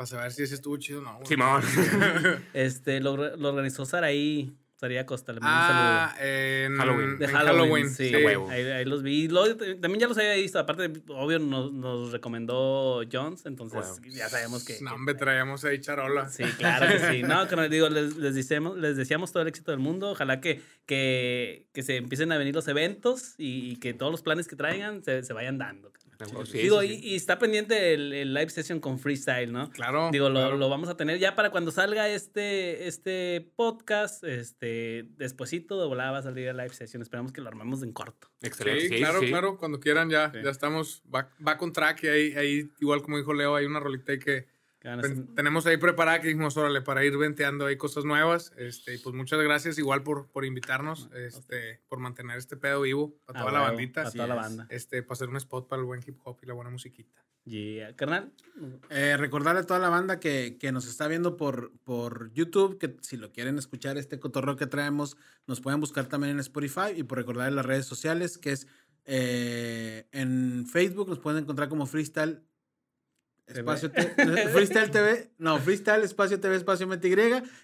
Para 0.00 0.08
saber 0.08 0.32
si 0.32 0.44
ese 0.44 0.54
estuvo 0.54 0.78
chido 0.78 1.00
o 1.00 1.02
no. 1.02 1.16
güey. 1.16 1.26
Simón. 1.26 1.62
este, 2.54 3.00
lo, 3.00 3.36
lo 3.36 3.48
organizó 3.50 3.84
Saraí, 3.84 4.56
Saraí 4.76 4.96
Acosta. 4.96 5.34
Le 5.34 5.40
mando 5.40 5.54
un 5.72 5.76
Ah, 5.76 6.14
en 6.18 6.76
Halloween. 6.78 7.18
De 7.18 7.24
en 7.26 7.30
Halloween, 7.32 7.90
sí. 7.90 8.08
De 8.08 8.24
huevo. 8.24 8.48
Ahí, 8.48 8.62
ahí 8.64 8.86
los 8.86 9.02
vi. 9.02 9.28
Luego 9.28 9.54
también 9.58 10.00
ya 10.00 10.08
los 10.08 10.16
había 10.16 10.32
visto. 10.36 10.58
Aparte, 10.58 10.90
obvio, 11.08 11.38
nos, 11.38 11.70
nos 11.74 12.12
recomendó 12.12 13.02
Jones. 13.12 13.44
Entonces, 13.44 14.00
ya 14.08 14.30
sabemos 14.30 14.64
que. 14.64 14.78
No, 14.80 14.94
hombre, 14.94 15.16
traíamos 15.16 15.66
ahí 15.66 15.78
charola. 15.82 16.30
Sí, 16.30 16.44
claro 16.56 16.86
que 16.90 16.98
sí. 17.12 17.22
No, 17.22 17.46
que 17.48 17.56
les 17.56 17.70
digo, 17.70 17.90
les, 17.90 18.16
les, 18.16 18.34
deseamos, 18.34 18.78
les 18.78 18.96
deseamos 18.96 19.32
todo 19.32 19.42
el 19.42 19.50
éxito 19.50 19.70
del 19.70 19.80
mundo. 19.80 20.12
Ojalá 20.12 20.40
que, 20.40 20.62
que, 20.86 21.66
que 21.74 21.82
se 21.82 21.96
empiecen 21.96 22.32
a 22.32 22.38
venir 22.38 22.54
los 22.54 22.68
eventos 22.68 23.34
y, 23.36 23.70
y 23.70 23.76
que 23.76 23.92
todos 23.92 24.10
los 24.10 24.22
planes 24.22 24.48
que 24.48 24.56
traigan 24.56 25.04
se, 25.04 25.22
se 25.24 25.34
vayan 25.34 25.58
dando. 25.58 25.92
Sí, 26.26 26.58
Digo, 26.58 26.80
sí, 26.80 26.86
y, 26.86 26.96
sí. 26.98 27.08
y 27.08 27.14
está 27.16 27.38
pendiente 27.38 27.94
el, 27.94 28.12
el 28.12 28.34
live 28.34 28.50
session 28.50 28.80
con 28.80 28.98
freestyle, 28.98 29.52
¿no? 29.52 29.70
Claro. 29.70 30.10
Digo, 30.12 30.28
lo, 30.28 30.40
claro. 30.40 30.56
lo 30.56 30.68
vamos 30.68 30.88
a 30.88 30.96
tener 30.96 31.18
ya 31.18 31.34
para 31.34 31.50
cuando 31.50 31.70
salga 31.70 32.08
este, 32.08 32.86
este 32.88 33.52
podcast, 33.56 34.24
este, 34.24 35.04
despuesito 35.16 35.80
de 35.80 35.86
volada 35.86 36.10
va 36.12 36.18
a 36.18 36.22
salir 36.22 36.48
el 36.48 36.56
live 36.56 36.74
session. 36.74 37.02
Esperamos 37.02 37.32
que 37.32 37.40
lo 37.40 37.48
armemos 37.48 37.82
en 37.82 37.92
corto. 37.92 38.28
Excelente. 38.42 38.82
Sí, 38.82 38.88
sí, 38.88 38.96
claro, 38.98 39.20
sí. 39.20 39.26
claro. 39.28 39.56
Cuando 39.58 39.80
quieran 39.80 40.10
ya, 40.10 40.30
Sí. 40.32 40.38
ya 40.44 40.50
estamos 40.50 41.02
back, 41.04 41.34
back 41.38 41.60
on 41.62 41.72
track. 41.72 42.04
Y 42.04 42.08
ahí, 42.08 42.32
ahí, 42.34 42.70
igual 42.80 43.02
como 43.02 43.18
dijo 43.18 43.32
Leo, 43.32 43.54
hay 43.56 43.66
una 43.66 43.80
rolita 43.80 44.12
ahí 44.12 44.18
que 44.18 44.46
A 44.82 44.98
tenemos 45.34 45.66
ahí 45.66 45.76
preparada 45.76 46.20
que 46.20 46.28
dijimos, 46.28 46.56
órale, 46.56 46.80
para 46.80 47.04
ir 47.04 47.16
venteando 47.18 47.66
ahí 47.66 47.76
cosas 47.76 48.04
nuevas. 48.04 48.52
Este, 48.56 48.94
y 48.94 48.98
pues 48.98 49.14
muchas 49.14 49.40
gracias 49.42 49.78
igual 49.78 50.02
por, 50.02 50.28
por 50.30 50.44
invitarnos, 50.44 51.10
este, 51.14 51.82
por 51.88 51.98
mantener 51.98 52.38
este 52.38 52.56
pedo 52.56 52.80
vivo 52.80 53.14
para 53.26 53.40
Ah, 53.40 53.42
toda 53.42 53.52
la 53.52 53.60
bandita. 53.60 54.02
para 54.04 54.12
toda 54.12 54.26
la 54.26 54.34
banda. 54.36 54.66
Este, 54.70 55.02
para 55.02 55.12
hacer 55.14 55.28
un 55.28 55.36
spot 55.36 55.68
para 55.68 55.80
el 55.80 55.86
buen 55.86 56.00
hip 56.06 56.18
hop 56.24 56.38
y 56.42 56.46
la 56.46 56.54
buena 56.54 56.70
musiquita. 56.70 57.22
Yeah, 57.44 57.96
carnal. 57.96 58.32
Eh, 58.90 59.16
recordarle 59.16 59.60
a 59.60 59.66
toda 59.66 59.80
la 59.80 59.88
banda 59.88 60.20
que, 60.20 60.56
que 60.60 60.72
nos 60.72 60.86
está 60.86 61.08
viendo 61.08 61.36
por, 61.36 61.72
por 61.84 62.32
YouTube, 62.32 62.78
que 62.78 62.96
si 63.00 63.16
lo 63.16 63.32
quieren 63.32 63.58
escuchar 63.58 63.96
este 63.98 64.20
cotorreo 64.20 64.56
que 64.56 64.66
traemos, 64.66 65.16
nos 65.46 65.60
pueden 65.60 65.80
buscar 65.80 66.06
también 66.06 66.32
en 66.32 66.40
Spotify 66.40 66.92
y 66.96 67.02
por 67.02 67.18
recordarle 67.18 67.56
las 67.56 67.66
redes 67.66 67.86
sociales, 67.86 68.38
que 68.38 68.52
es 68.52 68.66
eh, 69.06 70.06
en 70.12 70.66
Facebook, 70.66 71.08
nos 71.08 71.18
pueden 71.18 71.42
encontrar 71.42 71.68
como 71.68 71.86
Freestyle 71.86 72.42
Espacio 73.52 73.90
T- 73.90 74.02
Freestyle 74.52 74.90
TV, 74.90 75.30
no, 75.38 75.58
Freestyle 75.58 76.02
Espacio 76.04 76.38
TV 76.40 76.56
Espacio 76.56 76.86
MTY 76.86 77.16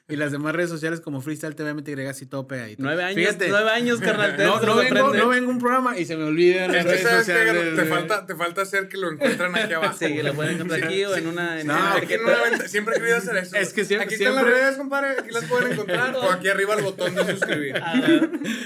y 0.08 0.16
las 0.16 0.32
demás 0.32 0.54
redes 0.54 0.70
sociales 0.70 1.00
como 1.00 1.20
Freestyle 1.20 1.54
TV 1.54 1.74
MTY, 1.74 2.06
así 2.06 2.26
todo 2.26 2.46
pegadito. 2.46 2.82
Nueve 2.82 3.04
años, 3.04 3.16
Fíjate, 3.16 3.48
nueve 3.48 3.70
años, 3.70 4.00
carnal. 4.00 4.36
no, 4.38 4.60
no 4.60 4.76
vengo, 4.76 5.14
no 5.14 5.28
vengo 5.28 5.50
a 5.50 5.54
un 5.54 5.58
programa 5.58 5.98
y 5.98 6.04
se 6.04 6.16
me 6.16 6.24
olvidan 6.24 6.72
las 6.72 6.84
redes 6.84 7.02
sociales. 7.08 7.76
te 7.76 7.84
falta, 7.84 8.26
te 8.26 8.34
falta 8.34 8.62
hacer 8.62 8.88
que 8.88 8.96
lo 8.98 9.10
encuentran 9.12 9.56
aquí 9.56 9.72
abajo. 9.72 9.96
Sí, 9.98 10.14
que 10.14 10.22
lo 10.22 10.34
pueden 10.34 10.54
encontrar 10.56 10.84
aquí 10.84 11.04
o 11.04 11.16
en 11.16 11.26
una... 11.26 11.60
en 11.60 11.66
No, 11.66 11.74
una 11.74 11.94
Aquí 11.96 12.14
en 12.14 12.24
una 12.24 12.42
venta- 12.42 12.68
siempre 12.68 12.96
he 12.96 12.98
querido 13.00 13.16
hacer 13.18 13.36
eso. 13.36 13.56
Es 13.56 13.72
que 13.72 13.84
siempre- 13.84 14.06
Aquí 14.06 14.14
están 14.14 14.34
las 14.34 14.44
redes, 14.44 14.76
compadre. 14.76 15.10
Aquí 15.20 15.30
las 15.30 15.44
pueden 15.44 15.72
encontrar. 15.72 16.14
o 16.16 16.30
aquí 16.30 16.48
arriba 16.48 16.74
el 16.74 16.82
botón 16.82 17.14
de 17.14 17.24
suscribir. 17.36 17.76
Ah. 17.86 18.00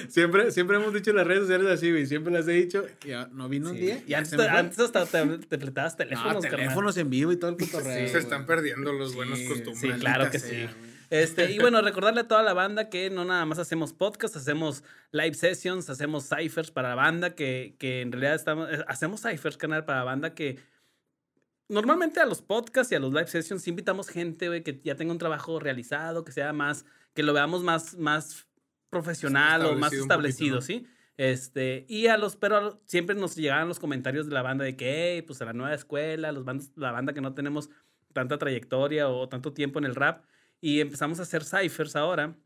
Siempre, 0.09 0.51
siempre 0.51 0.77
hemos 0.77 0.93
dicho 0.95 1.13
las 1.13 1.27
redes 1.27 1.43
sociales 1.43 1.69
así, 1.71 1.91
güey. 1.91 2.07
Siempre 2.07 2.33
las 2.33 2.47
he 2.49 2.53
dicho. 2.53 2.87
Y 3.05 3.09
ya 3.09 3.29
no 3.33 3.49
vino 3.49 3.71
un 3.71 3.77
día. 3.77 4.03
Y 4.07 4.15
antes, 4.15 4.39
antes 4.39 4.79
hasta 4.79 5.05
te, 5.07 5.39
te 5.39 5.59
fletabas 5.59 5.93
No, 5.93 5.97
teléfonos, 5.99 6.45
carnal. 6.47 6.69
En 7.11 7.19
vivo 7.19 7.33
y 7.33 7.37
todo 7.37 7.51
el 7.51 7.57
cotorreo. 7.57 8.09
Se 8.09 8.19
están 8.19 8.47
perdiendo 8.47 8.93
los 8.93 9.15
buenos 9.15 9.39
Sí, 9.39 9.49
costumbres. 9.49 9.95
Sí, 9.95 10.01
claro 10.01 10.31
que 10.31 10.39
sea, 10.39 10.69
sí. 10.69 10.75
Este, 11.11 11.51
y 11.51 11.59
bueno, 11.59 11.83
recordarle 11.83 12.21
a 12.21 12.29
toda 12.29 12.43
la 12.45 12.55
banda 12.55 12.89
que 12.89 13.11
no 13.11 13.25
nada 13.25 13.45
más 13.45 13.59
hacemos 13.59 13.93
podcasts, 13.93 14.37
hacemos 14.37 14.85
live 15.11 15.35
sessions, 15.35 15.91
hacemos 15.91 16.29
ciphers 16.29 16.71
para 16.71 16.91
la 16.91 16.95
banda, 16.95 17.35
que, 17.35 17.75
que 17.81 18.01
en 18.01 18.13
realidad 18.13 18.37
estamos, 18.37 18.69
eh, 18.71 18.85
hacemos 18.87 19.21
ciphers, 19.21 19.57
canal, 19.57 19.85
para 19.85 19.99
la 19.99 20.05
banda 20.05 20.35
que 20.35 20.61
normalmente 21.69 22.21
a 22.21 22.27
los 22.27 22.43
podcasts 22.43 22.93
y 22.93 22.95
a 22.95 23.01
los 23.01 23.13
live 23.13 23.27
sessions 23.27 23.63
sí 23.63 23.71
invitamos 23.71 24.09
gente, 24.09 24.47
güey, 24.47 24.63
que 24.63 24.81
ya 24.85 24.95
tenga 24.95 25.13
un 25.13 25.19
trabajo 25.19 25.59
realizado, 25.59 26.25
que 26.25 26.31
sea 26.31 26.53
más, 26.53 26.85
que 27.13 27.25
lo 27.25 27.33
veamos 27.33 27.65
más, 27.65 27.97
más 27.97 28.47
profesional 28.89 29.67
o 29.67 29.75
más 29.77 29.93
establecido, 29.93 30.61
poquito, 30.61 30.85
¿sí? 30.85 30.87
Este, 31.21 31.85
y 31.87 32.07
a 32.07 32.17
los, 32.17 32.37
pero 32.37 32.81
siempre 32.87 33.15
nos 33.15 33.37
llegaban 33.37 33.69
los 33.69 33.79
comentarios 33.79 34.27
de 34.27 34.33
la 34.33 34.41
banda 34.41 34.65
de 34.65 34.75
que, 34.75 35.23
pues 35.27 35.43
a 35.43 35.45
la 35.45 35.53
nueva 35.53 35.75
escuela, 35.75 36.33
los 36.33 36.47
bandos, 36.47 36.71
la 36.77 36.93
banda 36.93 37.13
que 37.13 37.21
no 37.21 37.35
tenemos 37.35 37.69
tanta 38.15 38.39
trayectoria 38.39 39.07
o 39.07 39.29
tanto 39.29 39.53
tiempo 39.53 39.79
en 39.79 39.85
el 39.85 39.95
rap, 39.95 40.25
y 40.63 40.81
empezamos 40.81 41.19
a 41.19 41.25
hacer 41.25 41.45
ciphers 41.45 41.95
ahora, 41.95 42.39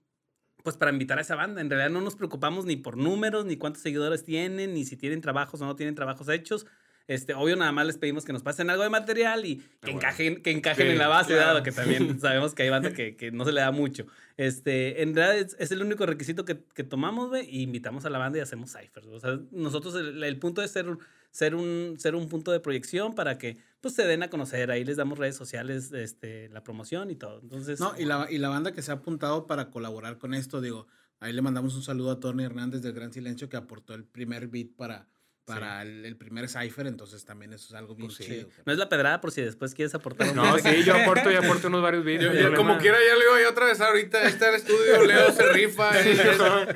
pues 0.64 0.76
para 0.76 0.90
invitar 0.90 1.18
a 1.18 1.20
esa 1.20 1.36
banda. 1.36 1.60
En 1.60 1.70
realidad 1.70 1.90
no 1.90 2.00
nos 2.00 2.16
preocupamos 2.16 2.64
ni 2.64 2.74
por 2.74 2.96
números, 2.96 3.44
ni 3.44 3.56
cuántos 3.56 3.80
seguidores 3.80 4.24
tienen, 4.24 4.74
ni 4.74 4.84
si 4.84 4.96
tienen 4.96 5.20
trabajos 5.20 5.60
o 5.60 5.66
no 5.66 5.76
tienen 5.76 5.94
trabajos 5.94 6.28
hechos. 6.28 6.66
Este, 7.06 7.34
obvio, 7.34 7.54
nada 7.56 7.70
más 7.70 7.86
les 7.86 7.98
pedimos 7.98 8.24
que 8.24 8.32
nos 8.32 8.42
pasen 8.42 8.70
algo 8.70 8.82
de 8.82 8.88
material 8.88 9.44
y 9.44 9.56
que 9.56 9.64
bueno. 9.82 9.98
encajen, 9.98 10.42
que 10.42 10.50
encajen 10.50 10.86
Sí, 10.86 10.92
en 10.92 10.98
la 10.98 11.08
base, 11.08 11.34
claro. 11.34 11.48
dado 11.48 11.62
que 11.62 11.70
también 11.72 12.18
sabemos 12.20 12.54
que 12.54 12.62
hay 12.62 12.70
banda 12.70 12.92
que, 12.94 13.14
que 13.16 13.30
no 13.30 13.44
se 13.44 13.52
le 13.52 13.60
da 13.60 13.70
mucho. 13.72 14.06
Este, 14.38 15.02
en 15.02 15.14
realidad 15.14 15.38
es, 15.46 15.56
es 15.58 15.70
el 15.70 15.82
único 15.82 16.06
requisito 16.06 16.44
que, 16.44 16.58
que 16.74 16.82
tomamos, 16.82 17.28
güey, 17.28 17.46
y 17.48 17.62
invitamos 17.62 18.04
a 18.06 18.10
la 18.10 18.18
banda 18.18 18.38
y 18.38 18.40
hacemos 18.40 18.72
ciphers. 18.72 19.06
O 19.08 19.20
sea, 19.20 19.38
nosotros 19.52 19.94
el, 19.96 20.24
el 20.24 20.38
punto 20.38 20.62
es 20.62 20.70
ser, 20.70 20.88
un- 20.88 20.98
ser, 21.30 21.54
un, 21.54 21.96
ser 21.98 22.14
un 22.14 22.28
punto 22.28 22.52
de 22.52 22.60
proyección 22.60 23.14
para 23.14 23.36
que 23.38 23.58
pues 23.82 23.94
se 23.94 24.06
den 24.06 24.22
a 24.22 24.30
conocer. 24.30 24.70
Ahí 24.70 24.82
les 24.84 24.96
damos 24.96 25.18
redes 25.18 25.36
sociales, 25.36 25.92
este, 25.92 26.48
la 26.48 26.64
promoción 26.64 27.10
y 27.10 27.16
todo. 27.16 27.40
Entonces, 27.42 27.80
No, 27.80 27.92
y 27.98 28.06
la, 28.06 28.26
y 28.30 28.38
la 28.38 28.48
banda 28.48 28.72
que 28.72 28.80
se 28.80 28.90
ha 28.90 28.94
apuntado 28.94 29.46
para 29.46 29.70
colaborar 29.70 30.16
con 30.16 30.32
esto, 30.32 30.62
digo, 30.62 30.86
ahí 31.20 31.34
le 31.34 31.42
mandamos 31.42 31.74
un 31.76 31.82
saludo 31.82 32.12
a 32.12 32.18
Tony 32.20 32.44
Hernández 32.44 32.80
del 32.80 32.94
Gran 32.94 33.12
Silencio 33.12 33.50
que 33.50 33.58
aportó 33.58 33.94
el 33.94 34.04
primer 34.04 34.48
beat 34.48 34.68
para, 34.74 35.06
para 35.44 35.82
el, 35.82 36.04
el 36.06 36.16
primer 36.16 36.48
cipher, 36.48 36.86
entonces 36.86 37.24
también 37.24 37.52
eso 37.52 37.66
es 37.68 37.74
algo 37.74 37.94
bien 37.94 38.08
Pues 38.08 38.16
sí. 38.18 38.24
chido. 38.24 38.48
No 38.64 38.72
es 38.72 38.78
la 38.78 38.88
pedrada 38.88 39.20
por 39.20 39.30
si 39.30 39.42
después 39.42 39.74
quieres 39.74 39.94
aportar 39.94 40.28
un 40.30 40.36
No, 40.36 40.42
poco. 40.56 40.58
sí, 40.68 40.82
yo 40.84 40.94
aporto, 40.96 41.30
yo 41.30 41.38
aporto 41.38 41.68
unos 41.68 41.82
varios 41.82 42.02
Yo- 42.02 42.06
videos. 42.10 42.34
yo 42.38 42.48
hay 42.48 42.54
como 42.54 42.78
quiera, 42.78 42.96
ya 42.98 43.14
Leo, 43.16 43.38
ya 43.40 43.50
otra 43.50 43.66
vez 43.66 43.80
ahorita 43.80 44.22
está 44.22 44.48
el 44.48 44.54
estudio, 44.54 45.04
Leo 45.04 45.30
se 45.32 45.52
rifa. 45.52 46.00
eh, 46.00 46.16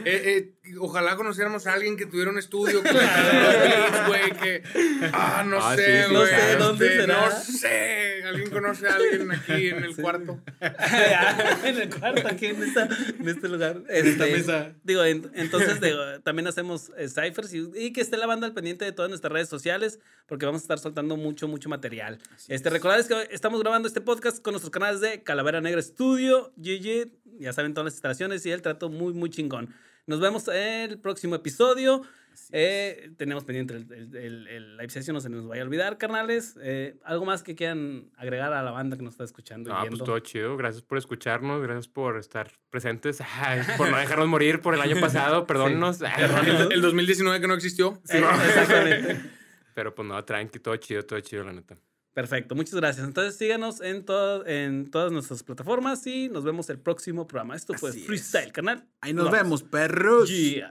eh, 0.05 0.55
eh, 0.65 0.75
ojalá 0.81 1.17
conociéramos 1.17 1.67
a 1.67 1.73
alguien 1.73 1.97
que 1.97 2.05
tuviera 2.07 2.31
un 2.31 2.39
estudio 2.39 2.83
que 2.83 2.93
le 2.93 4.07
güey. 4.07 4.63
Ah, 5.13 5.43
no 5.47 5.59
Ah, 5.61 5.75
sé, 5.77 6.03
sí, 6.03 6.09
sí, 6.09 6.15
güey. 6.15 6.33
No 6.33 6.39
sé, 6.39 6.57
¿dónde 6.57 6.87
este, 6.87 7.01
será? 7.01 7.21
No 7.21 7.31
sé, 7.41 8.08
alguien 8.29 8.51
conoce 8.51 8.87
a 8.87 8.95
alguien 8.95 9.31
aquí 9.33 9.69
en 9.69 9.85
el 9.85 9.97
cuarto. 10.01 10.41
en 11.65 11.77
el 11.79 11.91
cuarto, 11.95 12.29
aquí 12.29 12.47
en, 12.47 12.63
esta- 12.63 12.89
en 13.19 13.29
este 13.29 13.49
lugar. 13.49 13.83
esta 13.89 14.27
Este, 14.27 14.33
mesa. 14.37 14.73
Digo, 14.85 15.05
en- 15.05 15.31
entonces 15.35 15.81
digo, 15.81 15.99
también 16.23 16.47
hacemos 16.47 16.91
eh, 16.97 17.09
ciphers 17.09 17.53
y, 17.55 17.71
y 17.75 17.93
que 17.93 18.01
esté 18.01 18.17
la 18.17 18.27
banda 18.27 18.47
al 18.47 18.55
pendiente 18.55 18.85
de 18.85 18.93
todas 18.93 19.09
nuestras 19.09 19.33
redes 19.33 19.49
sociales 19.49 19.99
porque 20.27 20.47
vamos 20.47 20.63
a 20.63 20.65
estar 20.65 20.79
soltando 20.79 21.17
mucho, 21.17 21.49
mucho 21.49 21.69
material. 21.69 22.19
este, 22.49 22.71
Recordarles 22.71 23.07
que 23.09 23.29
estamos 23.35 23.61
grabando 23.61 23.89
este 23.89 24.01
podcast 24.01 24.43
con 24.43 24.53
nuestros 24.53 24.71
canales 24.71 25.01
de 25.01 25.23
Calavera 25.23 25.61
Negra 25.61 25.81
Studio, 25.83 26.53
GG, 26.57 27.11
ya 27.41 27.53
saben 27.53 27.73
todas 27.75 27.87
las 27.87 27.95
instalaciones 27.95 28.45
y 28.47 28.51
el 28.51 28.63
trato 28.63 28.89
muy, 28.91 29.13
muy 29.15 29.31
chingón. 29.31 29.75
Nos 30.09 30.21
vemos 30.21 30.49
en 30.49 30.91
el 30.91 30.99
próximo 30.99 31.35
episodio. 31.35 32.03
Eh, 32.51 33.11
tenemos 33.19 33.45
pendiente 33.45 33.75
el, 33.75 33.93
el- 33.93 34.17
el- 34.17 34.47
el 34.49 34.77
live 34.79 34.89
session, 34.89 35.13
no 35.13 35.21
se 35.21 35.29
nos 35.29 35.47
vaya 35.47 35.61
a 35.61 35.65
olvidar, 35.67 35.99
carnales. 35.99 36.57
Eh, 36.63 36.97
¿Algo 37.05 37.27
más 37.27 37.43
que 37.43 37.55
quieran 37.55 38.11
agregar 38.17 38.55
a 38.55 38.63
la 38.63 38.71
banda 38.71 38.97
que 38.97 39.03
nos 39.03 39.13
está 39.15 39.25
escuchando? 39.25 39.69
y 39.69 39.73
Ah, 39.75 39.81
pues 39.81 39.91
viendo? 39.91 40.05
todo 40.07 40.19
chido. 40.21 40.57
Gracias 40.57 40.83
por 40.83 40.97
escucharnos, 40.97 41.61
gracias 41.61 41.89
por 41.89 42.17
estar 42.17 42.51
presentes, 42.71 43.19
Ay, 43.39 43.61
por 43.77 43.91
no 43.91 43.99
dejarnos 43.99 44.29
morir 44.29 44.61
por 44.63 44.75
el 44.75 44.81
año 44.81 44.97
pasado, 45.01 45.47
perdónnos. 45.47 46.01
El, 46.19 46.73
el 46.73 46.81
2019 46.81 47.41
que 47.41 47.47
no 47.49 47.55
existió. 47.55 48.01
Eh, 48.09 48.25
exactamente. 48.47 49.21
Pero 49.75 49.95
pues 49.95 50.09
no, 50.09 50.25
tranqui, 50.25 50.59
todo 50.59 50.75
chido, 50.77 51.03
todo 51.05 51.21
chido, 51.21 51.45
la 51.45 51.53
neta. 51.53 51.77
Perfecto, 52.15 52.55
muchas 52.55 52.75
gracias. 52.75 53.07
Entonces 53.07 53.37
síganos 53.37 53.81
en, 53.81 54.05
todo, 54.05 54.45
en 54.47 54.91
todas 54.91 55.13
nuestras 55.13 55.43
plataformas 55.43 56.05
y 56.07 56.29
nos 56.29 56.43
vemos 56.45 56.69
el 56.71 56.81
próximo 56.81 57.27
programa. 57.27 57.55
Esto 57.55 57.75
fue 57.75 57.91
Así 57.91 58.01
es. 58.01 58.07
Freestyle 58.07 58.53
Canal. 58.53 58.89
Ahí 59.01 59.13
nos 59.13 59.27
Vamos. 59.27 59.39
vemos, 59.39 59.63
perros. 59.63 60.29
Yeah. 60.29 60.69